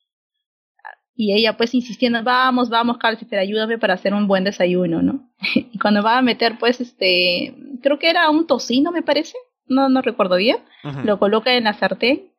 Y 1.13 1.33
ella 1.33 1.57
pues 1.57 1.73
insistiendo, 1.73 2.23
vamos, 2.23 2.69
vamos, 2.69 2.97
Calcifer, 2.99 3.39
ayúdame 3.39 3.77
para 3.77 3.95
hacer 3.95 4.13
un 4.13 4.27
buen 4.27 4.43
desayuno, 4.43 5.01
¿no? 5.01 5.29
y 5.55 5.77
cuando 5.77 6.01
va 6.01 6.17
a 6.17 6.21
meter 6.21 6.57
pues 6.57 6.79
este, 6.79 7.53
creo 7.81 7.99
que 7.99 8.09
era 8.09 8.29
un 8.29 8.47
tocino, 8.47 8.91
me 8.91 9.01
parece, 9.01 9.35
no, 9.65 9.89
no 9.89 10.01
recuerdo 10.01 10.37
bien, 10.37 10.57
lo 11.03 11.19
coloca 11.19 11.53
en 11.53 11.65
la 11.65 11.73
sartén 11.73 12.31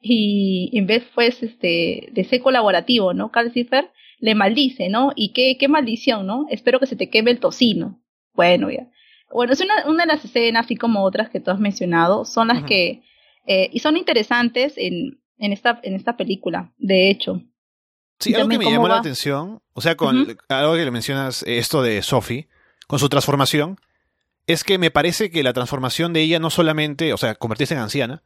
y 0.00 0.70
en 0.74 0.86
vez 0.86 1.04
pues 1.14 1.42
este, 1.42 2.08
de 2.12 2.24
ser 2.24 2.40
colaborativo, 2.40 3.14
¿no? 3.14 3.32
Calcifer 3.32 3.90
le 4.18 4.34
maldice, 4.34 4.88
¿no? 4.88 5.12
Y 5.16 5.32
qué, 5.32 5.56
qué 5.58 5.66
maldición, 5.66 6.26
¿no? 6.26 6.46
Espero 6.50 6.78
que 6.78 6.86
se 6.86 6.96
te 6.96 7.10
queme 7.10 7.32
el 7.32 7.40
tocino. 7.40 8.00
Bueno, 8.34 8.70
ya. 8.70 8.86
Bueno, 9.32 9.52
es 9.54 9.60
una, 9.60 9.86
una 9.88 10.04
de 10.04 10.12
las 10.12 10.24
escenas, 10.24 10.66
así 10.66 10.76
como 10.76 11.02
otras 11.02 11.30
que 11.30 11.40
tú 11.40 11.50
has 11.50 11.58
mencionado, 11.58 12.24
son 12.24 12.48
las 12.48 12.62
que 12.62 13.02
eh, 13.46 13.70
y 13.72 13.78
son 13.80 13.96
interesantes 13.96 14.74
en, 14.76 15.20
en, 15.38 15.52
esta, 15.52 15.80
en 15.82 15.94
esta 15.94 16.16
película, 16.16 16.72
de 16.78 17.10
hecho. 17.10 17.42
Sí, 18.18 18.34
algo 18.34 18.48
que 18.48 18.58
me 18.58 18.70
llamó 18.70 18.88
la 18.88 18.98
atención, 18.98 19.60
o 19.74 19.80
sea, 19.80 19.96
con 19.96 20.36
algo 20.48 20.74
que 20.74 20.84
le 20.84 20.90
mencionas, 20.90 21.42
eh, 21.42 21.58
esto 21.58 21.82
de 21.82 22.02
Sophie, 22.02 22.48
con 22.86 22.98
su 22.98 23.08
transformación, 23.08 23.78
es 24.46 24.64
que 24.64 24.78
me 24.78 24.90
parece 24.90 25.30
que 25.30 25.42
la 25.42 25.52
transformación 25.52 26.12
de 26.12 26.22
ella 26.22 26.38
no 26.38 26.50
solamente, 26.50 27.12
o 27.12 27.16
sea, 27.16 27.34
convertirse 27.34 27.74
en 27.74 27.80
anciana, 27.80 28.22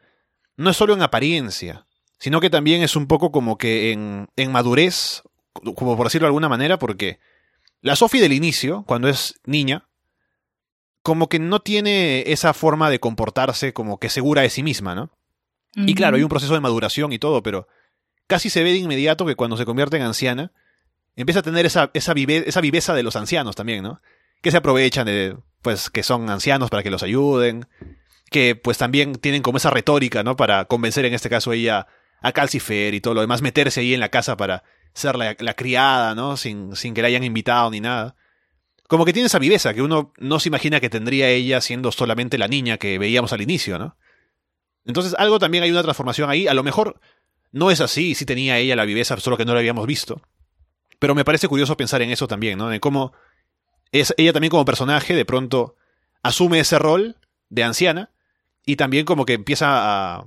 no 0.56 0.70
es 0.70 0.76
solo 0.76 0.94
en 0.94 1.02
apariencia, 1.02 1.86
sino 2.18 2.40
que 2.40 2.50
también 2.50 2.82
es 2.82 2.94
un 2.94 3.06
poco 3.06 3.32
como 3.32 3.58
que 3.58 3.92
en, 3.92 4.28
en 4.36 4.52
madurez, 4.52 5.22
como 5.52 5.96
por 5.96 6.06
decirlo 6.06 6.26
de 6.26 6.30
alguna 6.30 6.48
manera, 6.48 6.78
porque 6.78 7.18
la 7.80 7.96
Sophie 7.96 8.20
del 8.20 8.32
inicio, 8.32 8.84
cuando 8.86 9.08
es 9.08 9.40
niña, 9.44 9.88
como 11.02 11.28
que 11.28 11.38
no 11.38 11.60
tiene 11.60 12.24
esa 12.26 12.52
forma 12.52 12.90
de 12.90 13.00
comportarse 13.00 13.72
como 13.72 13.98
que 13.98 14.08
segura 14.08 14.42
de 14.42 14.50
sí 14.50 14.62
misma, 14.62 14.94
¿no? 14.94 15.10
Y 15.74 15.94
claro, 15.94 16.16
hay 16.16 16.22
un 16.24 16.28
proceso 16.28 16.54
de 16.54 16.60
maduración 16.60 17.12
y 17.12 17.20
todo, 17.20 17.44
pero 17.44 17.68
casi 18.26 18.50
se 18.50 18.64
ve 18.64 18.72
de 18.72 18.78
inmediato 18.78 19.24
que 19.24 19.36
cuando 19.36 19.56
se 19.56 19.64
convierte 19.64 19.96
en 19.96 20.02
anciana, 20.02 20.52
empieza 21.14 21.40
a 21.40 21.42
tener 21.44 21.64
esa, 21.64 21.90
esa, 21.94 22.12
esa 22.16 22.60
viveza 22.60 22.94
de 22.94 23.02
los 23.04 23.14
ancianos 23.14 23.54
también, 23.54 23.84
¿no? 23.84 24.00
Que 24.42 24.50
se 24.50 24.56
aprovechan 24.56 25.06
de, 25.06 25.36
pues, 25.62 25.88
que 25.88 26.02
son 26.02 26.28
ancianos 26.28 26.70
para 26.70 26.82
que 26.82 26.90
los 26.90 27.04
ayuden, 27.04 27.68
que 28.30 28.56
pues 28.56 28.78
también 28.78 29.14
tienen 29.14 29.42
como 29.42 29.58
esa 29.58 29.70
retórica, 29.70 30.24
¿no? 30.24 30.36
Para 30.36 30.64
convencer 30.64 31.04
en 31.04 31.14
este 31.14 31.30
caso 31.30 31.52
ella 31.52 31.86
a 32.20 32.32
Calcifer 32.32 32.92
y 32.94 33.00
todo 33.00 33.14
lo 33.14 33.20
demás, 33.20 33.40
meterse 33.40 33.80
ahí 33.80 33.94
en 33.94 34.00
la 34.00 34.08
casa 34.08 34.36
para 34.36 34.64
ser 34.92 35.16
la, 35.16 35.36
la 35.38 35.54
criada, 35.54 36.16
¿no? 36.16 36.36
Sin, 36.36 36.74
sin 36.74 36.94
que 36.94 37.02
la 37.02 37.08
hayan 37.08 37.24
invitado 37.24 37.70
ni 37.70 37.80
nada 37.80 38.16
como 38.90 39.04
que 39.04 39.12
tiene 39.12 39.28
esa 39.28 39.38
viveza 39.38 39.72
que 39.72 39.82
uno 39.82 40.12
no 40.18 40.40
se 40.40 40.48
imagina 40.48 40.80
que 40.80 40.90
tendría 40.90 41.28
ella 41.28 41.60
siendo 41.60 41.92
solamente 41.92 42.38
la 42.38 42.48
niña 42.48 42.76
que 42.76 42.98
veíamos 42.98 43.32
al 43.32 43.40
inicio, 43.40 43.78
¿no? 43.78 43.96
Entonces 44.84 45.14
algo 45.16 45.38
también 45.38 45.62
hay 45.62 45.70
una 45.70 45.84
transformación 45.84 46.28
ahí, 46.28 46.48
a 46.48 46.54
lo 46.54 46.64
mejor 46.64 47.00
no 47.52 47.70
es 47.70 47.80
así, 47.80 48.16
sí 48.16 48.26
tenía 48.26 48.58
ella 48.58 48.74
la 48.74 48.84
viveza, 48.84 49.16
solo 49.20 49.36
que 49.36 49.44
no 49.44 49.52
la 49.54 49.60
habíamos 49.60 49.86
visto. 49.86 50.20
Pero 50.98 51.14
me 51.14 51.24
parece 51.24 51.46
curioso 51.46 51.76
pensar 51.76 52.02
en 52.02 52.10
eso 52.10 52.26
también, 52.26 52.58
¿no? 52.58 52.72
En 52.72 52.80
cómo 52.80 53.12
ella 53.92 54.32
también 54.32 54.50
como 54.50 54.64
personaje 54.64 55.14
de 55.14 55.24
pronto 55.24 55.76
asume 56.24 56.58
ese 56.58 56.76
rol 56.80 57.16
de 57.48 57.62
anciana 57.62 58.10
y 58.66 58.74
también 58.74 59.04
como 59.04 59.24
que 59.24 59.34
empieza 59.34 59.68
a, 60.16 60.26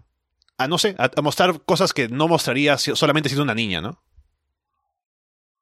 a 0.57 0.67
no 0.69 0.77
sé, 0.77 0.95
a, 0.97 1.21
mostrar 1.21 1.63
cosas 1.65 1.91
que 1.91 2.07
no 2.07 2.29
mostraría 2.29 2.77
solamente 2.77 3.27
siendo 3.27 3.43
una 3.43 3.55
niña, 3.55 3.81
¿no? 3.81 4.01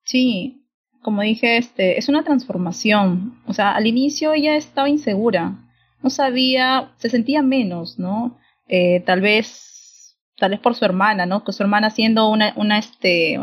Sí, 0.04 0.61
como 1.02 1.22
dije, 1.22 1.58
este, 1.58 1.98
es 1.98 2.10
una 2.10 2.24
transformación. 2.24 3.40
O 3.46 3.54
sea, 3.54 3.72
al 3.72 3.88
inicio 3.88 4.34
ella 4.34 4.56
estaba 4.56 4.90
insegura, 4.90 5.58
no 6.02 6.10
sabía, 6.10 6.92
se 6.98 7.10
sentía 7.10 7.42
menos, 7.42 8.00
¿no? 8.00 8.38
Eh, 8.68 9.02
tal 9.02 9.22
vez, 9.22 10.18
tal 10.38 10.52
vez 10.52 10.60
por 10.60 10.76
su 10.76 10.86
hermana, 10.86 11.26
¿no? 11.26 11.44
Que 11.44 11.52
su 11.54 11.64
hermana 11.64 11.90
siendo 11.90 12.30
una, 12.30 12.54
una, 12.56 12.78
este, 12.78 13.40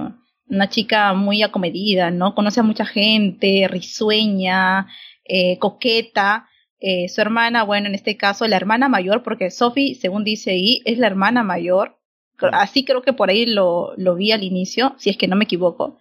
una 0.49 0.69
chica 0.69 1.13
muy 1.15 1.43
acomedida, 1.43 2.11
¿no? 2.11 2.35
Conoce 2.35 2.61
a 2.61 2.65
mucha 2.65 2.87
gente, 2.87 3.67
risueña, 3.69 4.87
eh, 5.25 5.59
coqueta. 5.59 6.49
Eh, 6.81 7.09
su 7.09 7.21
hermana, 7.21 7.65
bueno, 7.65 7.89
en 7.89 7.95
este 7.95 8.17
caso, 8.17 8.47
la 8.47 8.57
hermana 8.57 8.89
mayor, 8.89 9.23
porque 9.23 9.51
Sophie, 9.51 9.97
según 9.97 10.25
dice 10.25 10.53
ahí, 10.53 10.81
es 10.85 10.99
la 10.99 11.09
hermana 11.09 11.43
mayor. 11.43 11.99
Así 12.53 12.85
creo 12.85 13.03
que 13.03 13.13
por 13.13 13.31
ahí 13.31 13.47
lo, 13.47 13.95
lo 13.97 14.15
vi 14.15 14.31
al 14.31 14.45
inicio, 14.45 14.95
si 14.97 15.11
es 15.11 15.17
que 15.17 15.27
no 15.27 15.35
me 15.35 15.45
equivoco. 15.45 15.99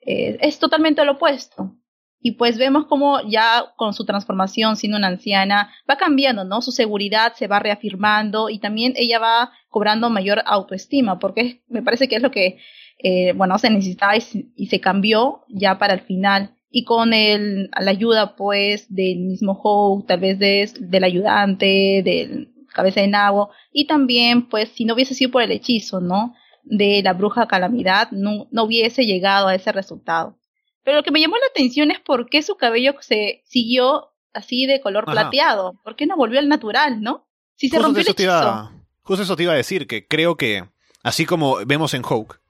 Eh, 0.00 0.38
es 0.40 0.58
totalmente 0.58 1.04
lo 1.04 1.12
opuesto. 1.12 1.76
Y 2.22 2.32
pues 2.32 2.58
vemos 2.58 2.86
como 2.86 3.20
ya 3.22 3.72
con 3.76 3.94
su 3.94 4.04
transformación 4.04 4.76
siendo 4.76 4.98
una 4.98 5.06
anciana 5.06 5.72
va 5.88 5.96
cambiando, 5.96 6.44
¿no? 6.44 6.60
Su 6.60 6.70
seguridad 6.70 7.32
se 7.34 7.46
va 7.46 7.60
reafirmando 7.60 8.50
y 8.50 8.58
también 8.58 8.92
ella 8.96 9.18
va 9.18 9.52
cobrando 9.70 10.10
mayor 10.10 10.42
autoestima, 10.44 11.18
porque 11.18 11.62
me 11.68 11.82
parece 11.82 12.08
que 12.08 12.16
es 12.16 12.22
lo 12.22 12.30
que, 12.30 12.58
eh, 12.98 13.32
bueno, 13.32 13.58
se 13.58 13.70
necesitaba 13.70 14.14
y, 14.16 14.66
se 14.66 14.80
cambió 14.80 15.44
ya 15.48 15.78
para 15.78 15.94
el 15.94 16.00
final. 16.00 16.54
Y 16.70 16.84
con 16.84 17.14
el, 17.14 17.70
la 17.80 17.90
ayuda, 17.90 18.36
pues, 18.36 18.94
del 18.94 19.20
mismo 19.20 19.58
Hope, 19.60 20.06
tal 20.06 20.20
vez 20.20 20.38
de, 20.38 20.70
del 20.78 21.04
ayudante, 21.04 22.02
del 22.04 22.52
cabeza 22.72 23.00
de 23.00 23.08
nabo, 23.08 23.50
y 23.72 23.86
también, 23.86 24.48
pues, 24.48 24.68
si 24.68 24.84
no 24.84 24.94
hubiese 24.94 25.14
sido 25.14 25.32
por 25.32 25.42
el 25.42 25.50
hechizo, 25.50 26.00
¿no? 26.00 26.34
De 26.62 27.02
la 27.02 27.12
bruja 27.12 27.46
calamidad 27.46 28.10
no, 28.10 28.48
no 28.50 28.64
hubiese 28.64 29.06
llegado 29.06 29.48
a 29.48 29.54
ese 29.54 29.72
resultado. 29.72 30.38
Pero 30.84 30.98
lo 30.98 31.02
que 31.02 31.10
me 31.10 31.20
llamó 31.20 31.36
la 31.36 31.46
atención 31.50 31.90
es 31.90 32.00
por 32.00 32.28
qué 32.28 32.42
su 32.42 32.56
cabello 32.56 32.94
se 33.00 33.42
siguió 33.46 34.10
así 34.32 34.66
de 34.66 34.80
color 34.80 35.04
plateado. 35.04 35.74
¿Por 35.84 35.96
qué 35.96 36.06
no 36.06 36.16
volvió 36.16 36.38
al 36.38 36.48
natural, 36.48 37.02
no? 37.02 37.28
Si 37.56 37.68
se 37.68 37.78
rompió 37.78 38.02
el 38.02 38.08
hechizo. 38.08 38.70
justo 39.02 39.22
eso 39.22 39.36
te 39.36 39.42
iba 39.42 39.52
a 39.52 39.56
decir, 39.56 39.86
que 39.86 40.06
creo 40.06 40.36
que, 40.36 40.64
así 41.02 41.26
como 41.26 41.56
vemos 41.66 41.94
en 41.94 42.02
Hawk, 42.02 42.40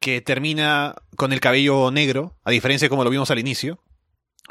que 0.00 0.20
termina 0.20 0.94
con 1.16 1.32
el 1.32 1.40
cabello 1.40 1.90
negro, 1.90 2.38
a 2.44 2.50
diferencia 2.50 2.86
de 2.86 2.90
como 2.90 3.04
lo 3.04 3.10
vimos 3.10 3.30
al 3.30 3.40
inicio, 3.40 3.82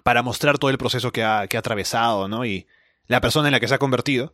para 0.03 0.23
mostrar 0.23 0.57
todo 0.57 0.69
el 0.69 0.77
proceso 0.77 1.11
que 1.11 1.23
ha, 1.23 1.47
que 1.47 1.57
ha 1.57 1.61
atravesado, 1.61 2.27
¿no? 2.27 2.45
Y 2.45 2.67
la 3.07 3.21
persona 3.21 3.47
en 3.47 3.53
la 3.53 3.59
que 3.59 3.67
se 3.67 3.75
ha 3.75 3.79
convertido. 3.79 4.33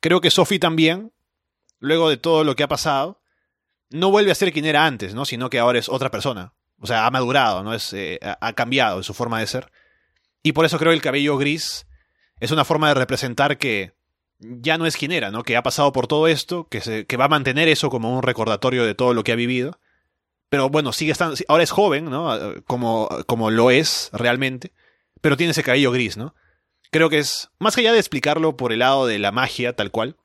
Creo 0.00 0.20
que 0.20 0.30
Sophie 0.30 0.58
también, 0.58 1.12
luego 1.78 2.08
de 2.08 2.16
todo 2.16 2.44
lo 2.44 2.56
que 2.56 2.62
ha 2.62 2.68
pasado, 2.68 3.17
no 3.90 4.10
vuelve 4.10 4.30
a 4.30 4.34
ser 4.34 4.52
quien 4.52 4.64
era 4.64 4.86
antes, 4.86 5.14
¿no? 5.14 5.24
Sino 5.24 5.50
que 5.50 5.58
ahora 5.58 5.78
es 5.78 5.88
otra 5.88 6.10
persona. 6.10 6.52
O 6.80 6.86
sea, 6.86 7.06
ha 7.06 7.10
madurado, 7.10 7.62
¿no? 7.62 7.74
Es, 7.74 7.92
eh, 7.92 8.20
ha 8.22 8.52
cambiado 8.52 8.98
en 8.98 9.04
su 9.04 9.14
forma 9.14 9.40
de 9.40 9.46
ser. 9.46 9.70
Y 10.42 10.52
por 10.52 10.64
eso 10.64 10.78
creo 10.78 10.90
que 10.90 10.96
el 10.96 11.02
cabello 11.02 11.36
gris 11.36 11.86
es 12.40 12.50
una 12.50 12.64
forma 12.64 12.88
de 12.88 12.94
representar 12.94 13.58
que 13.58 13.94
ya 14.38 14.78
no 14.78 14.86
es 14.86 14.96
quien 14.96 15.12
era, 15.12 15.30
¿no? 15.30 15.42
Que 15.42 15.56
ha 15.56 15.62
pasado 15.62 15.92
por 15.92 16.06
todo 16.06 16.28
esto, 16.28 16.68
que, 16.68 16.80
se, 16.80 17.06
que 17.06 17.16
va 17.16 17.24
a 17.24 17.28
mantener 17.28 17.68
eso 17.68 17.90
como 17.90 18.16
un 18.16 18.22
recordatorio 18.22 18.84
de 18.84 18.94
todo 18.94 19.14
lo 19.14 19.24
que 19.24 19.32
ha 19.32 19.36
vivido. 19.36 19.78
Pero 20.48 20.68
bueno, 20.70 20.92
sigue 20.92 21.12
estando, 21.12 21.36
ahora 21.48 21.64
es 21.64 21.70
joven, 21.70 22.06
¿no? 22.06 22.54
Como, 22.66 23.08
como 23.26 23.50
lo 23.50 23.70
es 23.70 24.10
realmente, 24.12 24.72
pero 25.20 25.36
tiene 25.36 25.50
ese 25.50 25.62
cabello 25.62 25.90
gris, 25.90 26.16
¿no? 26.16 26.34
Creo 26.90 27.10
que 27.10 27.18
es, 27.18 27.50
más 27.58 27.76
allá 27.76 27.92
de 27.92 27.98
explicarlo 27.98 28.56
por 28.56 28.72
el 28.72 28.78
lado 28.78 29.06
de 29.06 29.18
la 29.18 29.32
magia, 29.32 29.74
tal 29.74 29.90
cual, 29.90 30.16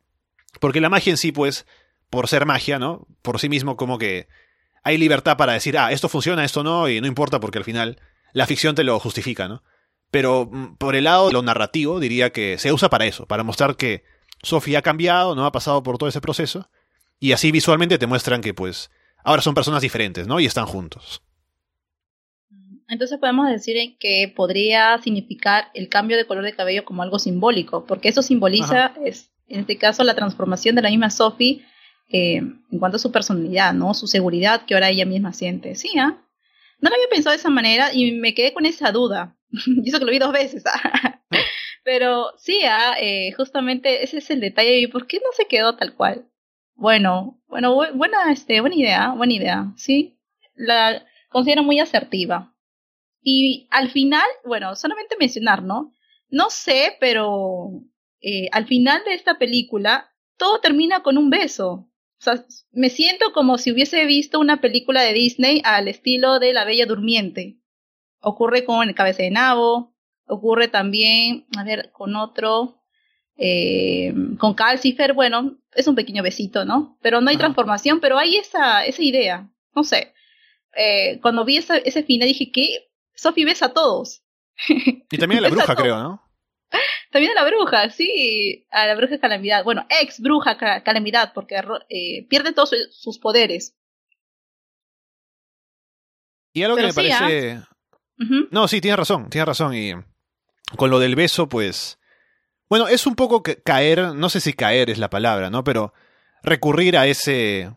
porque 0.62 0.80
la 0.80 0.90
magia 0.90 1.12
en 1.12 1.18
sí, 1.18 1.32
pues, 1.34 1.66
por 2.14 2.28
ser 2.28 2.46
magia, 2.46 2.78
¿no? 2.78 3.08
Por 3.24 3.40
sí 3.40 3.50
mismo 3.50 3.76
como 3.76 3.98
que 3.98 4.28
hay 4.84 5.00
libertad 5.00 5.36
para 5.36 5.54
decir, 5.54 5.80
ah, 5.80 5.92
esto 5.92 6.10
funciona, 6.10 6.46
esto 6.46 6.64
no, 6.64 6.88
y 6.88 7.02
no 7.02 7.08
importa 7.08 7.40
porque 7.40 7.58
al 7.58 7.64
final 7.64 7.98
la 8.34 8.46
ficción 8.46 8.76
te 8.76 8.84
lo 8.84 9.00
justifica, 9.00 9.48
¿no? 9.48 9.64
Pero 10.12 10.46
mm, 10.46 10.76
por 10.76 10.96
el 10.96 11.06
lado 11.06 11.26
de 11.26 11.34
lo 11.34 11.42
narrativo 11.42 12.00
diría 12.00 12.30
que 12.30 12.60
se 12.60 12.72
usa 12.72 12.88
para 12.92 13.08
eso, 13.08 13.26
para 13.26 13.42
mostrar 13.42 13.78
que 13.78 14.04
Sophie 14.44 14.78
ha 14.78 14.84
cambiado, 14.84 15.34
¿no? 15.34 15.48
Ha 15.48 15.52
pasado 15.52 15.82
por 15.82 15.98
todo 15.98 16.08
ese 16.08 16.22
proceso, 16.22 16.70
y 17.20 17.32
así 17.32 17.52
visualmente 17.52 17.98
te 17.98 18.06
muestran 18.06 18.42
que 18.42 18.54
pues 18.54 18.92
ahora 19.24 19.42
son 19.42 19.56
personas 19.56 19.82
diferentes, 19.82 20.28
¿no? 20.28 20.40
Y 20.40 20.46
están 20.46 20.68
juntos. 20.68 21.24
Entonces 22.90 23.18
podemos 23.18 23.50
decir 23.50 23.76
que 23.98 24.32
podría 24.36 25.00
significar 25.02 25.72
el 25.74 25.90
cambio 25.90 26.16
de 26.16 26.28
color 26.28 26.44
de 26.44 26.56
cabello 26.56 26.86
como 26.86 27.02
algo 27.02 27.18
simbólico, 27.18 27.88
porque 27.88 28.10
eso 28.10 28.22
simboliza, 28.22 28.94
es, 29.04 29.32
en 29.48 29.62
este 29.62 29.80
caso, 29.80 30.04
la 30.04 30.14
transformación 30.14 30.76
de 30.76 30.84
la 30.84 30.92
misma 30.92 31.10
Sophie 31.10 31.66
eh, 32.14 32.36
en 32.36 32.80
cuanto 32.80 32.98
a 32.98 33.00
su 33.00 33.12
personalidad, 33.12 33.74
¿no? 33.74 33.96
Su 33.96 34.06
seguridad 34.06 34.66
que 34.68 34.76
ahora 34.76 34.90
ella 34.90 35.06
misma 35.06 35.34
siente. 35.34 35.74
Sí, 35.74 35.98
¿ah? 35.98 36.24
No 36.80 36.90
lo 36.90 36.96
había 36.96 37.10
pensado 37.10 37.32
de 37.32 37.40
esa 37.40 37.50
manera 37.50 37.92
y 37.92 38.12
me 38.12 38.36
quedé 38.36 38.54
con 38.54 38.68
esa 38.68 38.92
duda. 38.92 39.36
y 39.66 39.90
eso 39.90 39.98
que 39.98 40.06
lo 40.06 40.12
vi 40.12 40.20
dos 40.20 40.32
veces. 40.32 40.64
¿ah? 40.68 41.22
Pero 41.84 42.28
sí, 42.38 42.60
¿ah? 42.66 42.94
eh, 43.02 43.32
justamente 43.36 44.04
ese 44.04 44.20
es 44.20 44.30
el 44.30 44.42
detalle. 44.42 44.80
¿Y 44.80 44.88
por 44.88 45.08
qué 45.08 45.18
no 45.18 45.30
se 45.36 45.48
quedó 45.48 45.76
tal 45.76 45.96
cual? 45.96 46.30
Bueno, 46.76 47.42
bueno, 47.48 47.76
buena, 47.96 48.32
este, 48.32 48.62
buena 48.62 48.76
idea, 48.76 49.10
buena 49.14 49.34
idea, 49.34 49.74
sí. 49.76 50.16
La 50.54 51.04
considero 51.30 51.64
muy 51.64 51.80
asertiva. 51.80 52.54
Y 53.24 53.68
al 53.72 53.90
final, 53.90 54.28
bueno, 54.46 54.76
solamente 54.76 55.16
mencionar, 55.20 55.64
¿no? 55.64 55.94
No 56.30 56.52
sé, 56.52 56.96
pero 57.00 57.72
eh, 58.22 58.50
al 58.52 58.68
final 58.68 59.04
de 59.04 59.16
esta 59.16 59.40
película 59.40 60.14
todo 60.38 60.60
termina 60.60 61.02
con 61.02 61.18
un 61.18 61.32
beso. 61.32 61.90
O 62.24 62.36
sea, 62.36 62.46
me 62.72 62.90
siento 62.90 63.34
como 63.34 63.58
si 63.58 63.72
hubiese 63.74 64.06
visto 64.06 64.40
una 64.40 64.62
película 64.62 65.02
de 65.02 65.12
Disney 65.12 65.62
al 65.66 65.90
estilo 65.90 66.40
de 66.40 66.54
La 66.54 66.64
Bella 66.64 66.86
Durmiente. 66.86 67.58
Ocurre 68.22 68.64
con 68.64 68.88
El 68.88 68.96
Cabeza 68.96 69.24
de 69.24 69.32
Nabo, 69.32 69.94
ocurre 70.26 70.70
también, 70.70 71.46
a 71.58 71.66
ver, 71.66 71.92
con 71.92 72.16
otro, 72.16 72.82
eh, 73.36 74.14
con 74.40 74.54
Calcifer, 74.54 75.12
bueno, 75.12 75.58
es 75.74 75.86
un 75.88 75.96
pequeño 75.96 76.24
besito, 76.24 76.64
¿no? 76.64 76.98
Pero 77.02 77.20
no 77.20 77.30
hay 77.30 77.36
transformación, 77.36 78.00
pero 78.00 78.18
hay 78.18 78.38
esa, 78.38 78.86
esa 78.86 79.04
idea, 79.04 79.50
no 79.76 79.84
sé. 79.84 80.14
Eh, 80.78 81.20
cuando 81.22 81.44
vi 81.44 81.58
esa, 81.58 81.76
ese 81.76 82.04
final 82.04 82.30
dije 82.30 82.54
que 82.54 82.90
Sophie 83.14 83.44
besa 83.44 83.66
a 83.66 83.74
todos. 83.74 84.24
Y 84.70 85.18
también 85.18 85.40
a 85.40 85.42
la 85.42 85.50
bruja, 85.54 85.76
creo, 85.76 86.00
¿no? 86.00 86.22
También 87.12 87.38
a 87.38 87.44
la 87.44 87.50
bruja, 87.50 87.90
sí, 87.90 88.66
a 88.72 88.88
la 88.88 88.96
bruja 88.96 89.20
calamidad. 89.20 89.64
Bueno, 89.64 89.86
ex 90.02 90.20
bruja 90.20 90.58
calamidad, 90.84 91.32
porque 91.34 91.62
eh, 91.90 92.26
pierde 92.28 92.54
todos 92.54 92.72
sus 92.92 93.20
poderes. 93.20 93.76
Y 96.54 96.64
algo 96.64 96.78
que 96.78 96.84
me 96.84 96.94
parece. 96.94 97.52
¿ah? 97.54 97.70
No, 98.52 98.68
sí, 98.68 98.80
tienes 98.80 98.98
razón, 98.98 99.30
tienes 99.30 99.48
razón. 99.48 99.74
Y 99.76 99.94
con 100.76 100.90
lo 100.90 101.00
del 101.00 101.16
beso, 101.16 101.50
pues. 101.50 102.00
Bueno, 102.70 102.88
es 102.88 103.06
un 103.06 103.16
poco 103.16 103.44
caer, 103.44 104.16
no 104.16 104.30
sé 104.30 104.40
si 104.40 104.54
caer 104.54 104.90
es 104.90 104.98
la 104.98 105.10
palabra, 105.10 105.50
¿no? 105.50 105.64
Pero 105.64 105.94
recurrir 106.42 106.98
a 106.98 107.08
ese. 107.08 107.72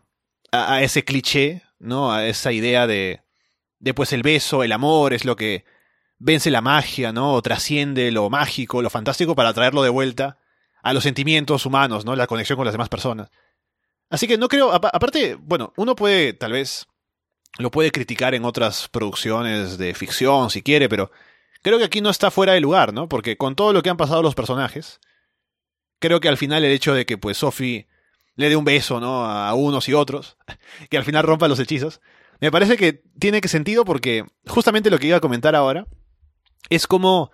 a, 0.51 0.81
ese 0.81 1.03
cliché, 1.03 1.63
¿no? 1.79 2.11
A 2.11 2.27
esa 2.27 2.51
idea 2.51 2.87
de. 2.87 3.21
de 3.79 3.93
pues 3.93 4.13
el 4.13 4.23
beso, 4.23 4.63
el 4.63 4.71
amor, 4.71 5.13
es 5.13 5.25
lo 5.25 5.35
que 5.35 5.65
vence 6.19 6.51
la 6.51 6.61
magia, 6.61 7.11
¿no? 7.11 7.33
O 7.33 7.41
trasciende 7.41 8.11
lo 8.11 8.29
mágico, 8.29 8.81
lo 8.81 8.89
fantástico 8.89 9.35
para 9.35 9.53
traerlo 9.53 9.83
de 9.83 9.89
vuelta 9.89 10.37
a 10.81 10.93
los 10.93 11.03
sentimientos 11.03 11.65
humanos, 11.65 12.05
¿no? 12.05 12.15
La 12.15 12.27
conexión 12.27 12.57
con 12.57 12.65
las 12.65 12.73
demás 12.73 12.89
personas. 12.89 13.29
Así 14.09 14.27
que 14.27 14.37
no 14.37 14.47
creo, 14.47 14.71
aparte, 14.71 15.35
bueno, 15.35 15.73
uno 15.75 15.95
puede 15.95 16.33
tal 16.33 16.53
vez 16.53 16.87
lo 17.59 17.71
puede 17.71 17.91
criticar 17.91 18.35
en 18.35 18.45
otras 18.45 18.87
producciones 18.87 19.77
de 19.77 19.93
ficción 19.93 20.49
si 20.49 20.61
quiere, 20.61 20.87
pero 20.87 21.11
creo 21.61 21.77
que 21.77 21.85
aquí 21.85 22.01
no 22.01 22.09
está 22.09 22.31
fuera 22.31 22.53
de 22.53 22.61
lugar, 22.61 22.93
¿no? 22.93 23.09
Porque 23.09 23.37
con 23.37 23.55
todo 23.55 23.73
lo 23.73 23.81
que 23.81 23.89
han 23.89 23.97
pasado 23.97 24.21
los 24.21 24.35
personajes, 24.35 24.99
creo 25.99 26.19
que 26.19 26.29
al 26.29 26.37
final 26.37 26.63
el 26.63 26.71
hecho 26.71 26.93
de 26.93 27.05
que 27.05 27.17
pues 27.17 27.37
Sophie 27.37 27.87
le 28.35 28.49
dé 28.49 28.55
un 28.55 28.65
beso, 28.65 28.99
¿no? 28.99 29.25
A 29.25 29.53
unos 29.55 29.89
y 29.89 29.93
otros, 29.93 30.37
que 30.89 30.97
al 30.97 31.03
final 31.03 31.23
rompa 31.23 31.47
los 31.47 31.59
hechizos, 31.59 31.99
me 32.39 32.51
parece 32.51 32.77
que 32.77 33.01
tiene 33.19 33.41
que 33.41 33.47
sentido 33.47 33.83
porque 33.83 34.23
justamente 34.45 34.89
lo 34.91 34.99
que 34.99 35.07
iba 35.07 35.17
a 35.17 35.21
comentar 35.21 35.55
ahora 35.55 35.87
es 36.69 36.87
como 36.87 37.31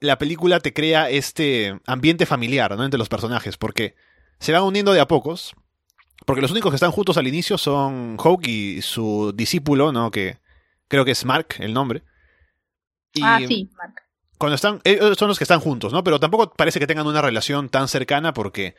la 0.00 0.18
película 0.18 0.60
te 0.60 0.72
crea 0.72 1.10
este 1.10 1.78
ambiente 1.86 2.26
familiar, 2.26 2.76
¿no? 2.76 2.84
Entre 2.84 2.98
los 2.98 3.08
personajes, 3.08 3.56
porque 3.56 3.94
se 4.38 4.52
van 4.52 4.62
uniendo 4.62 4.92
de 4.92 5.00
a 5.00 5.08
pocos, 5.08 5.54
porque 6.26 6.42
los 6.42 6.50
únicos 6.50 6.70
que 6.70 6.76
están 6.76 6.90
juntos 6.90 7.16
al 7.16 7.28
inicio 7.28 7.58
son 7.58 8.16
Hawk 8.18 8.46
y 8.46 8.82
su 8.82 9.32
discípulo, 9.34 9.92
¿no? 9.92 10.10
Que 10.10 10.38
creo 10.88 11.04
que 11.04 11.12
es 11.12 11.24
Mark, 11.24 11.56
el 11.58 11.74
nombre. 11.74 12.02
ah, 13.22 13.40
sí, 13.46 13.70
Mark. 13.76 13.94
Cuando 14.38 14.54
están, 14.54 14.80
ellos 14.84 15.18
son 15.18 15.28
los 15.28 15.36
que 15.36 15.44
están 15.44 15.60
juntos, 15.60 15.92
¿no? 15.92 16.02
Pero 16.02 16.18
tampoco 16.18 16.50
parece 16.54 16.80
que 16.80 16.86
tengan 16.86 17.06
una 17.06 17.20
relación 17.20 17.68
tan 17.68 17.88
cercana 17.88 18.32
porque 18.32 18.74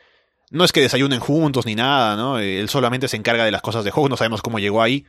no 0.50 0.64
es 0.64 0.72
que 0.72 0.80
desayunen 0.80 1.20
juntos 1.20 1.66
ni 1.66 1.76
nada, 1.76 2.16
¿no? 2.16 2.38
Él 2.38 2.68
solamente 2.68 3.06
se 3.06 3.16
encarga 3.16 3.44
de 3.44 3.52
las 3.52 3.62
cosas 3.62 3.84
de 3.84 3.90
Hawk, 3.90 4.10
no 4.10 4.16
sabemos 4.16 4.42
cómo 4.42 4.58
llegó 4.58 4.82
ahí. 4.82 5.06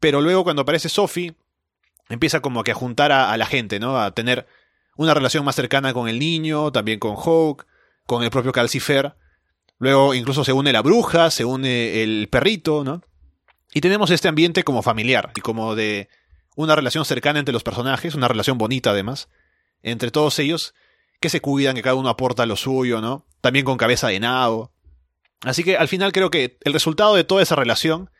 Pero 0.00 0.20
luego 0.20 0.42
cuando 0.42 0.62
aparece 0.62 0.88
Sophie, 0.88 1.36
empieza 2.08 2.40
como 2.40 2.64
que 2.64 2.72
a 2.72 2.74
juntar 2.74 3.12
a, 3.12 3.36
la 3.36 3.46
gente, 3.46 3.80
¿no? 3.80 4.00
A 4.00 4.12
tener 4.12 4.46
una 4.96 5.14
relación 5.14 5.44
más 5.44 5.56
cercana 5.56 5.92
con 5.92 6.08
el 6.08 6.18
niño, 6.18 6.72
también 6.72 6.98
con 6.98 7.16
Hawk, 7.16 7.66
con 8.06 8.22
el 8.22 8.30
propio 8.30 8.52
Calcifer. 8.52 9.16
Luego 9.78 10.14
incluso 10.14 10.44
se 10.44 10.52
une 10.52 10.72
la 10.72 10.82
bruja, 10.82 11.30
se 11.30 11.44
une 11.44 12.02
el 12.02 12.28
perrito, 12.28 12.84
¿no? 12.84 13.02
Y 13.72 13.80
tenemos 13.80 14.10
este 14.10 14.28
ambiente 14.28 14.62
como 14.62 14.82
familiar 14.82 15.32
y 15.34 15.40
como 15.40 15.74
de 15.74 16.08
una 16.54 16.76
relación 16.76 17.04
cercana 17.04 17.40
entre 17.40 17.52
los 17.52 17.64
personajes, 17.64 18.14
una 18.14 18.28
relación 18.28 18.56
bonita 18.56 18.90
además, 18.90 19.28
entre 19.82 20.12
todos 20.12 20.38
ellos, 20.38 20.74
que 21.20 21.28
se 21.28 21.40
cuidan, 21.40 21.74
que 21.74 21.82
cada 21.82 21.96
uno 21.96 22.08
aporta 22.08 22.46
lo 22.46 22.56
suyo, 22.56 23.00
¿no? 23.00 23.26
También 23.40 23.64
con 23.64 23.76
cabeza 23.76 24.08
de 24.08 24.20
nabo. 24.20 24.72
Así 25.42 25.64
que 25.64 25.76
al 25.76 25.88
final 25.88 26.12
creo 26.12 26.30
que 26.30 26.58
el 26.62 26.72
resultado 26.72 27.14
de 27.14 27.24
toda 27.24 27.42
esa 27.42 27.56
relación 27.56 28.10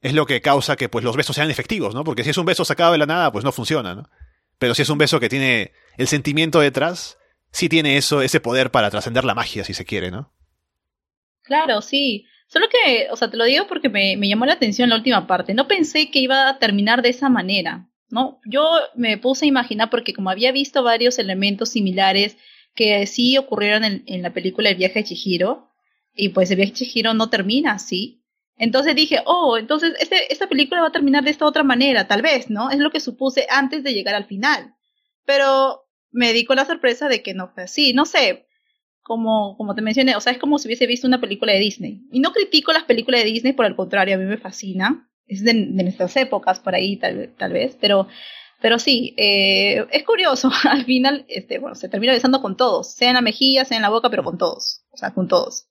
es 0.00 0.14
lo 0.14 0.26
que 0.26 0.40
causa 0.40 0.76
que 0.76 0.88
pues 0.88 1.04
los 1.04 1.16
besos 1.16 1.36
sean 1.36 1.50
efectivos, 1.50 1.94
¿no? 1.94 2.04
Porque 2.04 2.24
si 2.24 2.30
es 2.30 2.38
un 2.38 2.46
beso 2.46 2.64
sacado 2.64 2.92
de 2.92 2.98
la 2.98 3.06
nada, 3.06 3.32
pues 3.32 3.44
no 3.44 3.52
funciona, 3.52 3.94
¿no? 3.94 4.08
Pero 4.58 4.74
si 4.74 4.82
es 4.82 4.90
un 4.90 4.98
beso 4.98 5.20
que 5.20 5.28
tiene 5.28 5.72
el 5.96 6.08
sentimiento 6.08 6.60
detrás, 6.60 7.18
sí 7.50 7.68
tiene 7.68 7.96
eso, 7.96 8.22
ese 8.22 8.40
poder 8.40 8.70
para 8.70 8.90
trascender 8.90 9.24
la 9.24 9.34
magia, 9.34 9.64
si 9.64 9.74
se 9.74 9.84
quiere, 9.84 10.10
¿no? 10.10 10.32
Claro, 11.42 11.80
sí. 11.80 12.26
Solo 12.46 12.66
que, 12.68 13.08
o 13.10 13.16
sea, 13.16 13.30
te 13.30 13.36
lo 13.36 13.44
digo 13.44 13.66
porque 13.66 13.88
me, 13.88 14.16
me 14.16 14.28
llamó 14.28 14.46
la 14.46 14.54
atención 14.54 14.88
la 14.88 14.96
última 14.96 15.26
parte. 15.26 15.54
No 15.54 15.68
pensé 15.68 16.10
que 16.10 16.20
iba 16.20 16.48
a 16.48 16.58
terminar 16.58 17.02
de 17.02 17.10
esa 17.10 17.28
manera, 17.28 17.88
¿no? 18.08 18.40
Yo 18.46 18.64
me 18.94 19.18
puse 19.18 19.44
a 19.44 19.48
imaginar 19.48 19.90
porque 19.90 20.14
como 20.14 20.30
había 20.30 20.52
visto 20.52 20.82
varios 20.82 21.18
elementos 21.18 21.70
similares 21.70 22.36
que 22.74 23.06
sí 23.06 23.36
ocurrieron 23.36 23.84
en, 23.84 24.02
en 24.06 24.22
la 24.22 24.32
película 24.32 24.70
El 24.70 24.76
viaje 24.76 25.00
de 25.00 25.04
Chihiro, 25.04 25.68
y 26.14 26.30
pues 26.30 26.50
el 26.50 26.56
viaje 26.56 26.72
de 26.72 26.78
Chihiro 26.78 27.14
no 27.14 27.28
termina 27.28 27.72
así, 27.72 28.17
entonces 28.58 28.96
dije, 28.96 29.20
oh, 29.24 29.56
entonces 29.56 29.94
este, 30.00 30.32
esta 30.32 30.48
película 30.48 30.82
va 30.82 30.88
a 30.88 30.92
terminar 30.92 31.22
de 31.22 31.30
esta 31.30 31.46
otra 31.46 31.62
manera, 31.62 32.08
tal 32.08 32.22
vez, 32.22 32.50
¿no? 32.50 32.70
Es 32.70 32.78
lo 32.78 32.90
que 32.90 33.00
supuse 33.00 33.46
antes 33.48 33.84
de 33.84 33.94
llegar 33.94 34.14
al 34.14 34.26
final. 34.26 34.74
Pero 35.24 35.84
me 36.10 36.32
di 36.32 36.44
con 36.44 36.56
la 36.56 36.64
sorpresa 36.64 37.08
de 37.08 37.22
que 37.22 37.34
no 37.34 37.48
fue 37.48 37.64
así. 37.64 37.92
No 37.92 38.04
sé, 38.04 38.46
como, 39.02 39.56
como 39.56 39.74
te 39.74 39.82
mencioné, 39.82 40.16
o 40.16 40.20
sea, 40.20 40.32
es 40.32 40.38
como 40.38 40.58
si 40.58 40.68
hubiese 40.68 40.86
visto 40.86 41.06
una 41.06 41.20
película 41.20 41.52
de 41.52 41.60
Disney. 41.60 42.02
Y 42.10 42.20
no 42.20 42.32
critico 42.32 42.72
las 42.72 42.84
películas 42.84 43.22
de 43.22 43.30
Disney, 43.30 43.52
por 43.52 43.64
el 43.64 43.76
contrario, 43.76 44.16
a 44.16 44.18
mí 44.18 44.24
me 44.24 44.38
fascina. 44.38 45.08
Es 45.26 45.44
de, 45.44 45.54
nuestras 45.54 46.16
épocas 46.16 46.58
por 46.58 46.74
ahí, 46.74 46.96
tal, 46.96 47.34
tal 47.38 47.52
vez, 47.52 47.76
pero, 47.80 48.08
pero 48.60 48.78
sí, 48.78 49.14
eh, 49.16 49.86
es 49.90 50.02
curioso. 50.04 50.50
Al 50.68 50.84
final, 50.84 51.24
este, 51.28 51.58
bueno, 51.58 51.74
se 51.74 51.88
termina 51.88 52.12
besando 52.12 52.42
con 52.42 52.56
todos, 52.56 52.94
sea 52.94 53.08
en 53.08 53.14
la 53.14 53.20
mejilla, 53.20 53.64
sea 53.64 53.76
en 53.76 53.82
la 53.82 53.90
boca, 53.90 54.10
pero 54.10 54.24
con 54.24 54.38
todos. 54.38 54.84
O 54.90 54.96
sea, 54.96 55.12
con 55.12 55.28
todos. 55.28 55.68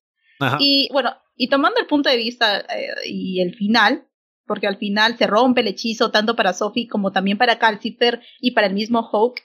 Y 0.60 0.88
bueno, 0.92 1.16
y 1.38 1.48
tomando 1.50 1.80
el 1.80 1.86
punto 1.86 2.10
de 2.10 2.18
vista 2.18 2.60
eh, 2.62 2.88
y 3.06 3.42
el 3.42 3.56
final, 3.56 4.08
porque 4.46 4.68
al 4.68 4.78
final 4.78 5.18
se 5.18 5.28
rompe 5.28 5.62
el 5.62 5.68
hechizo 5.68 6.10
tanto 6.10 6.36
para 6.36 6.54
Sophie 6.54 6.88
como 6.88 7.12
también 7.12 7.38
para 7.38 7.60
Calcifer 7.60 8.22
y 8.42 8.52
para 8.52 8.68
el 8.68 8.74
mismo 8.74 9.04
Hawk. 9.04 9.40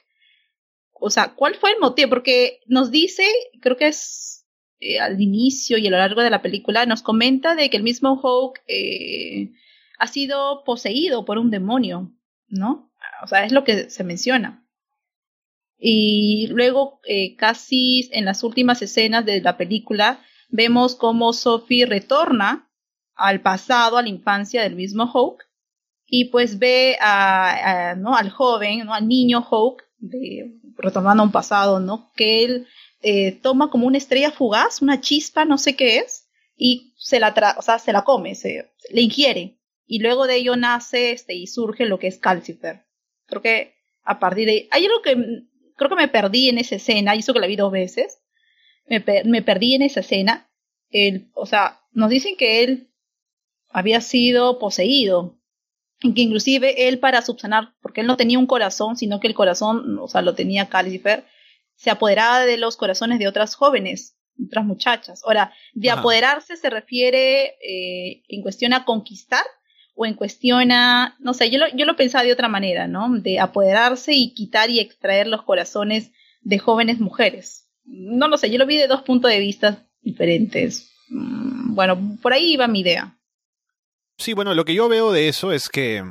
O 0.93 1.09
sea, 1.09 1.35
¿cuál 1.35 1.55
fue 1.55 1.71
el 1.71 1.79
motivo? 1.79 2.09
Porque 2.09 2.61
nos 2.65 2.89
dice, 2.89 3.23
creo 3.61 3.77
que 3.77 3.87
es 3.87 4.47
eh, 4.79 4.99
al 4.99 5.21
inicio 5.21 5.77
y 5.77 5.85
a 5.85 5.91
lo 5.91 5.97
largo 5.97 6.21
de 6.21 6.31
la 6.31 6.41
película, 6.41 6.85
nos 6.85 7.03
comenta 7.03 7.55
de 7.55 7.69
que 7.69 7.77
el 7.77 7.83
mismo 7.83 8.19
Hawk 8.21 8.59
eh, 8.67 9.51
ha 9.99 10.07
sido 10.07 10.63
poseído 10.63 11.25
por 11.25 11.37
un 11.37 11.51
demonio, 11.51 12.11
¿no? 12.47 12.91
O 13.21 13.27
sea, 13.27 13.45
es 13.45 13.51
lo 13.51 13.63
que 13.63 13.89
se 13.91 14.03
menciona. 14.03 14.65
Y 15.77 16.47
luego, 16.47 17.01
casi 17.37 18.09
en 18.13 18.23
las 18.23 18.43
últimas 18.43 18.81
escenas 18.81 19.25
de 19.25 19.41
la 19.41 19.57
película, 19.57 20.23
vemos 20.53 20.95
cómo 20.95 21.33
Sophie 21.33 21.87
retorna 21.87 22.69
al 23.15 23.41
pasado, 23.41 23.97
a 23.97 24.03
la 24.03 24.09
infancia 24.09 24.61
del 24.61 24.75
mismo 24.75 25.07
Hawk, 25.11 25.43
y 26.05 26.25
pues 26.25 26.59
ve 26.59 26.95
a, 27.01 27.95
¿no? 27.97 28.15
al 28.15 28.29
joven, 28.29 28.85
¿no? 28.85 28.93
al 28.93 29.07
niño 29.07 29.41
Hawk, 29.41 29.83
retornando 30.77 31.23
a 31.23 31.25
un 31.25 31.31
pasado, 31.31 31.79
¿no? 31.79 32.11
que 32.15 32.43
él 32.43 32.67
eh, 33.01 33.31
toma 33.31 33.71
como 33.71 33.87
una 33.87 33.97
estrella 33.97 34.31
fugaz, 34.31 34.81
una 34.83 35.01
chispa, 35.01 35.43
no 35.43 35.57
sé 35.57 35.75
qué 35.75 35.97
es, 35.97 36.27
y 36.55 36.93
se 36.97 37.19
la, 37.19 37.33
tra 37.33 37.55
o 37.57 37.63
sea, 37.63 37.79
se 37.79 37.91
la 37.91 38.03
come, 38.03 38.35
se, 38.35 38.71
le 38.91 39.01
ingiere. 39.01 39.57
Y 39.87 39.99
luego 39.99 40.27
de 40.27 40.35
ello 40.35 40.55
nace 40.55 41.11
este, 41.11 41.33
y 41.33 41.47
surge 41.47 41.85
lo 41.85 41.97
que 41.97 42.07
es 42.07 42.19
Calcifer. 42.19 42.85
Creo 43.25 43.41
que 43.41 43.73
a 44.03 44.19
partir 44.19 44.45
de 44.45 44.67
hay 44.69 44.85
algo 44.85 45.01
que 45.01 45.15
creo 45.75 45.89
que 45.89 45.95
me 45.95 46.07
perdí 46.07 46.49
en 46.49 46.59
esa 46.59 46.75
escena, 46.75 47.15
hizo 47.15 47.33
que 47.33 47.39
la 47.39 47.47
vi 47.47 47.55
dos 47.55 47.71
veces, 47.71 48.22
me, 48.87 49.41
perdí 49.41 49.75
en 49.75 49.81
esa 49.81 50.01
escena. 50.01 50.49
Él, 50.89 51.29
o 51.33 51.45
sea, 51.45 51.81
nos 51.91 52.09
dicen 52.09 52.35
que 52.37 52.63
él 52.63 52.89
había 53.69 54.01
sido 54.01 54.59
poseído, 54.59 55.39
y 56.01 56.13
que 56.13 56.21
inclusive 56.21 56.87
él 56.87 56.99
para 56.99 57.21
subsanar, 57.21 57.73
porque 57.81 58.01
él 58.01 58.07
no 58.07 58.17
tenía 58.17 58.37
un 58.37 58.45
corazón, 58.45 58.97
sino 58.97 59.19
que 59.19 59.27
el 59.27 59.33
corazón, 59.33 59.97
o 59.99 60.07
sea, 60.07 60.21
lo 60.21 60.35
tenía 60.35 60.69
Califer, 60.69 61.25
se 61.75 61.89
apoderaba 61.89 62.45
de 62.45 62.57
los 62.57 62.77
corazones 62.77 63.19
de 63.19 63.27
otras 63.27 63.55
jóvenes, 63.55 64.17
otras 64.45 64.65
muchachas. 64.65 65.21
Ahora, 65.23 65.53
de 65.73 65.89
apoderarse 65.89 66.57
se 66.57 66.69
refiere 66.69 67.55
eh, 67.61 68.23
en 68.27 68.41
cuestión 68.41 68.73
a 68.73 68.85
conquistar 68.85 69.45
o 69.95 70.05
en 70.05 70.15
cuestión 70.15 70.71
a, 70.71 71.15
no 71.19 71.33
sé, 71.33 71.49
yo 71.49 71.59
lo, 71.59 71.67
yo 71.69 71.85
lo 71.85 71.95
pensaba 71.95 72.23
de 72.23 72.33
otra 72.33 72.47
manera, 72.47 72.87
¿no? 72.87 73.09
De 73.19 73.39
apoderarse 73.39 74.13
y 74.13 74.33
quitar 74.33 74.69
y 74.69 74.79
extraer 74.79 75.27
los 75.27 75.43
corazones 75.43 76.11
de 76.41 76.59
jóvenes 76.59 76.99
mujeres 76.99 77.62
no 77.85 78.27
lo 78.27 78.37
sé, 78.37 78.49
yo 78.49 78.57
lo 78.57 78.65
vi 78.65 78.77
de 78.77 78.87
dos 78.87 79.01
puntos 79.01 79.31
de 79.31 79.39
vista 79.39 79.85
diferentes. 80.01 80.91
Mm, 81.09 81.75
bueno, 81.75 82.17
por 82.21 82.33
ahí 82.33 82.53
iba 82.53 82.67
mi 82.67 82.81
idea. 82.81 83.17
Sí, 84.17 84.33
bueno, 84.33 84.53
lo 84.53 84.65
que 84.65 84.73
yo 84.73 84.87
veo 84.89 85.11
de 85.11 85.27
eso 85.27 85.51
es 85.51 85.69
que 85.69 86.03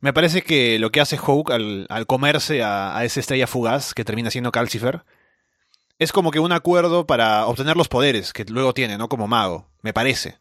me 0.00 0.12
parece 0.12 0.42
que 0.42 0.78
lo 0.78 0.90
que 0.90 1.00
hace 1.00 1.16
Hawk 1.16 1.50
al, 1.50 2.06
comerse 2.06 2.62
a, 2.62 3.04
esa 3.04 3.20
estrella 3.20 3.46
fugaz 3.46 3.94
que 3.94 4.04
termina 4.04 4.30
siendo 4.30 4.52
Calcifer 4.52 5.04
es 5.98 6.12
como 6.12 6.30
que 6.30 6.40
un 6.40 6.52
acuerdo 6.52 7.06
para 7.06 7.46
obtener 7.46 7.76
los 7.76 7.88
poderes 7.88 8.32
que 8.32 8.44
luego 8.44 8.72
tiene, 8.72 8.96
¿no? 8.96 9.08
Como 9.08 9.28
mago, 9.28 9.68
me 9.82 9.92
parece. 9.92 10.38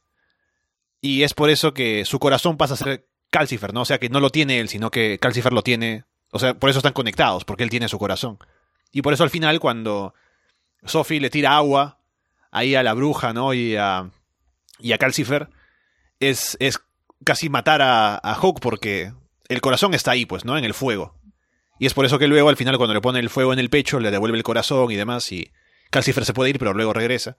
Y 1.01 1.23
es 1.23 1.33
por 1.33 1.49
eso 1.49 1.73
que 1.73 2.05
su 2.05 2.19
corazón 2.19 2.57
pasa 2.57 2.75
a 2.75 2.77
ser 2.77 3.09
Calcifer, 3.29 3.73
¿no? 3.73 3.81
O 3.81 3.85
sea 3.85 3.99
que 3.99 4.09
no 4.09 4.21
lo 4.21 4.29
tiene 4.29 4.59
él, 4.59 4.69
sino 4.69 4.91
que 4.91 5.19
Calcifer 5.19 5.51
lo 5.51 5.61
tiene. 5.61 6.05
O 6.31 6.39
sea, 6.39 6.53
por 6.53 6.69
eso 6.69 6.79
están 6.79 6.93
conectados, 6.93 7.43
porque 7.43 7.63
él 7.63 7.69
tiene 7.69 7.89
su 7.89 7.99
corazón. 7.99 8.37
Y 8.93 9.01
por 9.01 9.13
eso 9.13 9.23
al 9.23 9.29
final, 9.29 9.59
cuando 9.59 10.13
Sophie 10.85 11.19
le 11.19 11.29
tira 11.29 11.55
agua 11.55 11.99
ahí 12.51 12.75
a 12.75 12.83
la 12.83 12.93
bruja, 12.93 13.33
¿no? 13.33 13.53
Y 13.53 13.75
a, 13.75 14.09
y 14.79 14.91
a 14.93 14.97
Calcifer. 14.97 15.49
Es, 16.19 16.57
es 16.59 16.79
casi 17.23 17.49
matar 17.49 17.81
a, 17.81 18.15
a 18.15 18.33
Hawk 18.33 18.59
porque 18.59 19.13
el 19.47 19.61
corazón 19.61 19.93
está 19.93 20.11
ahí, 20.11 20.25
pues, 20.25 20.45
¿no? 20.45 20.57
En 20.57 20.65
el 20.65 20.73
fuego. 20.73 21.15
Y 21.79 21.85
es 21.85 21.93
por 21.93 22.05
eso 22.05 22.19
que 22.19 22.27
luego, 22.27 22.49
al 22.49 22.57
final, 22.57 22.77
cuando 22.77 22.93
le 22.93 23.01
pone 23.01 23.19
el 23.19 23.29
fuego 23.29 23.53
en 23.53 23.59
el 23.59 23.69
pecho, 23.69 23.99
le 23.99 24.11
devuelve 24.11 24.37
el 24.37 24.43
corazón 24.43 24.91
y 24.91 24.95
demás, 24.95 25.31
y 25.31 25.51
Calcifer 25.89 26.25
se 26.25 26.33
puede 26.33 26.49
ir, 26.49 26.59
pero 26.59 26.73
luego 26.73 26.93
regresa. 26.93 27.37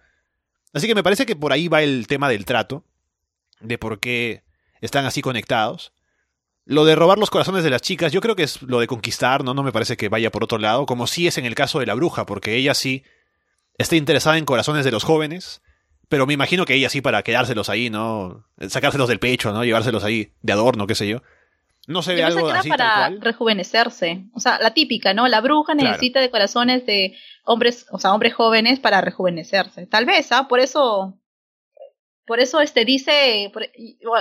Así 0.72 0.86
que 0.86 0.94
me 0.94 1.02
parece 1.02 1.26
que 1.26 1.36
por 1.36 1.52
ahí 1.52 1.68
va 1.68 1.82
el 1.82 2.06
tema 2.06 2.28
del 2.28 2.46
trato, 2.46 2.84
de 3.60 3.76
por 3.76 4.00
qué 4.00 4.42
están 4.80 5.04
así 5.04 5.20
conectados. 5.20 5.92
Lo 6.64 6.84
de 6.84 6.94
robar 6.94 7.18
los 7.18 7.30
corazones 7.30 7.64
de 7.64 7.70
las 7.70 7.82
chicas, 7.82 8.12
yo 8.12 8.20
creo 8.20 8.36
que 8.36 8.44
es 8.44 8.62
lo 8.62 8.80
de 8.80 8.86
conquistar, 8.86 9.44
¿no? 9.44 9.52
No 9.52 9.62
me 9.62 9.72
parece 9.72 9.96
que 9.96 10.08
vaya 10.08 10.30
por 10.30 10.44
otro 10.44 10.58
lado, 10.58 10.86
como 10.86 11.06
sí 11.06 11.26
es 11.26 11.36
en 11.36 11.44
el 11.44 11.54
caso 11.54 11.78
de 11.78 11.86
la 11.86 11.94
bruja, 11.94 12.24
porque 12.24 12.54
ella 12.54 12.74
sí 12.74 13.04
está 13.82 13.96
interesada 13.96 14.38
en 14.38 14.44
corazones 14.44 14.84
de 14.84 14.90
los 14.90 15.04
jóvenes, 15.04 15.62
pero 16.08 16.26
me 16.26 16.34
imagino 16.34 16.64
que 16.64 16.74
ella 16.74 16.90
sí 16.90 17.00
para 17.00 17.22
quedárselos 17.22 17.68
ahí, 17.68 17.90
¿no? 17.90 18.44
Sacárselos 18.68 19.08
del 19.08 19.20
pecho, 19.20 19.52
¿no? 19.52 19.64
Llevárselos 19.64 20.04
ahí 20.04 20.32
de 20.42 20.52
adorno, 20.52 20.86
qué 20.86 20.94
sé 20.94 21.08
yo. 21.08 21.22
No 21.86 22.02
se 22.02 22.14
ve 22.14 22.22
algo 22.22 22.46
que 22.46 22.50
era 22.52 22.62
para 22.62 23.08
rejuvenecerse. 23.08 24.24
O 24.34 24.40
sea, 24.40 24.58
la 24.58 24.74
típica, 24.74 25.14
¿no? 25.14 25.26
La 25.28 25.40
bruja 25.40 25.74
necesita 25.74 26.20
de 26.20 26.30
corazones 26.30 26.84
de 26.84 27.16
hombres, 27.44 27.86
o 27.90 27.98
sea, 27.98 28.12
hombres 28.12 28.34
jóvenes 28.34 28.80
para 28.80 29.00
rejuvenecerse. 29.00 29.86
Tal 29.86 30.04
vez, 30.04 30.30
¿ah? 30.30 30.46
Por 30.46 30.60
eso 30.60 31.16
por 32.26 32.38
eso 32.38 32.60
este 32.60 32.84
dice, 32.84 33.50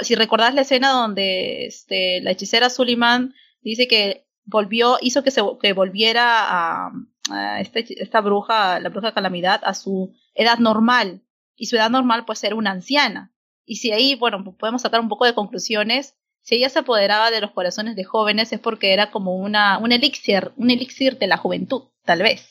si 0.02 0.16
recordás 0.16 0.56
la 0.56 0.62
escena 0.62 0.90
donde 0.90 1.68
este 1.68 2.22
la 2.22 2.32
hechicera 2.32 2.72
Suleiman 2.72 3.36
dice 3.62 3.88
que 3.88 4.26
volvió, 4.46 4.98
hizo 5.02 5.24
que 5.24 5.30
se 5.30 5.42
que 5.62 5.74
volviera 5.74 6.46
a, 6.48 6.92
este, 7.60 8.02
esta 8.02 8.22
bruja, 8.22 8.80
la 8.80 8.90
bruja 8.90 9.14
calamidad, 9.14 9.62
a 9.64 9.74
su 9.74 10.14
edad 10.34 10.60
normal. 10.60 11.22
Y 11.56 11.68
su 11.68 11.76
edad 11.76 11.90
normal 11.90 12.26
pues 12.26 12.44
era 12.44 12.56
una 12.56 12.72
anciana. 12.72 13.34
Y 13.66 13.78
si 13.78 13.92
ahí, 13.92 14.16
bueno, 14.16 14.56
podemos 14.58 14.82
sacar 14.82 15.00
un 15.00 15.10
poco 15.10 15.26
de 15.26 15.36
conclusiones, 15.36 16.16
si 16.42 16.56
ella 16.56 16.70
se 16.70 16.80
apoderaba 16.80 17.32
de 17.32 17.42
los 17.42 17.52
corazones 17.52 17.96
de 17.96 18.04
jóvenes 18.04 18.52
es 18.54 18.60
porque 18.60 18.94
era 18.94 19.12
como 19.12 19.36
una, 19.36 19.78
un 19.78 19.92
elixir, 19.92 20.52
un 20.56 20.72
elixir 20.72 21.18
de 21.20 21.28
la 21.28 21.38
juventud, 21.38 21.84
tal 22.06 22.24
vez, 22.24 22.50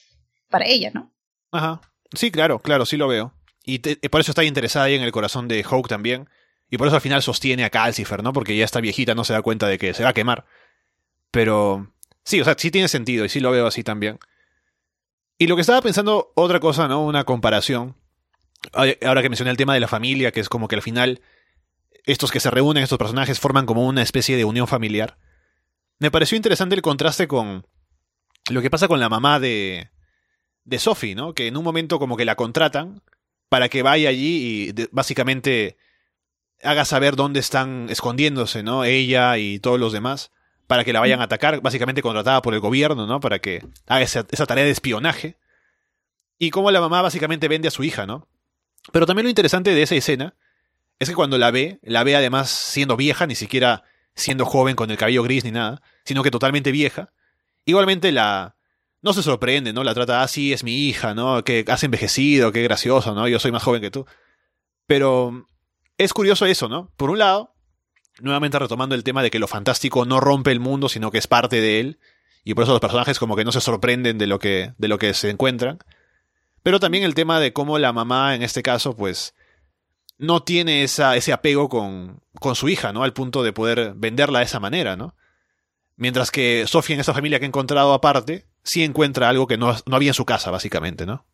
para 0.49 0.67
ella, 0.67 0.91
¿no? 0.93 1.11
Ajá. 1.51 1.81
Sí, 2.13 2.31
claro, 2.31 2.59
claro, 2.61 2.87
sí 2.87 2.97
lo 2.97 3.09
veo. 3.09 3.35
Y 3.65 3.79
por 3.81 4.21
eso 4.21 4.31
está 4.31 4.45
interesada 4.45 4.87
ahí 4.87 4.95
en 4.95 5.03
el 5.03 5.13
corazón 5.13 5.47
de 5.47 5.63
Hawk 5.63 5.89
también. 5.89 6.29
Y 6.71 6.79
por 6.79 6.87
eso 6.87 6.97
al 6.97 7.03
final 7.03 7.23
sostiene 7.23 7.65
a 7.65 7.71
Calcifer, 7.71 8.23
¿no? 8.23 8.33
Porque 8.33 8.57
ya 8.57 8.65
está 8.65 8.81
viejita, 8.81 9.15
no 9.15 9.25
se 9.25 9.33
da 9.33 9.43
cuenta 9.43 9.67
de 9.69 9.79
que 9.79 9.95
se 9.95 10.05
va 10.05 10.11
a 10.11 10.15
quemar. 10.15 10.45
Pero 11.31 11.93
sí, 12.25 12.41
o 12.41 12.45
sea, 12.45 12.55
sí 12.59 12.71
tiene 12.71 12.89
sentido 12.89 13.25
y 13.25 13.29
sí 13.29 13.41
lo 13.41 13.51
veo 13.51 13.67
así 13.67 13.83
también. 13.83 14.19
Y 15.39 15.47
lo 15.47 15.55
que 15.55 15.61
estaba 15.61 15.81
pensando, 15.81 16.33
otra 16.35 16.59
cosa, 16.59 16.89
¿no? 16.89 17.05
Una 17.05 17.25
comparación. 17.25 17.95
Ahora 18.73 19.23
que 19.23 19.29
mencioné 19.29 19.53
el 19.53 19.57
tema 19.57 19.75
de 19.75 19.81
la 19.81 19.89
familia, 19.89 20.33
que 20.33 20.41
es 20.41 20.49
como 20.49 20.67
que 20.67 20.75
al 20.75 20.83
final 20.83 21.23
estos 22.05 22.33
que 22.33 22.41
se 22.41 22.51
reúnen, 22.51 22.83
estos 22.83 22.99
personajes, 22.99 23.39
forman 23.39 23.67
como 23.67 23.87
una 23.87 24.03
especie 24.03 24.37
de 24.37 24.45
unión 24.45 24.67
familiar. 24.67 25.17
me 25.99 26.11
pareció 26.11 26.37
interesante 26.37 26.75
el 26.75 26.83
contraste 26.83 27.29
con 27.29 27.67
lo 28.51 28.63
que 28.63 28.71
pasa 28.71 28.89
con 28.89 28.99
la 28.99 29.09
mamá 29.09 29.39
de, 29.39 29.91
de 30.65 30.79
Sophie, 30.79 31.15
¿no? 31.15 31.35
Que 31.35 31.47
en 31.47 31.57
un 31.57 31.65
momento 31.65 31.99
como 31.99 32.17
que 32.17 32.25
la 32.25 32.35
contratan 32.35 33.03
para 33.49 33.69
que 33.69 33.83
vaya 33.83 34.09
allí 34.09 34.71
y 34.71 34.89
básicamente 34.91 35.77
haga 36.63 36.85
saber 36.85 37.15
dónde 37.15 37.41
están 37.41 37.89
escondiéndose, 37.91 38.63
¿no? 38.63 38.85
Ella 38.85 39.39
y 39.39 39.59
todos 39.61 39.79
los 39.79 39.93
demás, 39.93 40.33
para 40.69 40.85
que 40.85 40.93
la 40.93 41.01
vayan 41.01 41.21
a 41.21 41.25
atacar, 41.25 41.61
básicamente 41.63 42.03
contratada 42.03 42.43
por 42.43 42.53
el 42.53 42.61
gobierno, 42.61 43.07
¿no? 43.07 43.21
Para 43.21 43.41
que 43.41 43.65
haga 43.87 44.03
esa, 44.03 44.23
tarea 44.25 44.65
de 44.65 44.71
espionaje. 44.71 45.39
Y 46.39 46.51
cómo 46.51 46.71
la 46.71 46.81
mamá 46.81 47.01
básicamente 47.03 47.49
vende 47.49 47.69
a 47.69 47.71
su 47.73 47.83
hija, 47.83 48.07
¿no? 48.07 48.29
Pero 48.93 49.07
también 49.07 49.25
lo 49.25 49.31
interesante 49.31 49.75
de 49.75 49.83
esa 49.83 49.95
escena 49.95 50.35
es 50.99 51.09
que 51.09 51.15
cuando 51.15 51.39
la 51.39 51.51
ve, 51.51 51.81
la 51.83 52.05
ve 52.05 52.17
además 52.17 52.51
siendo 52.51 52.97
vieja, 52.97 53.27
ni 53.27 53.35
siquiera 53.35 53.83
siendo 54.15 54.45
joven 54.45 54.77
con 54.77 54.91
el 54.91 54.99
cabello 54.99 55.23
gris 55.23 55.43
ni 55.43 55.53
nada, 55.53 55.81
sino 56.05 56.23
que 56.23 56.31
totalmente 56.31 56.71
vieja. 56.71 57.13
Igualmente 57.65 58.13
la... 58.13 58.57
No 59.01 59.15
se 59.15 59.23
sorprende, 59.23 59.73
¿no? 59.73 59.85
La 59.85 59.95
trata 59.95 60.23
así, 60.23 60.53
ah, 60.53 60.55
es 60.55 60.65
mi 60.65 60.87
hija, 60.87 61.15
¿no? 61.15 61.43
Que 61.45 61.65
has 61.67 61.83
envejecido, 61.83 62.53
qué 62.53 62.63
gracioso, 62.63 63.15
¿no? 63.15 63.27
Yo 63.27 63.39
soy 63.39 63.53
más 63.53 63.63
joven 63.63 63.81
que 63.81 63.91
tú. 63.91 64.05
Pero 64.87 65.47
es 65.97 66.13
curioso 66.13 66.45
eso, 66.45 66.69
¿no? 66.69 66.93
Por 66.97 67.09
un 67.09 67.21
lado, 67.21 67.55
nuevamente 68.21 68.59
retomando 68.59 68.95
el 68.95 69.05
tema 69.05 69.23
de 69.23 69.31
que 69.31 69.39
lo 69.39 69.49
fantástico 69.49 70.05
no 70.05 70.21
rompe 70.21 70.53
el 70.53 70.61
mundo, 70.61 70.89
sino 70.89 71.11
que 71.11 71.19
es 71.19 71.27
parte 71.27 71.61
de 71.61 71.81
él, 71.81 71.99
y 72.45 72.55
por 72.55 72.65
eso 72.65 72.73
los 72.73 72.81
personajes 72.81 73.19
como 73.19 73.37
que 73.37 73.45
no 73.45 73.53
se 73.53 73.61
sorprenden 73.61 74.19
de 74.19 74.27
lo 74.27 74.39
que, 74.39 74.73
de 74.79 74.89
lo 74.89 74.99
que 74.99 75.15
se 75.15 75.31
encuentran. 75.31 75.79
Pero 76.63 76.81
también 76.81 77.05
el 77.05 77.15
tema 77.15 77.41
de 77.41 77.53
cómo 77.53 77.79
la 77.79 77.93
mamá, 77.93 78.35
en 78.35 78.43
este 78.43 78.63
caso, 78.63 78.97
pues, 78.97 79.35
no 80.19 80.43
tiene 80.43 80.83
esa, 80.83 81.17
ese 81.17 81.33
apego 81.33 81.69
con, 81.69 82.21
con 82.41 82.55
su 82.55 82.69
hija, 82.69 82.93
¿no? 82.93 83.05
Al 83.05 83.13
punto 83.13 83.43
de 83.43 83.53
poder 83.53 83.95
venderla 83.95 84.41
de 84.41 84.47
esa 84.47 84.61
manera, 84.61 84.97
¿no? 84.97 85.15
Mientras 85.97 86.31
que 86.31 86.67
Sofía 86.67 86.95
en 86.95 87.01
esa 87.01 87.15
familia 87.15 87.39
que 87.39 87.45
ha 87.45 87.49
encontrado 87.49 87.93
aparte, 87.93 88.47
sí 88.63 88.85
encuentra 88.85 89.29
algo 89.29 89.47
que 89.47 89.57
no, 89.57 89.75
no 89.87 89.97
había 89.97 90.11
en 90.11 90.15
su 90.15 90.25
casa, 90.25 90.51
básicamente, 90.51 91.07
¿no? 91.07 91.27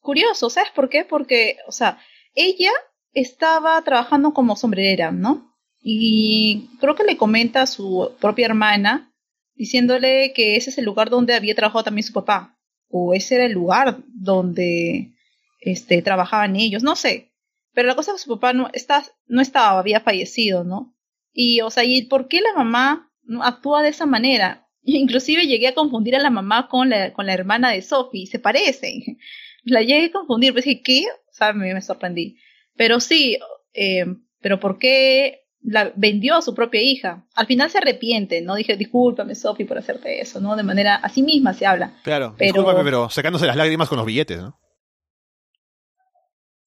Curioso, 0.00 0.50
¿sabes 0.50 0.70
por 0.72 0.88
qué? 0.88 1.04
Porque, 1.04 1.58
o 1.66 1.72
sea, 1.72 1.98
ella 2.34 2.72
estaba 3.12 3.82
trabajando 3.82 4.32
como 4.32 4.56
sombrerera, 4.56 5.12
¿no? 5.12 5.52
Y 5.82 6.70
creo 6.80 6.94
que 6.94 7.04
le 7.04 7.16
comenta 7.16 7.62
a 7.62 7.66
su 7.66 8.12
propia 8.20 8.46
hermana, 8.46 9.12
diciéndole 9.54 10.32
que 10.32 10.56
ese 10.56 10.70
es 10.70 10.78
el 10.78 10.84
lugar 10.84 11.10
donde 11.10 11.34
había 11.34 11.54
trabajado 11.54 11.84
también 11.84 12.06
su 12.06 12.12
papá, 12.12 12.58
o 12.88 13.14
ese 13.14 13.36
era 13.36 13.46
el 13.46 13.52
lugar 13.52 13.98
donde 14.08 15.12
este, 15.60 16.02
trabajaban 16.02 16.56
ellos, 16.56 16.82
no 16.82 16.96
sé. 16.96 17.32
Pero 17.74 17.88
la 17.88 17.94
cosa 17.94 18.12
es 18.12 18.18
que 18.18 18.24
su 18.24 18.30
papá 18.30 18.52
no, 18.52 18.68
está, 18.72 19.04
no 19.26 19.40
estaba, 19.40 19.78
había 19.78 20.00
fallecido, 20.00 20.62
¿no? 20.62 20.94
Y, 21.32 21.62
o 21.62 21.70
sea, 21.70 21.84
¿y 21.84 22.02
por 22.02 22.28
qué 22.28 22.40
la 22.40 22.52
mamá 22.54 23.10
actúa 23.42 23.82
de 23.82 23.88
esa 23.88 24.06
manera? 24.06 24.68
Inclusive 24.82 25.46
llegué 25.46 25.68
a 25.68 25.74
confundir 25.74 26.14
a 26.16 26.22
la 26.22 26.30
mamá 26.30 26.68
con 26.68 26.90
la, 26.90 27.12
con 27.12 27.26
la 27.26 27.34
hermana 27.34 27.70
de 27.70 27.82
Sophie, 27.82 28.26
se 28.26 28.38
parecen. 28.38 29.18
La 29.64 29.80
llegué 29.80 30.06
a 30.06 30.10
confundir, 30.10 30.52
pues 30.52 30.64
dije, 30.64 30.82
¿qué? 30.82 31.04
O 31.06 31.54
me 31.54 31.80
sorprendí. 31.82 32.36
Pero 32.76 33.00
sí, 33.00 33.38
eh, 33.74 34.06
pero 34.40 34.60
¿por 34.60 34.78
qué 34.78 35.46
la 35.62 35.92
vendió 35.94 36.36
a 36.36 36.42
su 36.42 36.54
propia 36.54 36.82
hija? 36.82 37.24
Al 37.34 37.46
final 37.46 37.70
se 37.70 37.78
arrepiente, 37.78 38.40
¿no? 38.40 38.54
Dije, 38.54 38.76
discúlpame, 38.76 39.34
Sophie, 39.34 39.66
por 39.66 39.78
hacerte 39.78 40.20
eso, 40.20 40.40
¿no? 40.40 40.56
De 40.56 40.62
manera, 40.62 40.96
a 40.96 41.08
sí 41.08 41.22
misma 41.22 41.54
se 41.54 41.66
habla. 41.66 41.94
Claro, 42.02 42.34
pero... 42.36 42.52
discúlpame, 42.52 42.84
pero 42.84 43.08
sacándose 43.10 43.46
las 43.46 43.56
lágrimas 43.56 43.88
con 43.88 43.98
los 43.98 44.06
billetes, 44.06 44.38
¿no? 44.38 44.58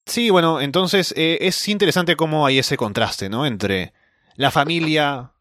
Sí, 0.06 0.30
bueno, 0.30 0.62
entonces 0.62 1.14
eh, 1.18 1.39
es 1.41 1.68
interesante 1.68 2.16
cómo 2.16 2.45
hay 2.45 2.60
ese 2.60 2.78
contraste, 2.78 3.28
¿no? 3.28 3.45
Entre 3.45 3.93
la 4.36 4.51
familia 4.51 5.32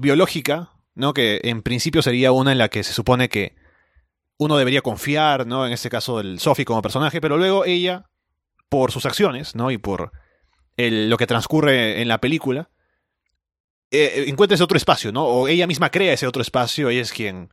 biológica, 0.00 0.72
¿no? 0.94 1.12
Que 1.12 1.40
en 1.44 1.62
principio 1.62 2.00
sería 2.00 2.32
una 2.32 2.52
en 2.52 2.58
la 2.58 2.68
que 2.68 2.82
se 2.84 2.94
supone 2.94 3.28
que 3.28 3.54
uno 4.38 4.56
debería 4.56 4.80
confiar, 4.80 5.46
¿no? 5.46 5.66
En 5.66 5.72
este 5.72 5.90
caso 5.90 6.20
el 6.20 6.40
Sophie 6.40 6.64
como 6.64 6.82
personaje, 6.82 7.20
pero 7.20 7.36
luego 7.36 7.64
ella, 7.64 8.06
por 8.68 8.92
sus 8.92 9.06
acciones, 9.06 9.54
¿no? 9.54 9.70
Y 9.70 9.78
por 9.78 10.12
lo 10.76 11.16
que 11.16 11.26
transcurre 11.26 12.02
en 12.02 12.08
la 12.08 12.20
película, 12.20 12.70
eh, 13.90 14.24
encuentra 14.26 14.56
ese 14.56 14.64
otro 14.64 14.76
espacio, 14.76 15.12
¿no? 15.12 15.24
O 15.24 15.48
ella 15.48 15.66
misma 15.66 15.90
crea 15.90 16.12
ese 16.12 16.26
otro 16.26 16.42
espacio, 16.42 16.88
ella 16.88 17.02
es 17.02 17.12
quien 17.12 17.50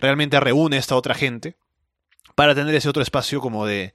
realmente 0.00 0.40
reúne 0.40 0.76
a 0.76 0.80
esta 0.80 0.96
otra 0.96 1.14
gente 1.14 1.56
para 2.34 2.54
tener 2.54 2.74
ese 2.74 2.88
otro 2.88 3.02
espacio 3.02 3.40
como 3.40 3.66
de 3.66 3.94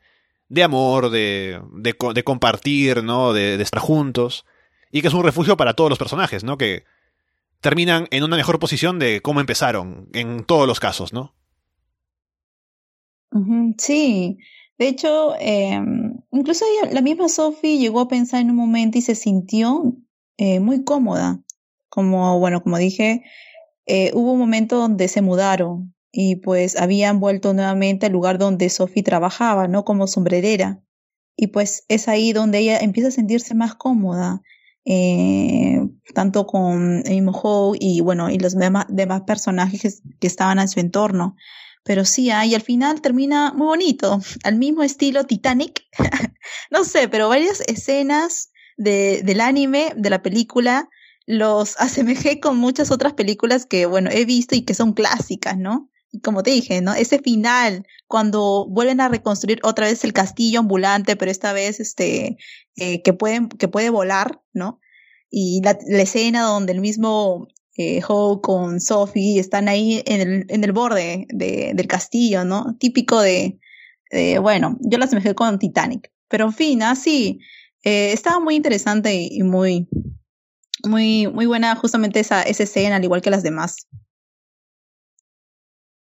de 0.51 0.63
amor, 0.63 1.11
de, 1.11 1.61
de, 1.71 2.23
compartir, 2.25 3.05
¿no? 3.05 3.31
De, 3.31 3.55
de, 3.55 3.63
estar 3.63 3.81
juntos. 3.81 4.45
Y 4.91 5.01
que 5.01 5.07
es 5.07 5.13
un 5.13 5.23
refugio 5.23 5.55
para 5.55 5.75
todos 5.75 5.89
los 5.89 5.97
personajes, 5.97 6.43
¿no? 6.43 6.57
Que 6.57 6.83
terminan 7.61 8.07
en 8.11 8.25
una 8.25 8.35
mejor 8.35 8.59
posición 8.59 8.99
de 8.99 9.21
cómo 9.21 9.39
empezaron, 9.39 10.09
en 10.11 10.43
todos 10.43 10.67
los 10.67 10.81
casos, 10.81 11.13
¿no? 11.13 11.33
Sí, 13.77 14.39
de 14.81 14.87
hecho, 14.87 15.35
eh, 15.39 15.79
incluso 16.31 16.65
la 16.91 17.01
misma 17.01 17.29
Sophie 17.29 17.77
llegó 17.77 17.99
a 17.99 18.07
pensar 18.07 18.41
en 18.41 18.49
un 18.49 18.55
momento 18.55 18.97
y 18.97 19.03
se 19.03 19.13
sintió 19.13 19.95
eh, 20.37 20.59
muy 20.59 20.83
cómoda. 20.83 21.39
Como, 21.87 22.39
bueno, 22.39 22.63
como 22.63 22.79
dije, 22.79 23.21
eh, 23.85 24.09
hubo 24.15 24.31
un 24.31 24.39
momento 24.39 24.77
donde 24.77 25.07
se 25.07 25.21
mudaron 25.21 25.93
y 26.11 26.37
pues 26.37 26.75
habían 26.77 27.19
vuelto 27.19 27.53
nuevamente 27.53 28.07
al 28.07 28.13
lugar 28.13 28.39
donde 28.39 28.71
Sophie 28.71 29.03
trabajaba, 29.03 29.67
¿no? 29.67 29.85
Como 29.85 30.07
sombrerera. 30.07 30.81
Y 31.35 31.47
pues 31.47 31.85
es 31.87 32.07
ahí 32.07 32.33
donde 32.33 32.57
ella 32.57 32.79
empieza 32.79 33.09
a 33.09 33.11
sentirse 33.11 33.53
más 33.53 33.75
cómoda, 33.75 34.41
eh, 34.83 35.79
tanto 36.15 36.47
con 36.47 37.03
Amy 37.05 37.31
Howe 37.31 37.77
y 37.79 38.01
bueno, 38.01 38.31
y 38.31 38.39
los 38.39 38.55
demás, 38.55 38.87
demás 38.89 39.21
personajes 39.27 40.01
que 40.19 40.25
estaban 40.25 40.57
a 40.57 40.67
su 40.67 40.79
entorno. 40.79 41.35
Pero 41.83 42.05
sí, 42.05 42.29
ah, 42.29 42.45
y 42.45 42.53
al 42.53 42.61
final 42.61 43.01
termina 43.01 43.53
muy 43.53 43.67
bonito, 43.67 44.19
al 44.43 44.57
mismo 44.57 44.83
estilo 44.83 45.25
Titanic. 45.25 45.83
no 46.71 46.83
sé, 46.83 47.07
pero 47.07 47.29
varias 47.29 47.61
escenas 47.61 48.51
de, 48.77 49.21
del 49.23 49.41
anime, 49.41 49.93
de 49.95 50.09
la 50.09 50.21
película, 50.21 50.89
los 51.25 51.75
asemejé 51.79 52.39
con 52.39 52.57
muchas 52.57 52.91
otras 52.91 53.13
películas 53.13 53.65
que, 53.65 53.85
bueno, 53.85 54.09
he 54.11 54.25
visto 54.25 54.55
y 54.55 54.63
que 54.63 54.73
son 54.73 54.93
clásicas, 54.93 55.57
¿no? 55.57 55.89
Como 56.23 56.43
te 56.43 56.51
dije, 56.51 56.81
¿no? 56.81 56.93
Ese 56.93 57.19
final, 57.19 57.87
cuando 58.07 58.67
vuelven 58.69 58.99
a 58.99 59.07
reconstruir 59.07 59.59
otra 59.63 59.87
vez 59.87 60.03
el 60.03 60.11
castillo 60.11 60.59
ambulante, 60.59 61.15
pero 61.15 61.31
esta 61.31 61.53
vez 61.53 61.79
este, 61.79 62.37
eh, 62.75 63.01
que, 63.01 63.13
pueden, 63.13 63.47
que 63.47 63.69
puede 63.69 63.89
volar, 63.89 64.41
¿no? 64.53 64.81
Y 65.29 65.61
la, 65.63 65.77
la 65.87 66.01
escena 66.01 66.41
donde 66.41 66.73
el 66.73 66.81
mismo 66.81 67.47
eh, 67.97 68.01
con 68.41 68.79
Sophie 68.79 69.39
están 69.39 69.67
ahí 69.69 70.03
en 70.05 70.21
el, 70.21 70.45
en 70.49 70.63
el 70.63 70.71
borde 70.71 71.27
de, 71.29 71.73
del 71.73 71.87
castillo, 71.87 72.43
¿no? 72.45 72.75
Típico 72.79 73.21
de, 73.21 73.59
bueno, 74.41 74.77
yo 74.81 74.97
la 74.97 75.05
asemejé 75.05 75.35
con 75.35 75.59
Titanic. 75.59 76.11
Pero 76.31 76.45
en 76.45 76.53
fin, 76.53 76.81
así, 76.81 77.39
eh, 77.83 78.13
estaba 78.13 78.39
muy 78.39 78.55
interesante 78.55 79.13
y 79.13 79.43
muy, 79.43 79.87
muy, 80.85 81.27
muy 81.27 81.45
buena 81.45 81.75
justamente 81.75 82.21
esa, 82.21 82.41
esa 82.43 82.63
escena, 82.63 82.95
al 82.95 83.03
igual 83.03 83.21
que 83.21 83.29
las 83.29 83.43
demás. 83.43 83.87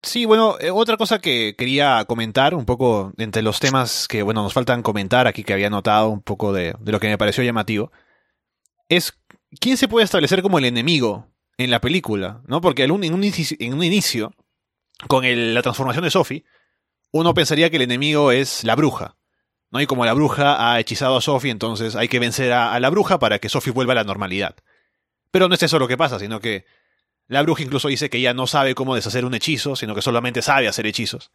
Sí, 0.02 0.24
bueno, 0.24 0.56
eh, 0.60 0.70
otra 0.70 0.96
cosa 0.96 1.18
que 1.18 1.54
quería 1.56 2.04
comentar, 2.06 2.54
un 2.54 2.64
poco 2.64 3.12
entre 3.18 3.42
los 3.42 3.60
temas 3.60 4.08
que, 4.08 4.22
bueno, 4.22 4.42
nos 4.42 4.54
faltan 4.54 4.82
comentar 4.82 5.26
aquí, 5.26 5.44
que 5.44 5.52
había 5.52 5.70
notado 5.70 6.08
un 6.10 6.22
poco 6.22 6.52
de, 6.52 6.74
de 6.80 6.92
lo 6.92 7.00
que 7.00 7.08
me 7.08 7.18
pareció 7.18 7.44
llamativo, 7.44 7.92
es 8.88 9.12
quién 9.60 9.76
se 9.76 9.88
puede 9.88 10.04
establecer 10.04 10.42
como 10.42 10.58
el 10.58 10.64
enemigo 10.66 11.33
en 11.56 11.70
la 11.70 11.80
película, 11.80 12.42
¿no? 12.46 12.60
Porque 12.60 12.84
en 12.84 12.90
un, 12.90 13.04
inicio, 13.04 14.32
con 15.08 15.24
la 15.54 15.62
transformación 15.62 16.04
de 16.04 16.10
Sophie, 16.10 16.44
uno 17.12 17.34
pensaría 17.34 17.70
que 17.70 17.76
el 17.76 17.82
enemigo 17.82 18.32
es 18.32 18.64
la 18.64 18.74
bruja, 18.74 19.16
¿no? 19.70 19.80
Y 19.80 19.86
como 19.86 20.04
la 20.04 20.14
bruja 20.14 20.72
ha 20.72 20.80
hechizado 20.80 21.16
a 21.16 21.20
Sophie, 21.20 21.50
entonces 21.50 21.94
hay 21.96 22.08
que 22.08 22.18
vencer 22.18 22.52
a, 22.52 22.78
la 22.80 22.90
bruja 22.90 23.18
para 23.18 23.38
que 23.38 23.48
Sophie 23.48 23.72
vuelva 23.72 23.92
a 23.92 23.96
la 23.96 24.04
normalidad. 24.04 24.56
Pero 25.30 25.48
no 25.48 25.54
es 25.54 25.62
eso 25.62 25.78
lo 25.78 25.88
que 25.88 25.96
pasa, 25.96 26.18
sino 26.18 26.40
que 26.40 26.64
la 27.26 27.42
bruja 27.42 27.62
incluso 27.62 27.88
dice 27.88 28.10
que 28.10 28.18
ella 28.18 28.34
no 28.34 28.46
sabe 28.46 28.74
cómo 28.74 28.94
deshacer 28.94 29.24
un 29.24 29.34
hechizo, 29.34 29.76
sino 29.76 29.94
que 29.94 30.02
solamente 30.02 30.42
sabe 30.42 30.68
hacer 30.68 30.86
hechizos. 30.86 31.30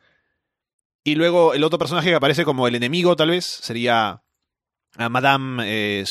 Y 1.04 1.16
luego 1.16 1.54
el 1.54 1.64
otro 1.64 1.80
personaje 1.80 2.10
que 2.10 2.16
aparece 2.16 2.46
como 2.46 2.68
el 2.68 2.76
enemigo, 2.76 3.16
tal 3.16 3.30
vez, 3.30 3.46
sería 3.46 4.22
a 4.98 5.10
Madame 5.10 5.64
eh, 5.66 6.06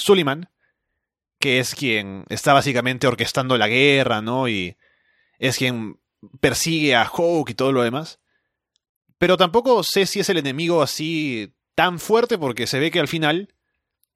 que 1.39 1.61
es 1.61 1.75
quien 1.75 2.25
está 2.29 2.53
básicamente 2.53 3.07
orquestando 3.07 3.57
la 3.57 3.69
guerra, 3.69 4.21
¿no? 4.23 4.49
Y 4.49 4.77
es 5.39 5.57
quien 5.57 6.01
persigue 6.41 6.95
a 6.97 7.05
Hawk 7.05 7.51
y 7.51 7.55
todo 7.55 7.73
lo 7.73 7.83
demás. 7.83 8.19
Pero 9.19 9.37
tampoco 9.37 9.83
sé 9.83 10.07
si 10.07 10.21
es 10.21 10.29
el 10.29 10.39
enemigo 10.39 10.83
así 10.83 11.55
tan 11.75 11.99
fuerte 11.99 12.39
porque 12.39 12.67
se 12.67 12.79
ve 12.79 12.91
que 12.91 13.01
al 13.01 13.09
final 13.09 13.55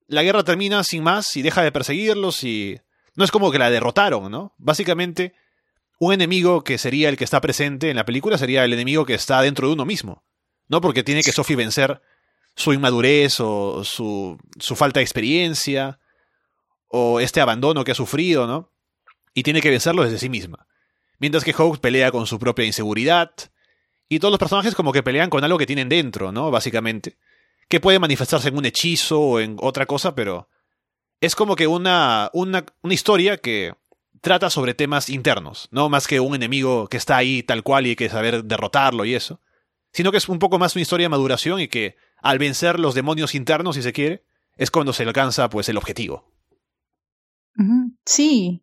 la 0.07 0.23
guerra 0.23 0.45
termina 0.45 0.83
sin 0.85 1.03
más 1.03 1.37
y 1.37 1.43
deja 1.43 1.63
de 1.63 1.73
perseguirlos 1.73 2.43
y 2.45 2.81
no 3.15 3.25
es 3.25 3.31
como 3.31 3.51
que 3.51 3.59
la 3.59 3.71
derrotaron, 3.71 4.31
¿no? 4.31 4.55
Básicamente 4.59 5.35
un 5.99 6.13
enemigo 6.13 6.65
que 6.65 6.79
sería 6.79 7.09
el 7.09 7.17
que 7.17 7.25
está 7.25 7.41
presente 7.41 7.91
en 7.91 7.97
la 7.97 8.05
película 8.05 8.37
sería 8.37 8.65
el 8.65 8.73
enemigo 8.73 9.07
que 9.07 9.15
está 9.15 9.41
dentro 9.43 9.69
de 9.69 9.75
uno 9.75 9.85
mismo. 9.85 10.25
¿No? 10.69 10.81
Porque 10.81 11.03
tiene 11.03 11.23
que 11.23 11.33
Sophie 11.33 11.57
vencer 11.57 12.01
su 12.57 12.73
inmadurez 12.73 13.41
o 13.41 13.85
su, 13.85 14.39
su 14.59 14.75
falta 14.77 15.01
de 15.01 15.05
experiencia 15.05 16.01
o 16.93 17.21
este 17.21 17.41
abandono 17.41 17.85
que 17.85 17.93
ha 17.93 17.97
sufrido, 17.97 18.47
¿no? 18.47 18.71
Y 19.35 19.43
tiene 19.43 19.63
que 19.63 19.71
vencerlo 19.71 20.05
desde 20.05 20.19
sí 20.19 20.29
misma. 20.29 20.67
Mientras 21.19 21.43
que 21.43 21.55
Hawk 21.55 21.81
pelea 21.81 22.13
con 22.13 22.27
su 22.27 22.39
propia 22.39 22.67
inseguridad. 22.67 23.33
Y 24.09 24.19
todos 24.19 24.31
los 24.31 24.39
personajes 24.39 24.75
como 24.75 24.93
que 24.93 25.03
pelean 25.03 25.31
con 25.31 25.43
algo 25.43 25.57
que 25.57 25.67
tienen 25.67 25.89
dentro, 25.89 26.33
¿no? 26.33 26.51
Básicamente. 26.51 27.17
Que 27.69 27.81
puede 27.81 27.99
manifestarse 27.99 28.49
en 28.49 28.59
un 28.59 28.67
hechizo 28.67 29.21
o 29.21 29.41
en 29.41 29.57
otra 29.61 29.87
cosa, 29.87 30.15
pero 30.15 30.49
es 31.23 31.35
como 31.35 31.57
que 31.57 31.67
una, 31.67 32.29
una, 32.35 32.67
una 32.83 32.95
historia 32.95 33.39
que 33.39 33.73
trata 34.21 34.51
sobre 34.51 34.75
temas 34.75 35.09
internos, 35.09 35.69
no 35.71 35.89
más 35.89 36.07
que 36.07 36.21
un 36.21 36.35
enemigo 36.35 36.89
que 36.89 36.99
está 36.99 37.17
ahí 37.17 37.43
tal 37.43 37.63
cual 37.63 37.87
y 37.87 37.91
hay 37.91 37.97
que 37.97 38.11
saber 38.11 38.45
derrotarlo 38.45 39.07
y 39.07 39.15
eso, 39.15 39.41
sino 39.93 40.13
que 40.13 40.19
es 40.19 40.29
un 40.29 40.39
poco 40.39 40.59
más 40.59 40.77
una 40.77 40.83
historia 40.83 41.07
de 41.07 41.11
maduración 41.11 41.59
y 41.59 41.69
que 41.69 41.97
al 42.21 42.39
vencer 42.39 42.79
los 42.79 42.95
demonios 42.95 43.35
internos, 43.35 43.77
si 43.77 43.83
se 43.83 43.95
quiere, 43.95 44.25
es 44.57 44.71
cuando 44.71 44.93
se 44.93 45.05
alcanza 45.05 45.49
pues 45.49 45.69
el 45.71 45.79
objetivo. 45.79 46.32
Sí, 48.05 48.63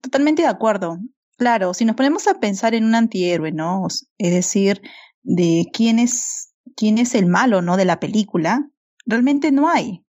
totalmente 0.00 0.42
de 0.42 0.48
acuerdo. 0.48 0.98
Claro, 1.38 1.74
si 1.74 1.84
nos 1.84 1.96
ponemos 1.96 2.26
a 2.28 2.40
pensar 2.40 2.74
en 2.74 2.84
un 2.84 2.94
antihéroe, 2.94 3.52
¿no? 3.52 3.86
Es 4.18 4.32
decir, 4.32 4.80
de 5.22 5.66
quién 5.72 5.98
es, 5.98 6.54
quién 6.76 6.98
es 6.98 7.14
el 7.14 7.26
malo, 7.26 7.62
¿no? 7.62 7.76
De 7.76 7.84
la 7.84 8.00
película, 8.00 8.68
realmente 9.04 9.52
no 9.52 9.68
hay. 9.68 10.04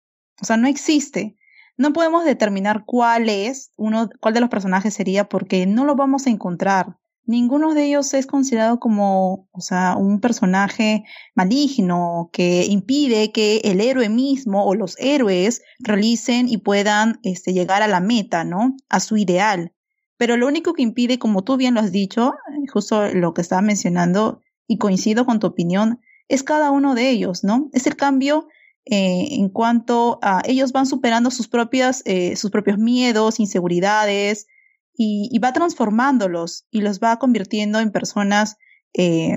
O 0.41 0.45
sea, 0.45 0.57
no 0.57 0.67
existe. 0.67 1.37
No 1.77 1.93
podemos 1.93 2.25
determinar 2.25 2.85
cuál 2.85 3.29
es, 3.29 3.71
uno, 3.77 4.09
cuál 4.21 4.35
de 4.35 4.41
los 4.41 4.51
personajes 4.51 4.95
sería, 4.95 5.29
porque 5.29 5.67
no 5.67 5.85
lo 5.85 5.95
vamos 5.95 6.27
a 6.27 6.31
encontrar. 6.31 6.99
Ninguno 7.25 7.75
de 7.75 7.85
ellos 7.85 8.15
es 8.15 8.27
considerado 8.27 8.81
como, 8.81 9.49
o 9.53 9.61
sea, 9.61 9.97
un 9.97 10.21
personaje 10.21 11.05
maligno 11.35 12.31
que 12.33 12.67
impide 12.67 13.31
que 13.31 13.59
el 13.65 13.81
héroe 13.81 14.09
mismo 14.09 14.65
o 14.65 14.75
los 14.75 14.97
héroes 14.99 15.63
realicen 15.79 16.49
y 16.49 16.59
puedan 16.59 17.21
este, 17.23 17.53
llegar 17.53 17.83
a 17.83 17.89
la 17.89 18.01
meta, 18.01 18.45
¿no? 18.45 18.77
A 18.89 18.99
su 18.99 19.17
ideal. 19.17 19.73
Pero 20.17 20.37
lo 20.37 20.47
único 20.47 20.73
que 20.73 20.83
impide, 20.83 21.19
como 21.19 21.45
tú 21.45 21.57
bien 21.57 21.75
lo 21.75 21.81
has 21.81 21.93
dicho, 21.93 22.35
justo 22.73 23.13
lo 23.13 23.35
que 23.35 23.41
estaba 23.41 23.63
mencionando, 23.63 24.41
y 24.67 24.79
coincido 24.79 25.27
con 25.27 25.39
tu 25.39 25.47
opinión, 25.47 26.01
es 26.29 26.43
cada 26.43 26.71
uno 26.71 26.95
de 26.95 27.11
ellos, 27.11 27.45
¿no? 27.45 27.69
Es 27.73 27.87
el 27.87 27.97
cambio 27.97 28.49
eh, 28.85 29.29
en 29.33 29.49
cuanto 29.49 30.19
a 30.23 30.43
ellos 30.45 30.73
van 30.73 30.87
superando 30.87 31.31
sus 31.31 31.49
propias, 31.49 32.03
eh, 32.05 32.37
sus 32.37 32.51
propios 32.51 32.79
miedos, 32.79 33.39
inseguridades, 33.39 34.47
y, 34.95 35.39
va 35.39 35.53
transformándolos 35.53 36.67
y 36.71 36.81
los 36.81 37.01
va 37.01 37.19
convirtiendo 37.19 37.81
en 37.81 37.91
personas 37.91 38.57
eh, 38.95 39.37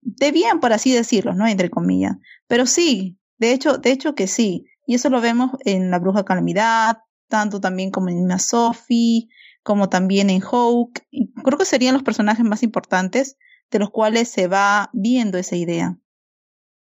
de 0.00 0.32
bien, 0.32 0.60
por 0.60 0.72
así 0.72 0.92
decirlo, 0.92 1.34
¿no? 1.34 1.46
Entre 1.46 1.70
comillas. 1.70 2.16
Pero 2.46 2.66
sí, 2.66 3.18
de 3.38 3.52
hecho, 3.52 3.78
de 3.78 3.92
hecho 3.92 4.14
que 4.14 4.26
sí. 4.26 4.66
Y 4.86 4.94
eso 4.94 5.10
lo 5.10 5.20
vemos 5.20 5.50
en 5.64 5.90
La 5.90 5.98
Bruja 5.98 6.24
Calamidad, 6.24 6.98
tanto 7.28 7.60
también 7.60 7.90
como 7.90 8.08
en 8.08 8.18
Una 8.18 8.38
Sophie, 8.38 9.28
como 9.62 9.88
también 9.88 10.30
en 10.30 10.40
Hawk. 10.40 11.00
Y 11.10 11.32
creo 11.32 11.58
que 11.58 11.64
serían 11.64 11.94
los 11.94 12.02
personajes 12.02 12.44
más 12.44 12.62
importantes 12.62 13.36
de 13.70 13.78
los 13.78 13.90
cuales 13.90 14.28
se 14.28 14.46
va 14.46 14.90
viendo 14.92 15.38
esa 15.38 15.56
idea. 15.56 15.98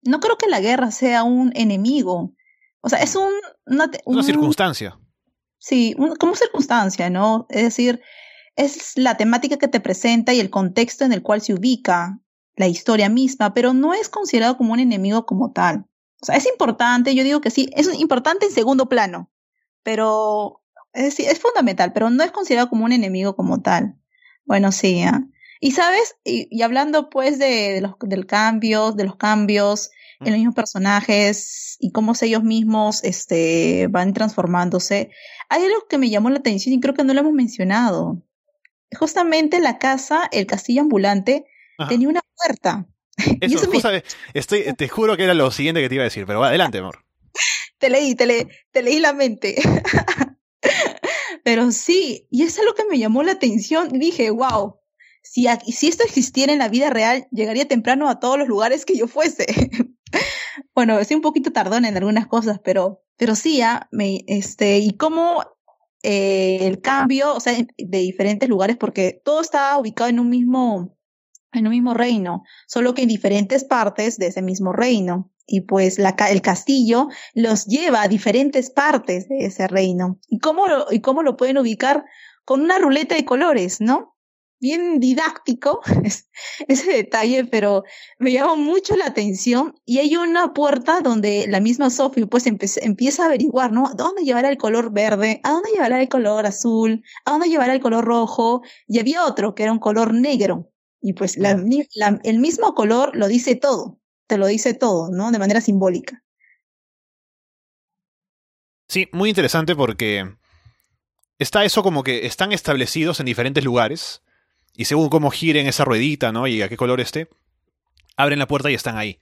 No 0.01 0.19
creo 0.19 0.37
que 0.37 0.49
la 0.49 0.59
guerra 0.59 0.91
sea 0.91 1.23
un 1.23 1.51
enemigo. 1.55 2.33
O 2.81 2.89
sea, 2.89 2.99
es 2.99 3.15
un, 3.15 3.31
una, 3.65 3.89
una 4.05 4.23
circunstancia. 4.23 4.99
Sí, 5.63 5.95
como 6.19 6.35
circunstancia, 6.35 7.09
¿no? 7.09 7.47
Es 7.49 7.63
decir, 7.63 8.01
es 8.57 8.97
la 8.97 9.15
temática 9.15 9.55
que 9.55 9.69
te 9.69 9.79
presenta 9.79 10.33
y 10.33 10.41
el 10.41 10.49
contexto 10.49 11.05
en 11.05 11.13
el 11.13 11.23
cual 11.23 11.39
se 11.39 11.53
ubica 11.53 12.19
la 12.57 12.67
historia 12.67 13.07
misma, 13.07 13.53
pero 13.53 13.73
no 13.73 13.93
es 13.93 14.09
considerado 14.09 14.57
como 14.57 14.73
un 14.73 14.81
enemigo 14.81 15.25
como 15.25 15.53
tal. 15.53 15.85
O 16.21 16.25
sea, 16.25 16.35
es 16.35 16.45
importante, 16.47 17.15
yo 17.15 17.23
digo 17.23 17.39
que 17.39 17.49
sí, 17.49 17.69
es 17.77 17.87
importante 17.97 18.47
en 18.47 18.51
segundo 18.51 18.89
plano, 18.89 19.31
pero 19.83 20.61
es, 20.91 21.17
es 21.21 21.39
fundamental, 21.39 21.93
pero 21.93 22.09
no 22.09 22.25
es 22.25 22.31
considerado 22.31 22.69
como 22.69 22.83
un 22.83 22.91
enemigo 22.91 23.37
como 23.37 23.61
tal. 23.61 23.95
Bueno, 24.43 24.73
sí. 24.73 25.01
¿eh? 25.01 25.11
Y 25.61 25.71
sabes, 25.71 26.17
y, 26.25 26.61
hablando 26.61 27.09
pues 27.09 27.39
de, 27.39 27.79
los 27.79 27.93
del 28.01 28.25
cambio, 28.25 28.91
de 28.91 29.05
los 29.05 29.15
cambios 29.15 29.91
en 30.25 30.31
los 30.31 30.37
mismos 30.37 30.55
personajes 30.55 31.77
y 31.79 31.91
cómo 31.91 32.13
ellos 32.21 32.43
mismos 32.43 33.03
este, 33.03 33.87
van 33.89 34.13
transformándose. 34.13 35.09
Hay 35.49 35.63
algo 35.63 35.87
que 35.89 35.97
me 35.97 36.09
llamó 36.09 36.29
la 36.29 36.39
atención 36.39 36.73
y 36.73 36.79
creo 36.79 36.93
que 36.93 37.03
no 37.03 37.13
lo 37.13 37.19
hemos 37.21 37.33
mencionado. 37.33 38.21
Justamente 38.97 39.59
la 39.59 39.79
casa, 39.79 40.29
el 40.31 40.45
castillo 40.45 40.81
ambulante, 40.81 41.45
tenía 41.89 42.07
una 42.07 42.21
puerta. 42.35 42.87
Eso, 43.41 43.69
estoy, 44.33 44.63
te 44.77 44.87
juro 44.87 45.17
que 45.17 45.23
era 45.23 45.33
lo 45.33 45.51
siguiente 45.51 45.81
que 45.81 45.89
te 45.89 45.95
iba 45.95 46.03
a 46.03 46.05
decir, 46.05 46.25
pero 46.25 46.43
adelante, 46.43 46.79
amor. 46.79 47.05
te 47.77 47.89
leí, 47.89 48.15
te, 48.15 48.25
leí, 48.25 48.47
te 48.71 48.81
leí 48.81 48.99
la 48.99 49.13
mente. 49.13 49.55
pero 51.43 51.71
sí, 51.71 52.27
y 52.31 52.43
eso 52.43 52.61
es 52.61 52.65
lo 52.65 52.75
que 52.75 52.85
me 52.89 52.97
llamó 52.97 53.23
la 53.23 53.33
atención. 53.33 53.89
Dije, 53.89 54.29
wow, 54.29 54.79
si, 55.21 55.47
si 55.71 55.87
esto 55.87 56.03
existiera 56.03 56.53
en 56.53 56.59
la 56.59 56.69
vida 56.69 56.89
real, 56.89 57.27
llegaría 57.31 57.67
temprano 57.67 58.09
a 58.09 58.19
todos 58.19 58.37
los 58.37 58.47
lugares 58.47 58.85
que 58.85 58.97
yo 58.97 59.07
fuese. 59.07 59.45
bueno, 60.75 60.99
estoy 60.99 61.15
un 61.15 61.21
poquito 61.21 61.51
tardón 61.51 61.85
en 61.85 61.97
algunas 61.97 62.27
cosas, 62.27 62.59
pero, 62.63 63.01
pero 63.17 63.35
sí, 63.35 63.61
¿ah? 63.61 63.87
me, 63.91 64.23
este, 64.27 64.79
y 64.79 64.91
cómo 64.91 65.43
eh, 66.03 66.59
el 66.67 66.81
cambio, 66.81 67.33
o 67.33 67.39
sea, 67.39 67.53
de 67.53 67.97
diferentes 67.99 68.49
lugares, 68.49 68.77
porque 68.77 69.21
todo 69.23 69.41
está 69.41 69.77
ubicado 69.77 70.09
en 70.09 70.19
un 70.19 70.29
mismo, 70.29 70.97
en 71.51 71.65
un 71.65 71.71
mismo 71.71 71.93
reino, 71.93 72.43
solo 72.67 72.93
que 72.93 73.03
en 73.03 73.07
diferentes 73.07 73.63
partes 73.63 74.17
de 74.17 74.27
ese 74.27 74.41
mismo 74.41 74.73
reino. 74.73 75.31
Y 75.45 75.61
pues 75.61 75.99
la, 75.99 76.15
el 76.29 76.41
castillo 76.41 77.09
los 77.33 77.65
lleva 77.65 78.01
a 78.01 78.07
diferentes 78.07 78.69
partes 78.69 79.27
de 79.27 79.45
ese 79.45 79.67
reino. 79.67 80.19
¿Y 80.27 80.39
cómo 80.39 80.63
y 80.89 81.01
cómo 81.01 81.21
lo 81.21 81.35
pueden 81.35 81.57
ubicar? 81.57 82.05
Con 82.45 82.61
una 82.61 82.77
ruleta 82.79 83.15
de 83.15 83.25
colores, 83.25 83.81
¿no? 83.81 84.12
Bien 84.63 85.01
didáctico 85.01 85.81
ese 86.69 86.91
detalle, 86.91 87.43
pero 87.43 87.83
me 88.17 88.31
llamó 88.31 88.55
mucho 88.55 88.95
la 88.95 89.07
atención 89.07 89.75
y 89.85 89.99
hay 89.99 90.15
una 90.15 90.53
puerta 90.53 91.01
donde 91.01 91.45
la 91.49 91.59
misma 91.59 91.89
Sophie 91.89 92.25
pues 92.27 92.47
empieza 92.47 93.23
a 93.23 93.25
averiguar, 93.25 93.73
¿no? 93.73 93.91
¿Dónde 93.93 94.23
llevará 94.23 94.49
el 94.49 94.57
color 94.57 94.93
verde? 94.93 95.41
¿A 95.43 95.51
dónde 95.51 95.71
llevará 95.71 96.01
el 96.01 96.07
color 96.07 96.45
azul? 96.45 97.03
¿A 97.25 97.31
dónde 97.31 97.49
llevará 97.49 97.73
el 97.73 97.81
color 97.81 98.05
rojo? 98.05 98.61
Y 98.87 98.99
había 98.99 99.25
otro 99.25 99.53
que 99.53 99.63
era 99.63 99.73
un 99.73 99.79
color 99.79 100.13
negro 100.13 100.71
y 101.01 101.11
pues 101.11 101.35
la, 101.37 101.51
el 102.23 102.39
mismo 102.39 102.73
color 102.73 103.13
lo 103.17 103.27
dice 103.27 103.57
todo, 103.57 103.99
te 104.27 104.37
lo 104.37 104.47
dice 104.47 104.73
todo, 104.73 105.09
¿no? 105.11 105.29
De 105.31 105.39
manera 105.39 105.59
simbólica. 105.59 106.23
Sí, 108.87 109.09
muy 109.11 109.27
interesante 109.27 109.75
porque 109.75 110.37
está 111.37 111.65
eso 111.65 111.83
como 111.83 112.03
que 112.03 112.25
están 112.25 112.53
establecidos 112.53 113.19
en 113.19 113.25
diferentes 113.25 113.65
lugares 113.65 114.22
y 114.75 114.85
según 114.85 115.09
cómo 115.09 115.31
giren 115.31 115.67
esa 115.67 115.85
ruedita, 115.85 116.31
¿no? 116.31 116.47
Y 116.47 116.61
a 116.61 116.69
qué 116.69 116.77
color 116.77 116.99
esté, 116.99 117.29
abren 118.17 118.39
la 118.39 118.47
puerta 118.47 118.71
y 118.71 118.73
están 118.73 118.97
ahí. 118.97 119.19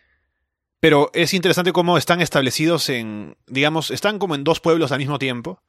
Pero 0.79 1.11
es 1.13 1.33
interesante 1.33 1.73
cómo 1.73 1.97
están 1.97 2.21
establecidos 2.21 2.89
en, 2.89 3.37
digamos, 3.47 3.91
están 3.91 4.17
como 4.17 4.35
en 4.35 4.43
dos 4.43 4.59
pueblos 4.59 4.91
al 4.91 4.99
mismo 4.99 5.19
tiempo. 5.19 5.61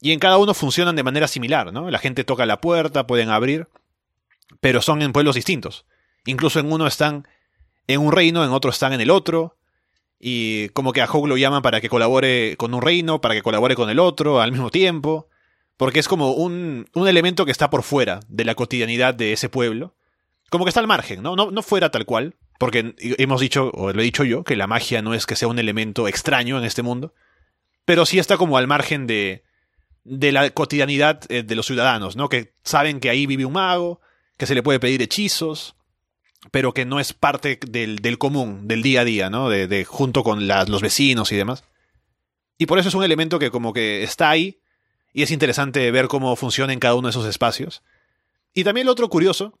Y 0.00 0.12
en 0.12 0.18
cada 0.18 0.38
uno 0.38 0.54
funcionan 0.54 0.96
de 0.96 1.02
manera 1.02 1.28
similar, 1.28 1.72
¿no? 1.72 1.90
La 1.90 1.98
gente 1.98 2.24
toca 2.24 2.46
la 2.46 2.60
puerta, 2.60 3.06
pueden 3.06 3.28
abrir, 3.28 3.68
pero 4.60 4.80
son 4.80 5.02
en 5.02 5.12
pueblos 5.12 5.34
distintos. 5.34 5.84
Incluso 6.24 6.58
en 6.58 6.72
uno 6.72 6.86
están 6.86 7.28
en 7.86 8.00
un 8.00 8.12
reino, 8.12 8.42
en 8.44 8.50
otro 8.50 8.70
están 8.70 8.92
en 8.94 9.00
el 9.00 9.10
otro. 9.10 9.56
Y 10.18 10.70
como 10.70 10.92
que 10.92 11.02
a 11.02 11.10
Hogg 11.10 11.28
lo 11.28 11.36
llaman 11.36 11.62
para 11.62 11.80
que 11.80 11.88
colabore 11.88 12.56
con 12.56 12.74
un 12.74 12.82
reino, 12.82 13.20
para 13.20 13.34
que 13.34 13.42
colabore 13.42 13.74
con 13.74 13.90
el 13.90 13.98
otro 13.98 14.40
al 14.40 14.52
mismo 14.52 14.70
tiempo 14.70 15.29
porque 15.80 15.98
es 15.98 16.08
como 16.08 16.32
un, 16.32 16.90
un, 16.92 17.08
elemento 17.08 17.46
que 17.46 17.52
está 17.52 17.70
por 17.70 17.82
fuera 17.82 18.20
de 18.28 18.44
la 18.44 18.54
cotidianidad 18.54 19.14
de 19.14 19.32
ese 19.32 19.48
pueblo. 19.48 19.94
Como 20.50 20.66
que 20.66 20.68
está 20.68 20.80
al 20.80 20.86
margen, 20.86 21.22
¿no? 21.22 21.36
No, 21.36 21.50
no 21.50 21.62
fuera 21.62 21.90
tal 21.90 22.04
cual, 22.04 22.34
porque 22.58 22.94
hemos 22.98 23.40
dicho, 23.40 23.70
o 23.72 23.90
lo 23.90 24.02
he 24.02 24.04
dicho 24.04 24.24
yo, 24.24 24.44
que 24.44 24.56
la 24.56 24.66
magia 24.66 25.00
no 25.00 25.14
es 25.14 25.24
que 25.24 25.36
sea 25.36 25.48
un 25.48 25.58
elemento 25.58 26.06
extraño 26.06 26.58
en 26.58 26.64
este 26.64 26.82
mundo, 26.82 27.14
pero 27.86 28.04
sí 28.04 28.18
está 28.18 28.36
como 28.36 28.58
al 28.58 28.66
margen 28.66 29.06
de, 29.06 29.42
de 30.04 30.32
la 30.32 30.50
cotidianidad 30.50 31.22
eh, 31.30 31.44
de 31.44 31.54
los 31.54 31.64
ciudadanos, 31.64 32.14
¿no? 32.14 32.28
Que 32.28 32.52
saben 32.62 33.00
que 33.00 33.08
ahí 33.08 33.24
vive 33.24 33.46
un 33.46 33.54
mago, 33.54 34.02
que 34.36 34.44
se 34.44 34.54
le 34.54 34.62
puede 34.62 34.80
pedir 34.80 35.00
hechizos, 35.00 35.76
pero 36.50 36.74
que 36.74 36.84
no 36.84 37.00
es 37.00 37.14
parte 37.14 37.58
del, 37.66 38.00
del 38.00 38.18
común, 38.18 38.68
del 38.68 38.82
día 38.82 39.00
a 39.00 39.04
día, 39.06 39.30
¿no? 39.30 39.48
De, 39.48 39.84
junto 39.86 40.24
con 40.24 40.46
los 40.46 40.82
vecinos 40.82 41.32
y 41.32 41.36
demás. 41.36 41.64
Y 42.58 42.66
por 42.66 42.78
eso 42.78 42.90
es 42.90 42.94
un 42.94 43.02
elemento 43.04 43.38
que 43.38 43.50
como 43.50 43.72
que 43.72 44.02
está 44.02 44.28
ahí, 44.28 44.60
y 45.12 45.22
es 45.22 45.30
interesante 45.30 45.90
ver 45.90 46.08
cómo 46.08 46.34
funciona 46.36 46.72
en 46.72 46.80
cada 46.80 46.94
uno 46.94 47.08
de 47.08 47.10
esos 47.10 47.26
espacios. 47.26 47.82
Y 48.54 48.64
también 48.64 48.86
lo 48.86 48.92
otro 48.92 49.08
curioso 49.08 49.58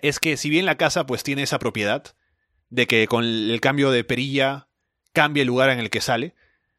es 0.00 0.18
que 0.18 0.36
si 0.36 0.50
bien 0.50 0.66
la 0.66 0.76
casa 0.76 1.06
pues 1.06 1.22
tiene 1.22 1.42
esa 1.42 1.58
propiedad 1.58 2.14
de 2.70 2.86
que 2.86 3.06
con 3.06 3.24
el 3.24 3.60
cambio 3.60 3.90
de 3.90 4.04
perilla 4.04 4.68
cambia 5.12 5.42
el 5.42 5.48
lugar 5.48 5.70
en 5.70 5.78
el 5.78 5.90
que 5.90 6.00
sale, 6.00 6.34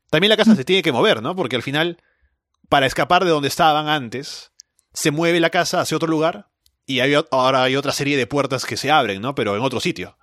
también 0.09 0.29
la 0.29 0.37
casa 0.37 0.55
se 0.55 0.65
tiene 0.65 0.81
que 0.81 0.91
mover, 0.91 1.21
¿no? 1.21 1.35
Porque 1.35 1.55
al 1.55 1.63
final, 1.63 1.97
para 2.69 2.85
escapar 2.85 3.23
de 3.23 3.31
donde 3.31 3.47
estaban 3.47 3.87
antes, 3.87 4.51
se 4.93 5.11
mueve 5.11 5.39
la 5.39 5.49
casa 5.49 5.81
hacia 5.81 5.97
otro 5.97 6.09
lugar 6.09 6.49
y 6.85 6.99
ahora 7.31 7.63
hay 7.63 7.75
otra 7.75 7.91
serie 7.91 8.17
de 8.17 8.27
puertas 8.27 8.65
que 8.65 8.77
se 8.77 8.91
abren, 8.91 9.21
¿no? 9.21 9.35
Pero 9.35 9.55
en 9.55 9.61
otro 9.61 9.79
sitio. 9.79 10.17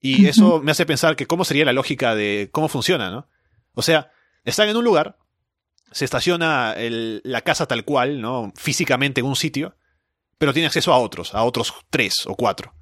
Y 0.00 0.26
eso 0.26 0.60
me 0.62 0.72
hace 0.72 0.86
pensar 0.86 1.16
que 1.16 1.26
cómo 1.26 1.44
sería 1.44 1.64
la 1.64 1.72
lógica 1.72 2.14
de 2.14 2.48
cómo 2.52 2.68
funciona, 2.68 3.10
¿no? 3.10 3.28
O 3.74 3.82
sea, 3.82 4.10
están 4.44 4.68
en 4.68 4.76
un 4.76 4.84
lugar, 4.84 5.18
se 5.92 6.04
estaciona 6.04 6.74
la 6.78 7.40
casa 7.42 7.66
tal 7.66 7.84
cual, 7.84 8.20
¿no? 8.20 8.52
Físicamente 8.56 9.20
en 9.20 9.26
un 9.26 9.36
sitio, 9.36 9.76
pero 10.38 10.52
tiene 10.52 10.66
acceso 10.66 10.92
a 10.92 10.98
otros, 10.98 11.34
a 11.34 11.42
otros 11.42 11.74
tres 11.90 12.26
o 12.26 12.34
cuatro. 12.34 12.74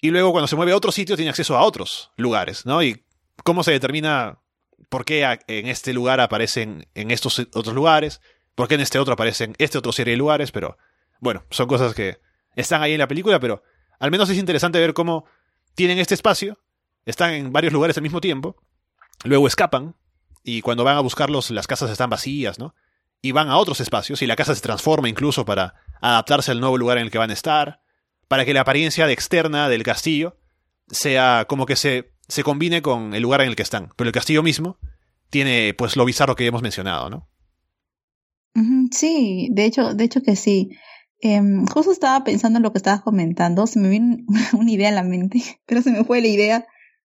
Y 0.00 0.10
luego 0.10 0.32
cuando 0.32 0.48
se 0.48 0.56
mueve 0.56 0.72
a 0.72 0.76
otro 0.76 0.90
sitio 0.90 1.16
tiene 1.16 1.30
acceso 1.30 1.56
a 1.56 1.62
otros 1.62 2.10
lugares, 2.16 2.66
¿no? 2.66 2.82
Y 2.82 3.04
cómo 3.44 3.62
se 3.62 3.70
determina 3.70 4.40
por 4.88 5.04
qué 5.04 5.38
en 5.46 5.68
este 5.68 5.92
lugar 5.92 6.20
aparecen 6.20 6.88
en 6.94 7.10
estos 7.10 7.38
otros 7.54 7.74
lugares, 7.74 8.20
por 8.54 8.68
qué 8.68 8.74
en 8.74 8.80
este 8.80 8.98
otro 8.98 9.14
aparecen 9.14 9.54
este 9.58 9.78
otro 9.78 9.92
serie 9.92 10.12
de 10.12 10.18
lugares, 10.18 10.52
pero 10.52 10.76
bueno, 11.20 11.44
son 11.50 11.68
cosas 11.68 11.94
que 11.94 12.18
están 12.56 12.82
ahí 12.82 12.92
en 12.92 12.98
la 12.98 13.08
película, 13.08 13.38
pero 13.38 13.62
al 13.98 14.10
menos 14.10 14.28
es 14.28 14.38
interesante 14.38 14.80
ver 14.80 14.92
cómo 14.92 15.24
tienen 15.74 15.98
este 15.98 16.14
espacio, 16.14 16.58
están 17.06 17.32
en 17.32 17.52
varios 17.52 17.72
lugares 17.72 17.96
al 17.96 18.02
mismo 18.02 18.20
tiempo, 18.20 18.56
luego 19.24 19.46
escapan 19.46 19.94
y 20.44 20.62
cuando 20.62 20.84
van 20.84 20.96
a 20.96 21.00
buscarlos 21.00 21.50
las 21.50 21.66
casas 21.66 21.90
están 21.90 22.10
vacías, 22.10 22.58
¿no? 22.58 22.74
Y 23.20 23.32
van 23.32 23.48
a 23.48 23.56
otros 23.56 23.80
espacios 23.80 24.22
y 24.22 24.26
la 24.26 24.36
casa 24.36 24.54
se 24.54 24.60
transforma 24.60 25.08
incluso 25.08 25.44
para 25.44 25.74
adaptarse 26.00 26.50
al 26.50 26.60
nuevo 26.60 26.76
lugar 26.76 26.98
en 26.98 27.04
el 27.04 27.10
que 27.10 27.18
van 27.18 27.30
a 27.30 27.34
estar 27.34 27.82
para 28.28 28.44
que 28.44 28.54
la 28.54 28.62
apariencia 28.62 29.08
externa 29.10 29.68
del 29.68 29.82
castillo 29.82 30.38
sea 30.88 31.44
como 31.48 31.66
que 31.66 31.76
se, 31.76 32.12
se 32.28 32.42
combine 32.42 32.82
con 32.82 33.14
el 33.14 33.22
lugar 33.22 33.42
en 33.42 33.48
el 33.48 33.56
que 33.56 33.62
están. 33.62 33.90
Pero 33.96 34.08
el 34.08 34.14
castillo 34.14 34.42
mismo 34.42 34.78
tiene 35.30 35.74
pues 35.74 35.96
lo 35.96 36.04
bizarro 36.04 36.34
que 36.34 36.46
hemos 36.46 36.62
mencionado, 36.62 37.10
¿no? 37.10 37.28
Sí, 38.90 39.48
de 39.52 39.64
hecho, 39.64 39.94
de 39.94 40.04
hecho 40.04 40.22
que 40.22 40.36
sí. 40.36 40.70
Em, 41.20 41.64
justo 41.66 41.92
estaba 41.92 42.24
pensando 42.24 42.58
en 42.58 42.64
lo 42.64 42.72
que 42.72 42.78
estabas 42.78 43.02
comentando, 43.02 43.66
se 43.66 43.78
me 43.78 43.88
vino 43.88 44.16
una 44.52 44.70
idea 44.70 44.88
en 44.88 44.96
la 44.96 45.04
mente, 45.04 45.60
pero 45.66 45.82
se 45.82 45.90
me 45.90 46.04
fue 46.04 46.20
la 46.20 46.28
idea. 46.28 46.66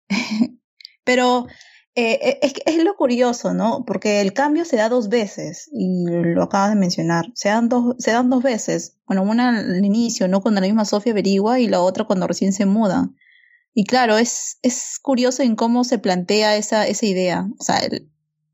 pero 1.04 1.48
eh, 1.96 2.20
eh, 2.22 2.40
es, 2.42 2.54
es 2.66 2.84
lo 2.84 2.96
curioso, 2.96 3.54
¿no? 3.54 3.84
Porque 3.86 4.22
el 4.22 4.34
cambio 4.34 4.66
se 4.66 4.78
da 4.78 4.90
dos 4.90 5.10
veces, 5.10 5.70
y 5.72 6.06
lo 6.08 6.44
acabas 6.44 6.72
de 6.72 6.76
mencionar. 6.76 7.26
Se 7.36 7.50
dan 7.50 7.70
dos, 7.70 7.96
se 8.00 8.12
dan 8.12 8.30
dos 8.30 8.42
veces. 8.42 8.98
Bueno, 9.06 9.24
una 9.24 9.50
al 9.50 9.86
inicio, 9.86 10.28
¿no? 10.28 10.42
Cuando 10.42 10.62
la 10.62 10.68
misma 10.68 10.86
Sofía 10.86 11.14
averigua, 11.14 11.60
y 11.60 11.68
la 11.68 11.82
otra 11.82 12.06
cuando 12.06 12.28
recién 12.28 12.54
se 12.54 12.66
muda. 12.66 13.10
Y 13.74 13.86
claro, 13.86 14.18
es, 14.18 14.58
es 14.62 15.00
curioso 15.02 15.44
en 15.44 15.56
cómo 15.56 15.84
se 15.84 16.00
plantea 16.00 16.58
esa, 16.58 16.88
esa 16.88 17.06
idea. 17.06 17.48
O 17.60 17.64
sea, 17.64 17.78
el, 17.80 18.10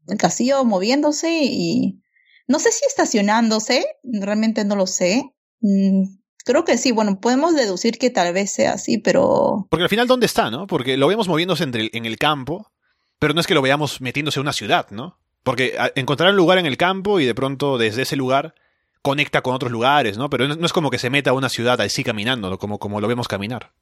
el 0.08 0.18
castillo 0.18 0.64
moviéndose 0.66 1.42
y. 1.44 2.02
No 2.48 2.58
sé 2.58 2.72
si 2.72 2.84
estacionándose, 2.88 3.86
realmente 4.04 4.66
no 4.66 4.76
lo 4.76 4.88
sé. 4.88 5.24
Mm, 5.62 6.06
creo 6.44 6.66
que 6.66 6.80
sí, 6.80 6.92
bueno, 6.92 7.20
podemos 7.20 7.56
deducir 7.56 8.00
que 8.00 8.10
tal 8.10 8.34
vez 8.34 8.52
sea 8.52 8.74
así, 8.74 8.98
pero... 8.98 9.68
Porque 9.70 9.84
al 9.84 9.90
final, 9.90 10.08
¿dónde 10.08 10.26
está, 10.26 10.50
no? 10.50 10.66
Porque 10.66 10.98
lo 10.98 11.08
vemos 11.08 11.28
moviéndose 11.28 11.64
entre 11.64 11.92
en 11.94 12.08
el 12.08 12.18
campo, 12.18 12.72
pero 13.20 13.34
no 13.34 13.42
es 13.42 13.48
que 13.48 13.54
lo 13.54 13.62
veamos 13.62 14.02
metiéndose 14.02 14.40
en 14.40 14.42
una 14.42 14.54
ciudad, 14.54 14.88
¿no? 14.92 15.20
Porque 15.44 15.78
encontrar 15.96 16.32
un 16.32 16.38
lugar 16.38 16.58
en 16.58 16.66
el 16.66 16.78
campo 16.78 17.20
y 17.20 17.26
de 17.26 17.36
pronto 17.36 17.78
desde 17.78 18.02
ese 18.02 18.16
lugar 18.16 18.56
conecta 19.02 19.42
con 19.42 19.54
otros 19.54 19.72
lugares, 19.72 20.18
¿no? 20.18 20.30
Pero 20.30 20.48
no 20.48 20.66
es 20.66 20.74
como 20.74 20.90
que 20.90 20.98
se 20.98 21.10
meta 21.10 21.30
a 21.30 21.34
una 21.34 21.50
ciudad 21.50 21.80
así 21.82 22.04
caminando, 22.04 22.58
como, 22.58 22.80
como 22.80 23.00
lo 23.00 23.08
vemos 23.08 23.28
caminar. 23.28 23.74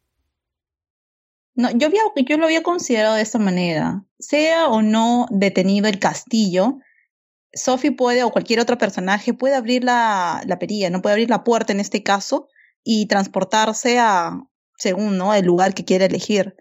No, 1.56 1.72
yo, 1.72 1.88
había, 1.88 2.02
yo 2.16 2.38
lo 2.38 2.46
había 2.46 2.62
considerado 2.62 3.16
de 3.16 3.24
esta 3.24 3.40
manera. 3.40 4.04
Sea 4.20 4.68
o 4.68 4.84
no 4.84 5.26
detenido 5.32 5.88
el 5.88 5.98
castillo, 5.98 6.78
Sophie 7.52 7.92
puede, 7.92 8.24
o 8.24 8.32
cualquier 8.32 8.60
otro 8.60 8.78
personaje, 8.78 9.34
puede 9.34 9.56
abrir 9.56 9.84
la, 9.84 10.44
la 10.46 10.60
perilla, 10.60 10.92
no 10.92 11.02
puede 11.02 11.14
abrir 11.14 11.30
la 11.30 11.44
puerta 11.44 11.74
en 11.74 11.80
este 11.80 12.04
caso, 12.04 12.48
y 12.84 13.08
transportarse 13.08 13.98
a, 14.00 14.40
según, 14.78 15.18
¿no? 15.18 15.34
El 15.34 15.46
lugar 15.46 15.74
que 15.74 15.84
quiere 15.84 16.06
elegir 16.06 16.56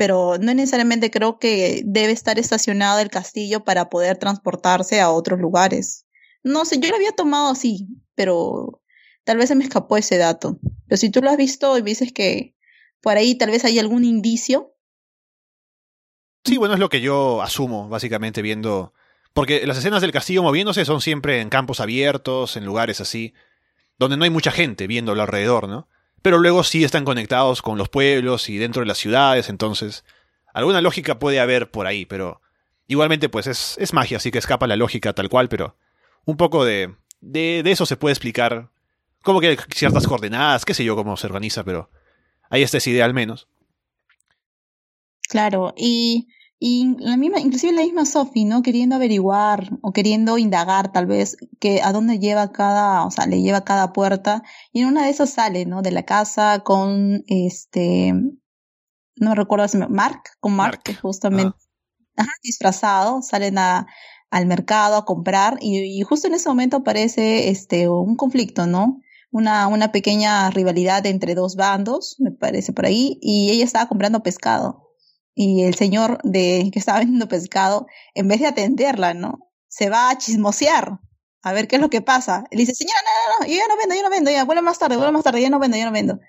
pero 0.00 0.38
no 0.40 0.54
necesariamente 0.54 1.10
creo 1.10 1.38
que 1.38 1.82
debe 1.84 2.12
estar 2.12 2.38
estacionado 2.38 3.00
el 3.00 3.10
castillo 3.10 3.64
para 3.64 3.90
poder 3.90 4.16
transportarse 4.16 4.98
a 4.98 5.10
otros 5.10 5.38
lugares. 5.38 6.06
No 6.42 6.64
sé, 6.64 6.80
yo 6.80 6.88
lo 6.88 6.96
había 6.96 7.12
tomado 7.12 7.50
así, 7.50 7.86
pero 8.14 8.80
tal 9.24 9.36
vez 9.36 9.48
se 9.48 9.56
me 9.56 9.64
escapó 9.64 9.98
ese 9.98 10.16
dato. 10.16 10.58
Pero 10.88 10.96
si 10.96 11.10
tú 11.10 11.20
lo 11.20 11.28
has 11.28 11.36
visto 11.36 11.76
y 11.76 11.82
dices 11.82 12.14
que 12.14 12.56
por 13.02 13.18
ahí 13.18 13.34
tal 13.34 13.50
vez 13.50 13.66
hay 13.66 13.78
algún 13.78 14.04
indicio. 14.04 14.74
Sí, 16.46 16.56
bueno, 16.56 16.72
es 16.72 16.80
lo 16.80 16.88
que 16.88 17.02
yo 17.02 17.42
asumo, 17.42 17.90
básicamente, 17.90 18.40
viendo. 18.40 18.94
Porque 19.34 19.66
las 19.66 19.76
escenas 19.76 20.00
del 20.00 20.12
castillo 20.12 20.42
moviéndose 20.42 20.86
son 20.86 21.02
siempre 21.02 21.42
en 21.42 21.50
campos 21.50 21.78
abiertos, 21.78 22.56
en 22.56 22.64
lugares 22.64 23.02
así, 23.02 23.34
donde 23.98 24.16
no 24.16 24.24
hay 24.24 24.30
mucha 24.30 24.50
gente 24.50 24.86
viéndolo 24.86 25.20
alrededor, 25.20 25.68
¿no? 25.68 25.89
Pero 26.22 26.38
luego 26.38 26.64
sí 26.64 26.84
están 26.84 27.04
conectados 27.04 27.62
con 27.62 27.78
los 27.78 27.88
pueblos 27.88 28.48
y 28.48 28.58
dentro 28.58 28.80
de 28.80 28.86
las 28.86 28.98
ciudades, 28.98 29.48
entonces 29.48 30.04
alguna 30.52 30.80
lógica 30.80 31.18
puede 31.18 31.40
haber 31.40 31.70
por 31.70 31.86
ahí, 31.86 32.06
pero 32.06 32.40
igualmente 32.86 33.28
pues 33.28 33.46
es, 33.46 33.76
es 33.78 33.92
magia, 33.92 34.18
así 34.18 34.30
que 34.30 34.38
escapa 34.38 34.66
la 34.66 34.76
lógica 34.76 35.12
tal 35.12 35.28
cual, 35.28 35.48
pero 35.48 35.76
un 36.24 36.36
poco 36.36 36.64
de, 36.64 36.94
de, 37.20 37.62
eso 37.66 37.86
se 37.86 37.96
puede 37.96 38.12
explicar, 38.12 38.70
como 39.22 39.40
que 39.40 39.58
ciertas 39.74 40.06
coordenadas, 40.06 40.64
qué 40.64 40.74
sé 40.74 40.84
yo 40.84 40.96
cómo 40.96 41.16
se 41.16 41.26
organiza, 41.26 41.64
pero 41.64 41.90
ahí 42.48 42.62
está 42.62 42.78
esa 42.78 42.90
idea 42.90 43.04
al 43.04 43.14
menos. 43.14 43.48
Claro, 45.28 45.74
y 45.76 46.28
y 46.62 46.94
la 46.98 47.16
misma, 47.16 47.40
inclusive 47.40 47.72
la 47.72 47.80
misma 47.80 48.04
Sophie, 48.04 48.44
¿no? 48.44 48.60
Queriendo 48.62 48.94
averiguar 48.94 49.70
o 49.80 49.94
queriendo 49.94 50.36
indagar 50.36 50.92
tal 50.92 51.06
vez 51.06 51.38
que 51.58 51.80
a 51.80 51.90
dónde 51.90 52.18
lleva 52.18 52.52
cada, 52.52 53.06
o 53.06 53.10
sea, 53.10 53.26
le 53.26 53.40
lleva 53.40 53.64
cada 53.64 53.94
puerta. 53.94 54.42
Y 54.70 54.82
en 54.82 54.88
una 54.88 55.04
de 55.04 55.10
esas 55.10 55.30
sale, 55.30 55.64
¿no? 55.64 55.80
De 55.80 55.90
la 55.90 56.02
casa 56.02 56.60
con 56.62 57.24
este, 57.28 58.12
no 58.12 59.30
me 59.30 59.34
recuerdo, 59.34 59.66
Mark, 59.88 60.22
con 60.38 60.54
Mark, 60.54 60.82
justamente, 61.00 61.56
ah. 62.18 62.26
disfrazado, 62.42 63.22
salen 63.22 63.56
a, 63.56 63.86
al 64.30 64.44
mercado 64.44 64.96
a 64.96 65.06
comprar 65.06 65.56
y, 65.62 65.78
y, 65.78 66.02
justo 66.02 66.28
en 66.28 66.34
ese 66.34 66.50
momento 66.50 66.76
aparece 66.78 67.48
este, 67.48 67.88
un 67.88 68.16
conflicto, 68.16 68.66
¿no? 68.66 69.00
Una, 69.30 69.66
una 69.66 69.92
pequeña 69.92 70.50
rivalidad 70.50 71.06
entre 71.06 71.34
dos 71.34 71.56
bandos, 71.56 72.16
me 72.18 72.32
parece 72.32 72.74
por 72.74 72.84
ahí, 72.84 73.18
y 73.22 73.50
ella 73.50 73.64
estaba 73.64 73.88
comprando 73.88 74.22
pescado 74.22 74.89
y 75.42 75.62
el 75.62 75.74
señor 75.74 76.18
de 76.22 76.68
que 76.70 76.78
estaba 76.78 76.98
vendiendo 76.98 77.26
pescado, 77.26 77.86
en 78.12 78.28
vez 78.28 78.40
de 78.40 78.46
atenderla, 78.46 79.14
¿no? 79.14 79.50
Se 79.68 79.88
va 79.88 80.10
a 80.10 80.18
chismosear 80.18 80.98
a 81.40 81.52
ver 81.54 81.66
qué 81.66 81.76
es 81.76 81.80
lo 81.80 81.88
que 81.88 82.02
pasa. 82.02 82.44
Le 82.50 82.58
dice, 82.58 82.74
señora, 82.74 82.98
no, 83.02 83.32
no, 83.32 83.46
no, 83.46 83.50
yo 83.50 83.58
ya 83.58 83.66
no 83.66 83.78
vendo, 83.78 83.94
yo 83.94 84.02
no 84.02 84.10
vendo, 84.10 84.30
ya, 84.30 84.44
vuelve 84.44 84.60
más 84.60 84.78
tarde, 84.78 84.96
vuelve 84.96 85.12
más 85.12 85.24
tarde, 85.24 85.40
ya 85.40 85.48
no 85.48 85.58
vendo, 85.58 85.78
ya 85.78 85.86
no 85.86 85.92
vendo. 85.92 86.20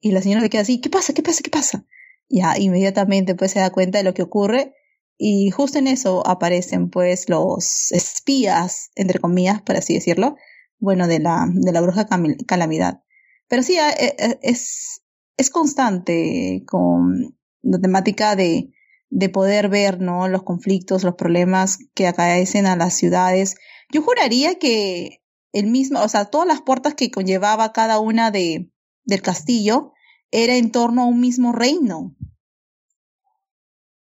Y 0.00 0.10
la 0.10 0.22
señora 0.22 0.40
le 0.40 0.50
queda 0.50 0.62
así, 0.62 0.80
¿qué 0.80 0.90
pasa, 0.90 1.12
qué 1.12 1.22
pasa, 1.22 1.42
qué 1.44 1.50
pasa? 1.50 1.84
Ya, 2.28 2.58
inmediatamente 2.58 3.36
pues 3.36 3.52
se 3.52 3.60
da 3.60 3.70
cuenta 3.70 3.98
de 3.98 4.04
lo 4.04 4.12
que 4.12 4.22
ocurre 4.22 4.74
y 5.16 5.50
justo 5.50 5.78
en 5.78 5.86
eso 5.86 6.26
aparecen 6.26 6.90
pues 6.90 7.28
los 7.28 7.92
espías, 7.92 8.90
entre 8.96 9.20
comillas, 9.20 9.62
por 9.62 9.76
así 9.76 9.94
decirlo, 9.94 10.34
bueno, 10.80 11.06
de 11.06 11.20
la, 11.20 11.46
de 11.48 11.70
la 11.70 11.80
bruja 11.80 12.08
calamidad. 12.44 13.04
Pero 13.46 13.62
sí, 13.62 13.78
e, 13.78 14.16
e, 14.18 14.38
es, 14.42 15.02
es 15.36 15.48
constante 15.48 16.64
con 16.66 17.37
la 17.62 17.78
temática 17.78 18.36
de, 18.36 18.70
de 19.10 19.28
poder 19.28 19.68
ver, 19.68 20.00
¿no? 20.00 20.28
Los 20.28 20.42
conflictos, 20.42 21.04
los 21.04 21.14
problemas 21.14 21.78
que 21.94 22.06
acaecen 22.06 22.66
a 22.66 22.76
las 22.76 22.96
ciudades. 22.96 23.56
Yo 23.90 24.02
juraría 24.02 24.58
que 24.58 25.22
el 25.52 25.66
mismo, 25.66 26.00
o 26.00 26.08
sea, 26.08 26.26
todas 26.26 26.46
las 26.46 26.60
puertas 26.60 26.94
que 26.94 27.10
conllevaba 27.10 27.72
cada 27.72 27.98
una 27.98 28.30
de, 28.30 28.70
del 29.04 29.22
castillo 29.22 29.92
era 30.30 30.56
en 30.56 30.70
torno 30.70 31.02
a 31.02 31.06
un 31.06 31.20
mismo 31.20 31.52
reino. 31.52 32.14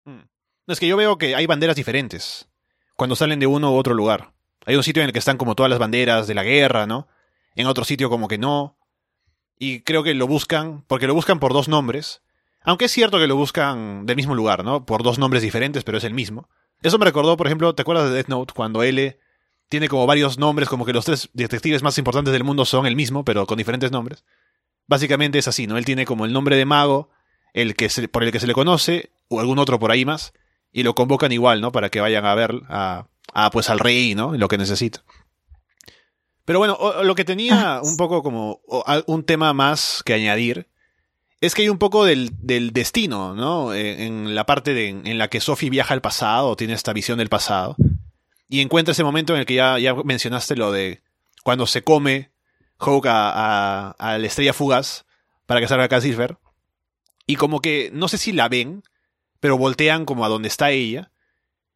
Hmm. 0.05 0.21
Es 0.67 0.79
que 0.79 0.87
yo 0.87 0.97
veo 0.97 1.17
que 1.17 1.35
hay 1.35 1.45
banderas 1.47 1.75
diferentes 1.75 2.47
cuando 2.95 3.15
salen 3.15 3.39
de 3.39 3.47
uno 3.47 3.71
u 3.71 3.75
otro 3.75 3.95
lugar. 3.95 4.33
Hay 4.65 4.75
un 4.75 4.83
sitio 4.83 5.01
en 5.01 5.07
el 5.07 5.13
que 5.13 5.19
están 5.19 5.37
como 5.37 5.55
todas 5.55 5.71
las 5.71 5.79
banderas 5.79 6.27
de 6.27 6.35
la 6.35 6.43
guerra, 6.43 6.85
¿no? 6.85 7.07
En 7.55 7.65
otro 7.65 7.83
sitio 7.83 8.09
como 8.09 8.27
que 8.27 8.37
no. 8.37 8.77
Y 9.57 9.81
creo 9.81 10.03
que 10.03 10.13
lo 10.13 10.27
buscan, 10.27 10.85
porque 10.87 11.07
lo 11.07 11.15
buscan 11.15 11.39
por 11.39 11.53
dos 11.53 11.67
nombres, 11.67 12.21
aunque 12.63 12.85
es 12.85 12.91
cierto 12.91 13.19
que 13.19 13.27
lo 13.27 13.35
buscan 13.35 14.05
del 14.05 14.15
mismo 14.15 14.35
lugar, 14.35 14.63
¿no? 14.63 14.85
Por 14.85 15.03
dos 15.03 15.17
nombres 15.19 15.41
diferentes, 15.41 15.83
pero 15.83 15.97
es 15.97 16.03
el 16.03 16.13
mismo. 16.13 16.49
Eso 16.81 16.97
me 16.97 17.05
recordó, 17.05 17.37
por 17.37 17.47
ejemplo, 17.47 17.73
¿te 17.75 17.81
acuerdas 17.81 18.09
de 18.09 18.15
Death 18.15 18.27
Note? 18.27 18.53
Cuando 18.55 18.83
L 18.83 19.19
tiene 19.69 19.87
como 19.87 20.05
varios 20.05 20.37
nombres, 20.37 20.67
como 20.67 20.85
que 20.85 20.93
los 20.93 21.05
tres 21.05 21.29
detectives 21.33 21.83
más 21.83 21.97
importantes 21.97 22.33
del 22.33 22.43
mundo 22.43 22.65
son 22.65 22.85
el 22.85 22.95
mismo, 22.95 23.23
pero 23.23 23.45
con 23.45 23.57
diferentes 23.57 23.91
nombres. 23.91 24.25
Básicamente 24.87 25.39
es 25.39 25.47
así, 25.47 25.67
¿no? 25.67 25.77
Él 25.77 25.85
tiene 25.85 26.05
como 26.05 26.25
el 26.25 26.33
nombre 26.33 26.55
de 26.55 26.65
mago, 26.65 27.09
el 27.53 27.75
que 27.75 27.89
por 28.09 28.23
el 28.23 28.31
que 28.31 28.39
se 28.39 28.47
le 28.47 28.53
conoce, 28.53 29.11
o 29.27 29.39
algún 29.39 29.59
otro 29.59 29.79
por 29.79 29.91
ahí 29.91 30.05
más, 30.05 30.33
y 30.71 30.83
lo 30.83 30.95
convocan 30.95 31.31
igual, 31.31 31.61
¿no? 31.61 31.71
Para 31.71 31.89
que 31.89 32.01
vayan 32.01 32.25
a 32.25 32.35
ver 32.35 32.61
a, 32.67 33.07
a 33.33 33.51
pues 33.51 33.69
al 33.69 33.79
rey, 33.79 34.15
¿no? 34.15 34.35
Lo 34.35 34.47
que 34.47 34.57
necesita. 34.57 35.03
Pero 36.45 36.59
bueno, 36.59 36.77
lo 37.03 37.15
que 37.15 37.25
tenía 37.25 37.79
un 37.83 37.97
poco 37.97 38.23
como 38.23 38.61
un 39.07 39.23
tema 39.23 39.53
más 39.53 40.03
que 40.05 40.13
añadir 40.13 40.67
es 41.41 41.55
que 41.55 41.63
hay 41.63 41.69
un 41.69 41.79
poco 41.79 42.05
del, 42.05 42.29
del 42.37 42.71
destino, 42.71 43.33
¿no? 43.33 43.73
Eh, 43.73 44.05
en 44.05 44.35
la 44.35 44.45
parte 44.45 44.73
de, 44.75 44.89
en 44.89 45.17
la 45.17 45.27
que 45.27 45.41
Sophie 45.41 45.71
viaja 45.71 45.93
al 45.93 46.01
pasado, 46.01 46.55
tiene 46.55 46.73
esta 46.73 46.93
visión 46.93 47.17
del 47.17 47.29
pasado, 47.29 47.75
y 48.47 48.61
encuentra 48.61 48.91
ese 48.91 49.03
momento 49.03 49.33
en 49.33 49.39
el 49.39 49.45
que 49.45 49.55
ya, 49.55 49.79
ya 49.79 49.95
mencionaste 49.95 50.55
lo 50.55 50.71
de 50.71 51.01
cuando 51.43 51.65
se 51.65 51.83
come 51.83 52.29
Hope 52.77 53.07
a, 53.11 53.95
la 53.99 54.27
estrella 54.27 54.53
fugaz 54.53 55.05
para 55.45 55.59
que 55.59 55.67
salga 55.67 55.85
acá 55.85 55.99
y 57.27 57.35
como 57.35 57.59
que 57.59 57.91
no 57.93 58.07
sé 58.07 58.17
si 58.17 58.31
la 58.31 58.49
ven, 58.49 58.83
pero 59.39 59.57
voltean 59.57 60.05
como 60.05 60.25
a 60.25 60.29
donde 60.29 60.47
está 60.47 60.71
ella, 60.71 61.11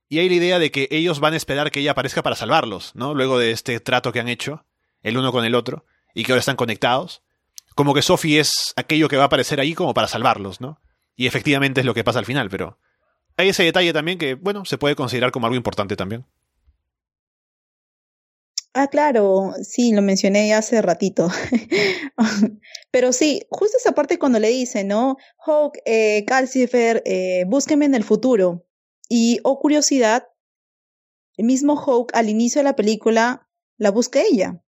y 0.09 0.19
hay 0.19 0.29
la 0.29 0.35
idea 0.35 0.59
de 0.59 0.71
que 0.71 0.87
ellos 0.91 1.19
van 1.19 1.33
a 1.33 1.37
esperar 1.37 1.71
que 1.71 1.79
ella 1.79 1.91
aparezca 1.91 2.21
para 2.21 2.35
salvarlos, 2.35 2.91
¿no? 2.95 3.13
Luego 3.13 3.39
de 3.39 3.51
este 3.51 3.79
trato 3.79 4.11
que 4.11 4.19
han 4.19 4.27
hecho, 4.27 4.65
el 5.01 5.17
uno 5.17 5.31
con 5.31 5.45
el 5.45 5.55
otro, 5.55 5.85
y 6.13 6.23
que 6.23 6.31
ahora 6.31 6.39
están 6.39 6.55
conectados. 6.55 7.21
Como 7.75 7.93
que 7.93 8.01
Sophie 8.01 8.39
es 8.39 8.73
aquello 8.75 9.07
que 9.07 9.17
va 9.17 9.23
a 9.23 9.27
aparecer 9.27 9.59
ahí 9.59 9.73
como 9.73 9.93
para 9.93 10.07
salvarlos, 10.07 10.61
¿no? 10.61 10.79
Y 11.15 11.27
efectivamente 11.27 11.81
es 11.81 11.85
lo 11.85 11.93
que 11.93 12.03
pasa 12.03 12.19
al 12.19 12.25
final, 12.25 12.49
pero 12.49 12.79
hay 13.37 13.49
ese 13.49 13.63
detalle 13.63 13.93
también 13.93 14.17
que, 14.17 14.35
bueno, 14.35 14.65
se 14.65 14.77
puede 14.77 14.95
considerar 14.95 15.31
como 15.31 15.45
algo 15.45 15.57
importante 15.57 15.95
también. 15.95 16.25
Ah, 18.77 18.87
claro, 18.87 19.53
sí, 19.61 19.93
lo 19.93 20.01
mencioné 20.01 20.53
hace 20.53 20.81
ratito. 20.81 21.29
Pero 22.91 23.13
sí, 23.13 23.47
justo 23.49 23.77
esa 23.77 23.93
parte 23.93 24.19
cuando 24.19 24.37
le 24.37 24.49
dice, 24.49 24.83
¿no? 24.83 25.15
Hawk, 25.45 25.77
eh, 25.85 26.25
Calcifer, 26.25 27.01
eh, 27.05 27.45
búsquenme 27.47 27.85
en 27.85 27.95
el 27.95 28.03
futuro. 28.03 28.67
Y, 29.07 29.39
oh 29.45 29.59
curiosidad, 29.61 30.27
el 31.37 31.45
mismo 31.45 31.77
Hawk 31.77 32.11
al 32.13 32.27
inicio 32.27 32.59
de 32.59 32.65
la 32.65 32.75
película 32.75 33.47
la 33.77 33.91
busca 33.91 34.21
ella. 34.21 34.61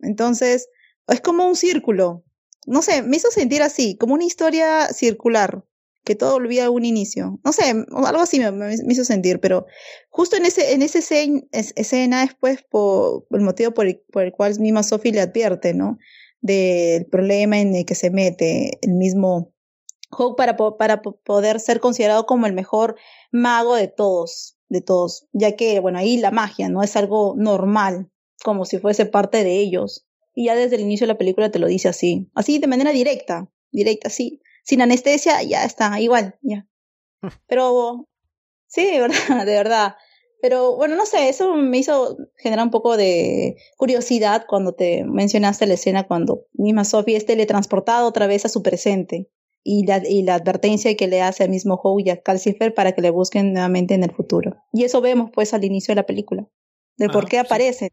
Entonces, 0.00 0.70
es 1.08 1.20
como 1.20 1.46
un 1.46 1.56
círculo. 1.56 2.24
No 2.66 2.82
sé, 2.82 3.02
me 3.02 3.16
hizo 3.16 3.30
sentir 3.30 3.62
así, 3.62 3.96
como 3.96 4.14
una 4.14 4.24
historia 4.24 4.88
circular 4.88 5.64
que 6.04 6.14
todo 6.14 6.36
olvida 6.36 6.70
un 6.70 6.84
inicio. 6.84 7.40
No 7.44 7.52
sé, 7.52 7.70
algo 7.70 8.20
así 8.20 8.38
me, 8.38 8.74
hizo 8.88 9.04
sentir, 9.04 9.40
pero 9.40 9.66
justo 10.10 10.36
en 10.36 10.44
ese, 10.44 10.74
en 10.74 10.82
ese 10.82 10.98
escena 11.50 12.20
después, 12.20 12.62
por, 12.70 13.26
el 13.30 13.40
motivo 13.40 13.72
por 13.72 13.86
el, 13.86 14.02
por 14.12 14.24
el 14.24 14.32
cual 14.32 14.58
misma 14.60 14.82
Sophie 14.82 15.12
le 15.12 15.22
advierte, 15.22 15.72
¿no? 15.74 15.98
Del 16.40 17.06
problema 17.06 17.58
en 17.58 17.74
el 17.74 17.86
que 17.86 17.94
se 17.94 18.10
mete 18.10 18.78
el 18.82 18.92
mismo 18.92 19.54
Hawk 20.10 20.36
para, 20.36 20.56
para 20.56 21.02
poder 21.02 21.58
ser 21.58 21.80
considerado 21.80 22.26
como 22.26 22.46
el 22.46 22.52
mejor 22.52 22.96
mago 23.32 23.74
de 23.74 23.88
todos, 23.88 24.56
de 24.68 24.82
todos, 24.82 25.26
ya 25.32 25.56
que, 25.56 25.80
bueno, 25.80 25.98
ahí 25.98 26.18
la 26.18 26.30
magia, 26.30 26.68
¿no? 26.68 26.82
Es 26.82 26.96
algo 26.96 27.34
normal, 27.36 28.10
como 28.44 28.66
si 28.66 28.78
fuese 28.78 29.06
parte 29.06 29.42
de 29.42 29.58
ellos. 29.58 30.06
Y 30.34 30.46
ya 30.46 30.54
desde 30.56 30.76
el 30.76 30.82
inicio 30.82 31.06
de 31.06 31.12
la 31.12 31.18
película 31.18 31.50
te 31.50 31.58
lo 31.58 31.66
dice 31.66 31.88
así, 31.88 32.28
así 32.34 32.58
de 32.58 32.66
manera 32.66 32.90
directa, 32.90 33.48
directa, 33.70 34.10
sí 34.10 34.40
sin 34.64 34.80
anestesia, 34.80 35.42
ya 35.42 35.64
está, 35.64 36.00
igual, 36.00 36.36
ya. 36.42 36.66
Pero, 37.46 38.08
sí, 38.66 38.84
de 38.84 39.00
verdad, 39.00 39.46
de 39.46 39.52
verdad. 39.52 39.94
Pero 40.40 40.76
bueno, 40.76 40.96
no 40.96 41.06
sé, 41.06 41.28
eso 41.28 41.54
me 41.54 41.78
hizo 41.78 42.18
generar 42.36 42.66
un 42.66 42.70
poco 42.70 42.96
de 42.96 43.56
curiosidad 43.78 44.44
cuando 44.46 44.74
te 44.74 45.04
mencionaste 45.04 45.66
la 45.66 45.74
escena 45.74 46.06
cuando 46.06 46.46
misma 46.52 46.84
Sophie 46.84 47.16
es 47.16 47.24
teletransportada 47.24 48.06
otra 48.06 48.26
vez 48.26 48.44
a 48.44 48.50
su 48.50 48.62
presente 48.62 49.30
y 49.62 49.86
la, 49.86 50.02
y 50.06 50.22
la 50.22 50.34
advertencia 50.34 50.94
que 50.96 51.08
le 51.08 51.22
hace 51.22 51.44
al 51.44 51.48
mismo 51.48 51.80
Howe 51.82 52.02
y 52.04 52.10
a 52.10 52.20
Calcifer 52.20 52.74
para 52.74 52.92
que 52.92 53.00
le 53.00 53.08
busquen 53.08 53.54
nuevamente 53.54 53.94
en 53.94 54.04
el 54.04 54.12
futuro. 54.12 54.56
Y 54.70 54.84
eso 54.84 55.00
vemos 55.00 55.30
pues 55.32 55.54
al 55.54 55.64
inicio 55.64 55.92
de 55.92 55.96
la 55.96 56.06
película, 56.06 56.46
de 56.98 57.08
por 57.08 57.26
qué 57.26 57.38
aparece. 57.38 57.90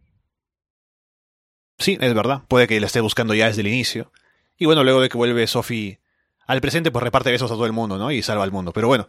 Sí, 1.81 1.97
es 1.99 2.13
verdad, 2.13 2.43
puede 2.47 2.67
que 2.67 2.79
la 2.79 2.85
esté 2.85 3.01
buscando 3.01 3.33
ya 3.33 3.47
desde 3.47 3.61
el 3.61 3.67
inicio. 3.67 4.11
Y 4.55 4.65
bueno, 4.65 4.83
luego 4.83 5.01
de 5.01 5.09
que 5.09 5.17
vuelve 5.17 5.47
Sophie 5.47 5.99
al 6.45 6.61
presente 6.61 6.91
pues 6.91 7.03
reparte 7.03 7.31
besos 7.31 7.49
a 7.49 7.55
todo 7.55 7.65
el 7.65 7.71
mundo, 7.71 7.97
¿no? 7.97 8.11
Y 8.11 8.21
salva 8.21 8.43
al 8.43 8.51
mundo. 8.51 8.71
Pero 8.71 8.87
bueno, 8.87 9.07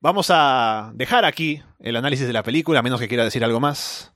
vamos 0.00 0.28
a 0.30 0.92
dejar 0.94 1.26
aquí 1.26 1.62
el 1.78 1.96
análisis 1.96 2.26
de 2.26 2.32
la 2.32 2.42
película, 2.42 2.78
a 2.80 2.82
menos 2.82 3.00
que 3.00 3.08
quiera 3.08 3.24
decir 3.24 3.44
algo 3.44 3.60
más. 3.60 4.14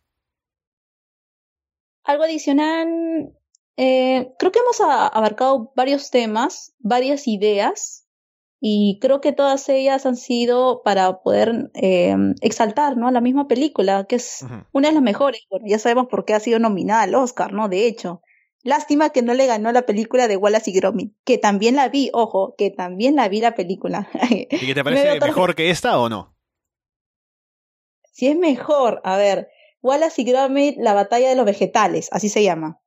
Algo 2.04 2.24
adicional, 2.24 3.34
eh, 3.76 4.32
creo 4.38 4.50
que 4.50 4.60
hemos 4.60 4.80
abarcado 4.80 5.72
varios 5.76 6.10
temas, 6.10 6.74
varias 6.78 7.28
ideas, 7.28 8.03
y 8.66 8.98
creo 8.98 9.20
que 9.20 9.32
todas 9.32 9.68
ellas 9.68 10.06
han 10.06 10.16
sido 10.16 10.80
para 10.82 11.20
poder 11.20 11.70
eh, 11.74 12.16
exaltar 12.40 12.96
¿no? 12.96 13.10
la 13.10 13.20
misma 13.20 13.46
película, 13.46 14.06
que 14.08 14.16
es 14.16 14.42
una 14.72 14.88
de 14.88 14.94
las 14.94 15.02
mejores. 15.02 15.42
Bueno, 15.50 15.66
ya 15.68 15.78
sabemos 15.78 16.06
por 16.06 16.24
qué 16.24 16.32
ha 16.32 16.40
sido 16.40 16.58
nominada 16.58 17.02
al 17.02 17.14
Oscar, 17.14 17.52
¿no? 17.52 17.68
De 17.68 17.86
hecho. 17.86 18.22
Lástima 18.62 19.10
que 19.10 19.20
no 19.20 19.34
le 19.34 19.44
ganó 19.44 19.70
la 19.70 19.82
película 19.82 20.28
de 20.28 20.38
Wallace 20.38 20.70
y 20.70 20.74
Gromit, 20.76 21.12
que 21.24 21.36
también 21.36 21.76
la 21.76 21.90
vi, 21.90 22.08
ojo, 22.14 22.54
que 22.56 22.70
también 22.70 23.16
la 23.16 23.28
vi 23.28 23.42
la 23.42 23.54
película. 23.54 24.08
¿Y 24.30 24.46
qué 24.46 24.74
te 24.74 24.82
parece 24.82 25.20
mejor 25.20 25.54
que 25.54 25.68
esta 25.68 25.98
o 25.98 26.08
no? 26.08 26.34
Si 28.12 28.28
es 28.28 28.36
mejor, 28.38 29.02
a 29.04 29.18
ver, 29.18 29.50
Wallace 29.82 30.22
y 30.22 30.24
Gromit, 30.24 30.78
la 30.78 30.94
batalla 30.94 31.28
de 31.28 31.34
los 31.34 31.44
vegetales, 31.44 32.08
así 32.12 32.30
se 32.30 32.42
llama. 32.42 32.80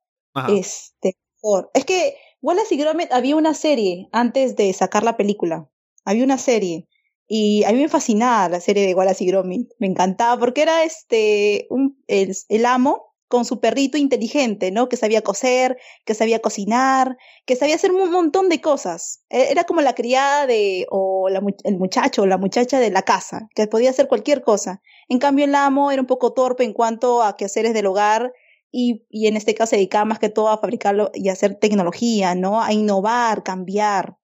Este, 0.48 1.14
mejor. 1.40 1.70
Es 1.72 1.84
que 1.84 2.16
Wallace 2.40 2.74
y 2.74 2.78
Gromit 2.78 3.12
había 3.12 3.36
una 3.36 3.54
serie 3.54 4.08
antes 4.12 4.56
de 4.56 4.72
sacar 4.72 5.02
la 5.02 5.16
película. 5.16 5.68
Había 6.04 6.24
una 6.24 6.38
serie. 6.38 6.86
Y 7.26 7.64
a 7.64 7.72
mí 7.72 7.80
me 7.80 7.88
fascinaba 7.88 8.48
la 8.48 8.60
serie 8.60 8.86
de 8.86 8.94
Wallace 8.94 9.24
y 9.24 9.26
Gromit. 9.26 9.70
Me 9.78 9.86
encantaba 9.86 10.38
porque 10.38 10.62
era 10.62 10.84
este, 10.84 11.66
un, 11.70 12.02
el 12.06 12.66
amo 12.66 13.08
con 13.28 13.44
su 13.44 13.60
perrito 13.60 13.98
inteligente, 13.98 14.70
¿no? 14.70 14.88
Que 14.88 14.96
sabía 14.96 15.20
coser, 15.20 15.76
que 16.06 16.14
sabía 16.14 16.40
cocinar, 16.40 17.18
que 17.44 17.56
sabía 17.56 17.74
hacer 17.74 17.92
un 17.92 18.10
montón 18.10 18.48
de 18.48 18.60
cosas. 18.60 19.22
E, 19.28 19.50
era 19.50 19.64
como 19.64 19.82
la 19.82 19.94
criada 19.94 20.46
de, 20.46 20.86
o 20.90 21.28
la, 21.28 21.42
el 21.64 21.78
muchacho 21.78 22.22
o 22.22 22.26
la 22.26 22.38
muchacha 22.38 22.80
de 22.80 22.90
la 22.90 23.02
casa, 23.02 23.48
que 23.54 23.66
podía 23.66 23.90
hacer 23.90 24.08
cualquier 24.08 24.42
cosa. 24.42 24.80
En 25.08 25.18
cambio, 25.18 25.44
el 25.44 25.54
amo 25.54 25.90
era 25.90 26.00
un 26.00 26.06
poco 26.06 26.32
torpe 26.32 26.64
en 26.64 26.72
cuanto 26.72 27.22
a 27.22 27.36
quehaceres 27.36 27.74
del 27.74 27.86
hogar 27.86 28.32
y, 28.70 29.06
y 29.08 29.26
en 29.26 29.36
este 29.36 29.54
caso 29.54 29.70
se 29.70 29.76
dedicaba 29.76 30.04
más 30.04 30.18
que 30.18 30.28
todo 30.28 30.48
a 30.48 30.58
fabricarlo 30.58 31.10
y 31.14 31.28
hacer 31.28 31.56
tecnología, 31.56 32.34
¿no? 32.34 32.62
A 32.62 32.72
innovar, 32.72 33.42
cambiar. 33.42 34.18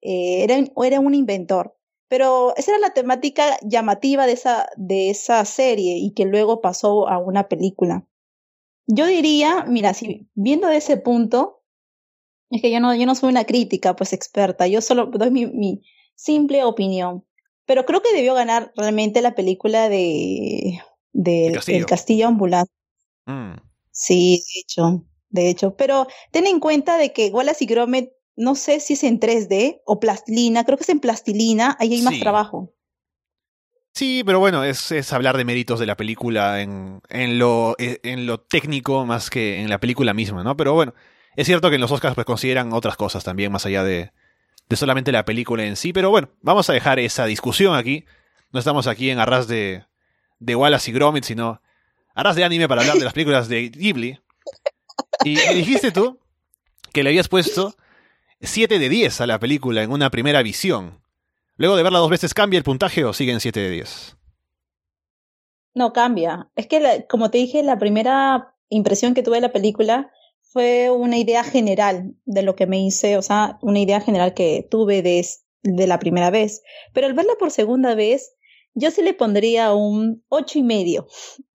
Eh, 0.00 0.44
era, 0.44 0.56
era 0.84 1.00
un 1.00 1.14
inventor. 1.14 1.76
Pero 2.08 2.54
esa 2.56 2.72
era 2.72 2.80
la 2.80 2.92
temática 2.92 3.56
llamativa 3.62 4.26
de 4.26 4.32
esa, 4.32 4.68
de 4.76 5.10
esa 5.10 5.44
serie 5.44 5.96
y 5.98 6.12
que 6.12 6.26
luego 6.26 6.60
pasó 6.60 7.08
a 7.08 7.18
una 7.18 7.48
película. 7.48 8.06
Yo 8.86 9.06
diría, 9.06 9.64
mira, 9.66 9.94
si 9.94 10.28
viendo 10.34 10.68
de 10.68 10.76
ese 10.76 10.96
punto, 10.98 11.62
es 12.50 12.60
que 12.60 12.70
yo 12.70 12.80
no, 12.80 12.94
yo 12.94 13.06
no 13.06 13.14
soy 13.14 13.30
una 13.30 13.44
crítica, 13.44 13.96
pues 13.96 14.12
experta, 14.12 14.66
yo 14.66 14.80
solo 14.80 15.06
doy 15.06 15.30
mi, 15.30 15.46
mi 15.46 15.82
simple 16.14 16.62
opinión. 16.64 17.24
Pero 17.66 17.86
creo 17.86 18.02
que 18.02 18.14
debió 18.14 18.34
ganar 18.34 18.72
realmente 18.76 19.22
la 19.22 19.34
película 19.34 19.88
de, 19.88 20.80
de 21.12 21.46
el, 21.46 21.54
castillo. 21.54 21.78
el 21.78 21.86
castillo 21.86 22.26
ambulante. 22.26 22.72
Mm. 23.26 23.54
Sí, 23.94 24.42
de 24.54 24.60
hecho, 24.60 25.04
de 25.30 25.48
hecho. 25.48 25.76
Pero 25.76 26.08
ten 26.32 26.46
en 26.46 26.58
cuenta 26.58 26.98
de 26.98 27.12
que 27.12 27.28
Wallace 27.28 27.64
y 27.64 27.66
Gromit, 27.68 28.10
no 28.36 28.56
sé 28.56 28.80
si 28.80 28.94
es 28.94 29.04
en 29.04 29.20
3D 29.20 29.82
o 29.86 30.00
plastilina, 30.00 30.64
creo 30.64 30.76
que 30.76 30.82
es 30.82 30.88
en 30.88 30.98
plastilina, 30.98 31.76
ahí 31.78 31.94
hay 31.94 32.02
más 32.02 32.18
trabajo. 32.18 32.74
Sí, 33.94 34.24
pero 34.26 34.40
bueno, 34.40 34.64
es, 34.64 34.90
es, 34.90 35.12
hablar 35.12 35.36
de 35.36 35.44
méritos 35.44 35.78
de 35.78 35.86
la 35.86 35.96
película 35.96 36.60
en, 36.60 37.00
en, 37.08 37.38
lo, 37.38 37.76
e, 37.78 38.00
en 38.02 38.26
lo 38.26 38.40
técnico 38.40 39.06
más 39.06 39.30
que 39.30 39.60
en 39.60 39.70
la 39.70 39.78
película 39.78 40.12
misma, 40.12 40.42
¿no? 40.42 40.56
Pero 40.56 40.74
bueno, 40.74 40.94
es 41.36 41.46
cierto 41.46 41.68
que 41.68 41.76
en 41.76 41.80
los 41.80 41.92
Oscars 41.92 42.16
pues 42.16 42.26
consideran 42.26 42.72
otras 42.72 42.96
cosas 42.96 43.22
también, 43.22 43.52
más 43.52 43.64
allá 43.66 43.84
de, 43.84 44.10
de 44.68 44.76
solamente 44.76 45.12
la 45.12 45.24
película 45.24 45.64
en 45.64 45.76
sí. 45.76 45.92
Pero 45.92 46.10
bueno, 46.10 46.30
vamos 46.42 46.68
a 46.68 46.72
dejar 46.72 46.98
esa 46.98 47.26
discusión 47.26 47.76
aquí. 47.76 48.04
No 48.50 48.58
estamos 48.58 48.88
aquí 48.88 49.10
en 49.10 49.20
arras 49.20 49.46
de, 49.46 49.84
de 50.40 50.56
Wallace 50.56 50.90
y 50.90 50.94
Gromit, 50.94 51.22
sino 51.22 51.62
arras 52.14 52.36
de 52.36 52.44
anime 52.44 52.68
para 52.68 52.82
hablar 52.82 52.96
de 52.96 53.04
las 53.04 53.12
películas 53.12 53.48
de 53.48 53.68
Ghibli. 53.68 54.20
Y 55.24 55.36
dijiste 55.54 55.90
tú 55.92 56.18
que 56.92 57.02
le 57.02 57.10
habías 57.10 57.28
puesto 57.28 57.74
7 58.40 58.78
de 58.78 58.88
10 58.88 59.20
a 59.20 59.26
la 59.26 59.38
película 59.38 59.82
en 59.82 59.90
una 59.90 60.10
primera 60.10 60.42
visión. 60.42 61.02
Luego 61.56 61.76
de 61.76 61.82
verla 61.82 61.98
dos 61.98 62.10
veces, 62.10 62.34
¿cambia 62.34 62.58
el 62.58 62.64
puntaje 62.64 63.04
o 63.04 63.12
sigue 63.12 63.32
en 63.32 63.40
7 63.40 63.60
de 63.60 63.70
10? 63.70 64.16
No, 65.74 65.92
cambia. 65.92 66.50
Es 66.56 66.66
que, 66.66 67.06
como 67.08 67.30
te 67.30 67.38
dije, 67.38 67.62
la 67.62 67.78
primera 67.78 68.54
impresión 68.68 69.14
que 69.14 69.22
tuve 69.22 69.36
de 69.36 69.42
la 69.42 69.52
película 69.52 70.10
fue 70.42 70.90
una 70.90 71.18
idea 71.18 71.42
general 71.42 72.14
de 72.24 72.42
lo 72.42 72.54
que 72.54 72.66
me 72.66 72.78
hice, 72.78 73.16
o 73.16 73.22
sea, 73.22 73.58
una 73.60 73.80
idea 73.80 74.00
general 74.00 74.34
que 74.34 74.66
tuve 74.70 75.02
de, 75.02 75.26
de 75.62 75.86
la 75.86 75.98
primera 75.98 76.30
vez. 76.30 76.62
Pero 76.92 77.06
al 77.06 77.14
verla 77.14 77.32
por 77.38 77.50
segunda 77.50 77.94
vez, 77.94 78.34
yo 78.74 78.90
sí 78.90 79.02
le 79.02 79.14
pondría 79.14 79.72
un 79.72 80.24
ocho 80.28 80.58
y 80.58 80.62
medio. 80.62 81.06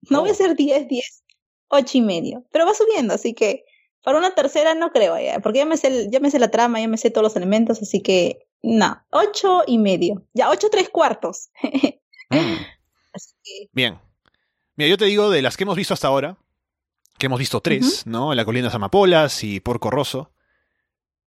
No 0.08 0.22
voy 0.22 0.30
a 0.30 0.34
ser 0.34 0.56
10, 0.56 0.88
10, 0.88 1.24
ocho 1.68 1.98
y 1.98 2.00
medio. 2.00 2.44
Pero 2.50 2.66
va 2.66 2.74
subiendo, 2.74 3.14
así 3.14 3.34
que 3.34 3.64
para 4.02 4.18
una 4.18 4.34
tercera 4.34 4.74
no 4.74 4.90
creo, 4.90 5.18
ya, 5.18 5.40
porque 5.40 5.58
ya 5.58 5.66
me, 5.66 5.76
sé, 5.76 6.08
ya 6.10 6.20
me 6.20 6.30
sé 6.30 6.38
la 6.38 6.50
trama, 6.50 6.80
ya 6.80 6.88
me 6.88 6.96
sé 6.96 7.10
todos 7.10 7.22
los 7.22 7.36
elementos, 7.36 7.82
así 7.82 8.00
que 8.00 8.46
no, 8.62 9.02
ocho 9.10 9.62
y 9.66 9.78
medio. 9.78 10.26
Ya, 10.32 10.50
ocho 10.50 10.68
tres 10.70 10.88
cuartos. 10.88 11.50
Mm. 12.30 12.56
Bien. 13.72 13.98
Mira, 14.76 14.88
yo 14.88 14.96
te 14.96 15.04
digo 15.04 15.30
de 15.30 15.42
las 15.42 15.56
que 15.56 15.64
hemos 15.64 15.76
visto 15.76 15.92
hasta 15.92 16.08
ahora, 16.08 16.38
que 17.18 17.26
hemos 17.26 17.38
visto 17.38 17.60
tres, 17.60 18.06
¿no? 18.06 18.34
La 18.34 18.44
colina 18.44 18.68
de 18.68 18.74
Amapolas 18.74 19.44
y 19.44 19.60
Porco 19.60 19.90
Rosso. 19.90 20.32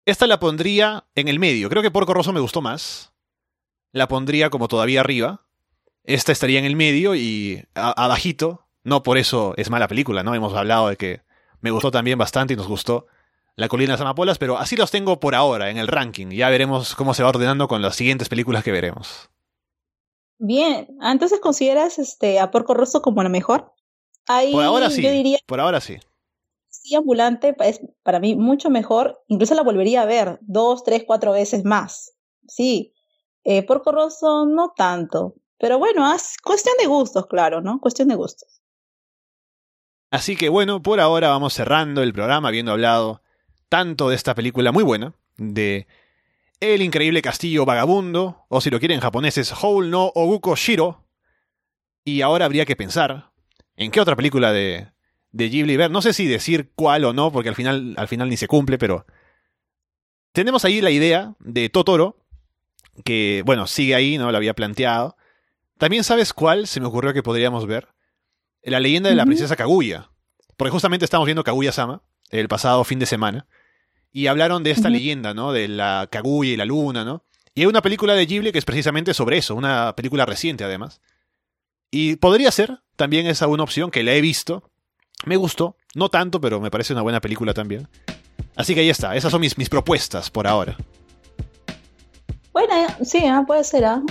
Esta 0.06 0.26
la 0.26 0.40
pondría 0.40 1.06
en 1.14 1.28
el 1.28 1.38
medio. 1.38 1.68
Creo 1.68 1.82
que 1.82 1.90
Porco 1.90 2.14
Rosso 2.14 2.32
me 2.32 2.40
gustó 2.40 2.62
más. 2.62 3.12
La 3.92 4.08
pondría 4.08 4.48
como 4.48 4.68
todavía 4.68 5.00
arriba. 5.00 5.46
Esta 6.04 6.32
estaría 6.32 6.58
en 6.58 6.64
el 6.64 6.76
medio 6.76 7.14
y 7.14 7.64
abajito. 7.74 8.64
No 8.84 9.02
por 9.02 9.18
eso 9.18 9.54
es 9.56 9.70
mala 9.70 9.88
película, 9.88 10.22
¿no? 10.22 10.34
Hemos 10.34 10.54
hablado 10.54 10.88
de 10.88 10.96
que 10.96 11.20
me 11.60 11.70
gustó 11.70 11.90
también 11.90 12.18
bastante 12.18 12.54
y 12.54 12.56
nos 12.56 12.66
gustó 12.66 13.06
la 13.54 13.68
colina 13.68 13.92
de 13.92 13.94
las 13.94 14.00
amapolas, 14.00 14.38
pero 14.38 14.58
así 14.58 14.76
los 14.76 14.90
tengo 14.90 15.20
por 15.20 15.34
ahora 15.34 15.70
en 15.70 15.78
el 15.78 15.86
ranking. 15.86 16.30
Ya 16.30 16.48
veremos 16.48 16.94
cómo 16.94 17.14
se 17.14 17.22
va 17.22 17.28
ordenando 17.28 17.68
con 17.68 17.82
las 17.82 17.96
siguientes 17.96 18.28
películas 18.28 18.64
que 18.64 18.72
veremos. 18.72 19.30
Bien, 20.38 20.88
entonces 21.00 21.38
consideras 21.38 21.98
este 21.98 22.40
a 22.40 22.50
Porco 22.50 22.74
Rosso 22.74 23.02
como 23.02 23.22
la 23.22 23.28
mejor. 23.28 23.72
por 24.26 24.64
ahora 24.64 24.90
sí. 24.90 25.36
Por 25.46 25.60
ahora 25.60 25.80
sí. 25.80 25.98
Castilla 26.68 26.98
Ambulante 26.98 27.54
es 27.60 27.80
para 28.02 28.18
mí 28.18 28.34
mucho 28.34 28.68
mejor, 28.70 29.22
incluso 29.28 29.54
la 29.54 29.62
volvería 29.62 30.02
a 30.02 30.06
ver 30.06 30.38
dos, 30.40 30.82
tres, 30.82 31.04
cuatro 31.06 31.30
veces 31.32 31.64
más. 31.64 32.14
Sí, 32.48 32.92
eh, 33.44 33.62
Porco 33.62 33.92
Rosso 33.92 34.46
no 34.46 34.72
tanto, 34.76 35.36
pero 35.62 35.78
bueno, 35.78 36.12
es 36.12 36.38
cuestión 36.42 36.74
de 36.80 36.86
gustos, 36.86 37.28
claro, 37.28 37.60
¿no? 37.60 37.78
Cuestión 37.78 38.08
de 38.08 38.16
gustos. 38.16 38.60
Así 40.10 40.34
que 40.34 40.48
bueno, 40.48 40.82
por 40.82 40.98
ahora 40.98 41.28
vamos 41.28 41.54
cerrando 41.54 42.02
el 42.02 42.12
programa 42.12 42.48
habiendo 42.48 42.72
hablado 42.72 43.22
tanto 43.68 44.08
de 44.08 44.16
esta 44.16 44.34
película 44.34 44.72
muy 44.72 44.82
buena, 44.82 45.14
de 45.36 45.86
El 46.58 46.82
increíble 46.82 47.22
castillo 47.22 47.64
vagabundo, 47.64 48.44
o 48.48 48.60
si 48.60 48.70
lo 48.70 48.80
quieren 48.80 48.96
en 48.96 49.02
japonés 49.02 49.38
es 49.38 49.52
Houl 49.52 49.88
no 49.88 50.10
Oguko 50.16 50.56
Shiro. 50.56 51.04
Y 52.04 52.22
ahora 52.22 52.46
habría 52.46 52.64
que 52.64 52.74
pensar 52.74 53.30
en 53.76 53.92
qué 53.92 54.00
otra 54.00 54.16
película 54.16 54.50
de, 54.50 54.88
de 55.30 55.48
Ghibli 55.48 55.76
ver. 55.76 55.92
No 55.92 56.02
sé 56.02 56.12
si 56.12 56.26
decir 56.26 56.72
cuál 56.74 57.04
o 57.04 57.12
no, 57.12 57.30
porque 57.30 57.50
al 57.50 57.54
final, 57.54 57.94
al 57.96 58.08
final 58.08 58.28
ni 58.28 58.36
se 58.36 58.48
cumple, 58.48 58.78
pero 58.78 59.06
tenemos 60.32 60.64
ahí 60.64 60.80
la 60.80 60.90
idea 60.90 61.36
de 61.38 61.68
Totoro, 61.68 62.16
que 63.04 63.44
bueno, 63.46 63.68
sigue 63.68 63.94
ahí, 63.94 64.18
no 64.18 64.28
lo 64.32 64.36
había 64.36 64.54
planteado. 64.54 65.16
También 65.82 66.04
sabes 66.04 66.32
cuál 66.32 66.68
se 66.68 66.78
me 66.78 66.86
ocurrió 66.86 67.12
que 67.12 67.24
podríamos 67.24 67.66
ver. 67.66 67.88
La 68.62 68.78
leyenda 68.78 69.10
de 69.10 69.16
la 69.16 69.26
princesa 69.26 69.56
Kaguya. 69.56 70.12
Porque 70.56 70.70
justamente 70.70 71.04
estamos 71.04 71.26
viendo 71.26 71.42
Kaguya-sama 71.42 72.04
el 72.30 72.46
pasado 72.46 72.84
fin 72.84 73.00
de 73.00 73.06
semana. 73.06 73.48
Y 74.12 74.28
hablaron 74.28 74.62
de 74.62 74.70
esta 74.70 74.90
leyenda, 74.90 75.34
¿no? 75.34 75.50
De 75.50 75.66
la 75.66 76.06
Kaguya 76.08 76.52
y 76.52 76.56
la 76.56 76.66
luna, 76.66 77.04
¿no? 77.04 77.24
Y 77.52 77.62
hay 77.62 77.66
una 77.66 77.82
película 77.82 78.14
de 78.14 78.26
Ghibli 78.26 78.52
que 78.52 78.60
es 78.60 78.64
precisamente 78.64 79.12
sobre 79.12 79.38
eso, 79.38 79.56
una 79.56 79.96
película 79.96 80.24
reciente 80.24 80.62
además. 80.62 81.00
Y 81.90 82.14
podría 82.14 82.52
ser, 82.52 82.78
también 82.94 83.26
esa 83.26 83.48
una 83.48 83.64
opción 83.64 83.90
que 83.90 84.04
la 84.04 84.12
he 84.12 84.20
visto. 84.20 84.70
Me 85.24 85.34
gustó, 85.34 85.76
no 85.96 86.10
tanto, 86.10 86.40
pero 86.40 86.60
me 86.60 86.70
parece 86.70 86.92
una 86.92 87.02
buena 87.02 87.20
película 87.20 87.54
también. 87.54 87.88
Así 88.54 88.74
que 88.74 88.82
ahí 88.82 88.90
está, 88.90 89.16
esas 89.16 89.32
son 89.32 89.40
mis, 89.40 89.58
mis 89.58 89.68
propuestas 89.68 90.30
por 90.30 90.46
ahora. 90.46 90.76
Bueno, 92.52 92.74
sí, 93.02 93.24
ah, 93.24 93.44
puede 93.46 93.64
ser. 93.64 93.84
¿ah? 93.84 94.02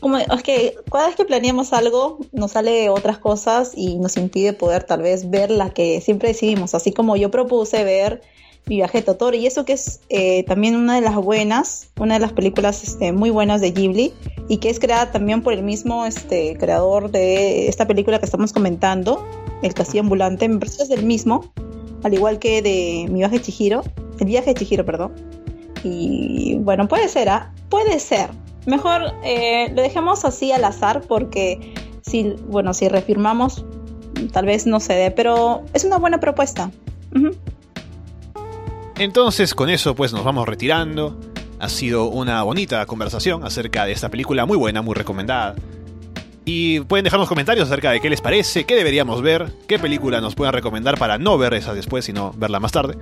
Como, 0.00 0.18
es 0.18 0.42
que 0.42 0.76
cada 0.90 1.06
vez 1.06 1.16
que 1.16 1.24
planeamos 1.24 1.72
algo 1.72 2.18
nos 2.32 2.52
sale 2.52 2.90
otras 2.90 3.18
cosas 3.18 3.72
y 3.74 3.96
nos 3.98 4.16
impide 4.16 4.52
poder 4.52 4.84
tal 4.84 5.02
vez 5.02 5.30
ver 5.30 5.50
la 5.50 5.70
que 5.70 6.00
siempre 6.00 6.28
decidimos. 6.28 6.74
Así 6.74 6.92
como 6.92 7.16
yo 7.16 7.30
propuse 7.30 7.84
ver 7.84 8.20
Mi 8.66 8.76
viaje 8.76 8.98
a 8.98 9.04
Totoro 9.04 9.34
y 9.36 9.46
eso 9.46 9.64
que 9.64 9.72
es 9.72 10.00
eh, 10.10 10.44
también 10.44 10.76
una 10.76 10.94
de 10.94 11.00
las 11.00 11.16
buenas, 11.16 11.88
una 11.98 12.14
de 12.14 12.20
las 12.20 12.32
películas 12.34 12.84
este, 12.84 13.12
muy 13.12 13.30
buenas 13.30 13.62
de 13.62 13.70
Ghibli 13.70 14.12
y 14.48 14.58
que 14.58 14.68
es 14.68 14.78
creada 14.78 15.10
también 15.10 15.42
por 15.42 15.54
el 15.54 15.62
mismo 15.62 16.04
este, 16.04 16.56
creador 16.58 17.10
de 17.10 17.68
esta 17.68 17.86
película 17.86 18.18
que 18.18 18.26
estamos 18.26 18.52
comentando, 18.52 19.26
El 19.62 19.72
Castillo 19.72 20.02
Ambulante. 20.02 20.46
Me 20.48 20.58
parece 20.58 20.76
que 20.78 20.82
es 20.82 20.88
del 20.90 21.06
mismo, 21.06 21.50
al 22.02 22.12
igual 22.12 22.38
que 22.38 22.60
de 22.60 23.06
Mi 23.10 23.20
viaje 23.20 23.36
a 23.36 23.42
Chihiro, 23.42 23.82
El 24.18 24.26
viaje 24.26 24.52
de 24.52 24.60
Chihiro, 24.60 24.84
perdón. 24.84 25.39
Y 25.82 26.56
bueno, 26.60 26.88
puede 26.88 27.08
ser, 27.08 27.28
¿ah? 27.28 27.52
Puede 27.68 27.98
ser. 27.98 28.30
Mejor 28.66 29.14
eh, 29.24 29.72
lo 29.74 29.82
dejemos 29.82 30.24
así 30.24 30.52
al 30.52 30.64
azar 30.64 31.02
porque 31.08 31.74
si, 32.02 32.34
bueno, 32.48 32.74
si 32.74 32.88
refirmamos, 32.88 33.64
tal 34.32 34.46
vez 34.46 34.66
no 34.66 34.80
se 34.80 34.94
dé, 34.94 35.10
pero 35.10 35.62
es 35.72 35.84
una 35.84 35.96
buena 35.96 36.20
propuesta. 36.20 36.70
Entonces, 38.98 39.54
con 39.54 39.70
eso, 39.70 39.94
pues 39.94 40.12
nos 40.12 40.24
vamos 40.24 40.46
retirando. 40.46 41.18
Ha 41.58 41.68
sido 41.68 42.08
una 42.08 42.42
bonita 42.42 42.84
conversación 42.86 43.44
acerca 43.44 43.84
de 43.84 43.92
esta 43.92 44.08
película 44.08 44.46
muy 44.46 44.56
buena, 44.56 44.82
muy 44.82 44.94
recomendada. 44.94 45.54
Y 46.44 46.80
pueden 46.80 47.04
dejarnos 47.04 47.28
comentarios 47.28 47.68
acerca 47.68 47.90
de 47.92 48.00
qué 48.00 48.10
les 48.10 48.20
parece, 48.20 48.64
qué 48.64 48.74
deberíamos 48.74 49.22
ver, 49.22 49.52
qué 49.68 49.78
película 49.78 50.20
nos 50.20 50.34
pueden 50.34 50.52
recomendar 50.52 50.98
para 50.98 51.18
no 51.18 51.38
ver 51.38 51.54
esa 51.54 51.74
después, 51.74 52.04
sino 52.04 52.32
verla 52.36 52.60
más 52.60 52.72
tarde. 52.72 52.96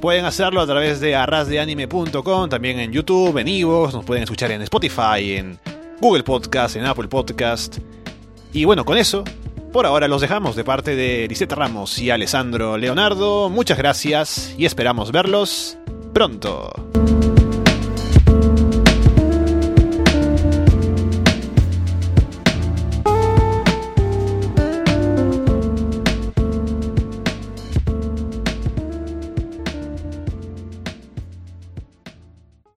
Pueden 0.00 0.24
hacerlo 0.24 0.62
a 0.62 0.66
través 0.66 0.98
de 1.00 1.14
arrasdeanime.com, 1.14 2.48
también 2.48 2.80
en 2.80 2.90
YouTube, 2.90 3.36
en 3.36 3.48
Evox, 3.48 3.92
nos 3.92 4.04
pueden 4.04 4.22
escuchar 4.22 4.50
en 4.50 4.62
Spotify, 4.62 5.34
en 5.36 5.58
Google 6.00 6.22
Podcast, 6.22 6.76
en 6.76 6.86
Apple 6.86 7.08
Podcast. 7.08 7.76
Y 8.54 8.64
bueno, 8.64 8.86
con 8.86 8.96
eso, 8.96 9.24
por 9.74 9.84
ahora 9.84 10.08
los 10.08 10.22
dejamos 10.22 10.56
de 10.56 10.64
parte 10.64 10.96
de 10.96 11.28
Lisette 11.28 11.52
Ramos 11.52 11.98
y 11.98 12.10
Alessandro 12.10 12.78
Leonardo. 12.78 13.50
Muchas 13.50 13.76
gracias 13.76 14.54
y 14.56 14.64
esperamos 14.64 15.12
verlos 15.12 15.76
pronto. 16.14 16.72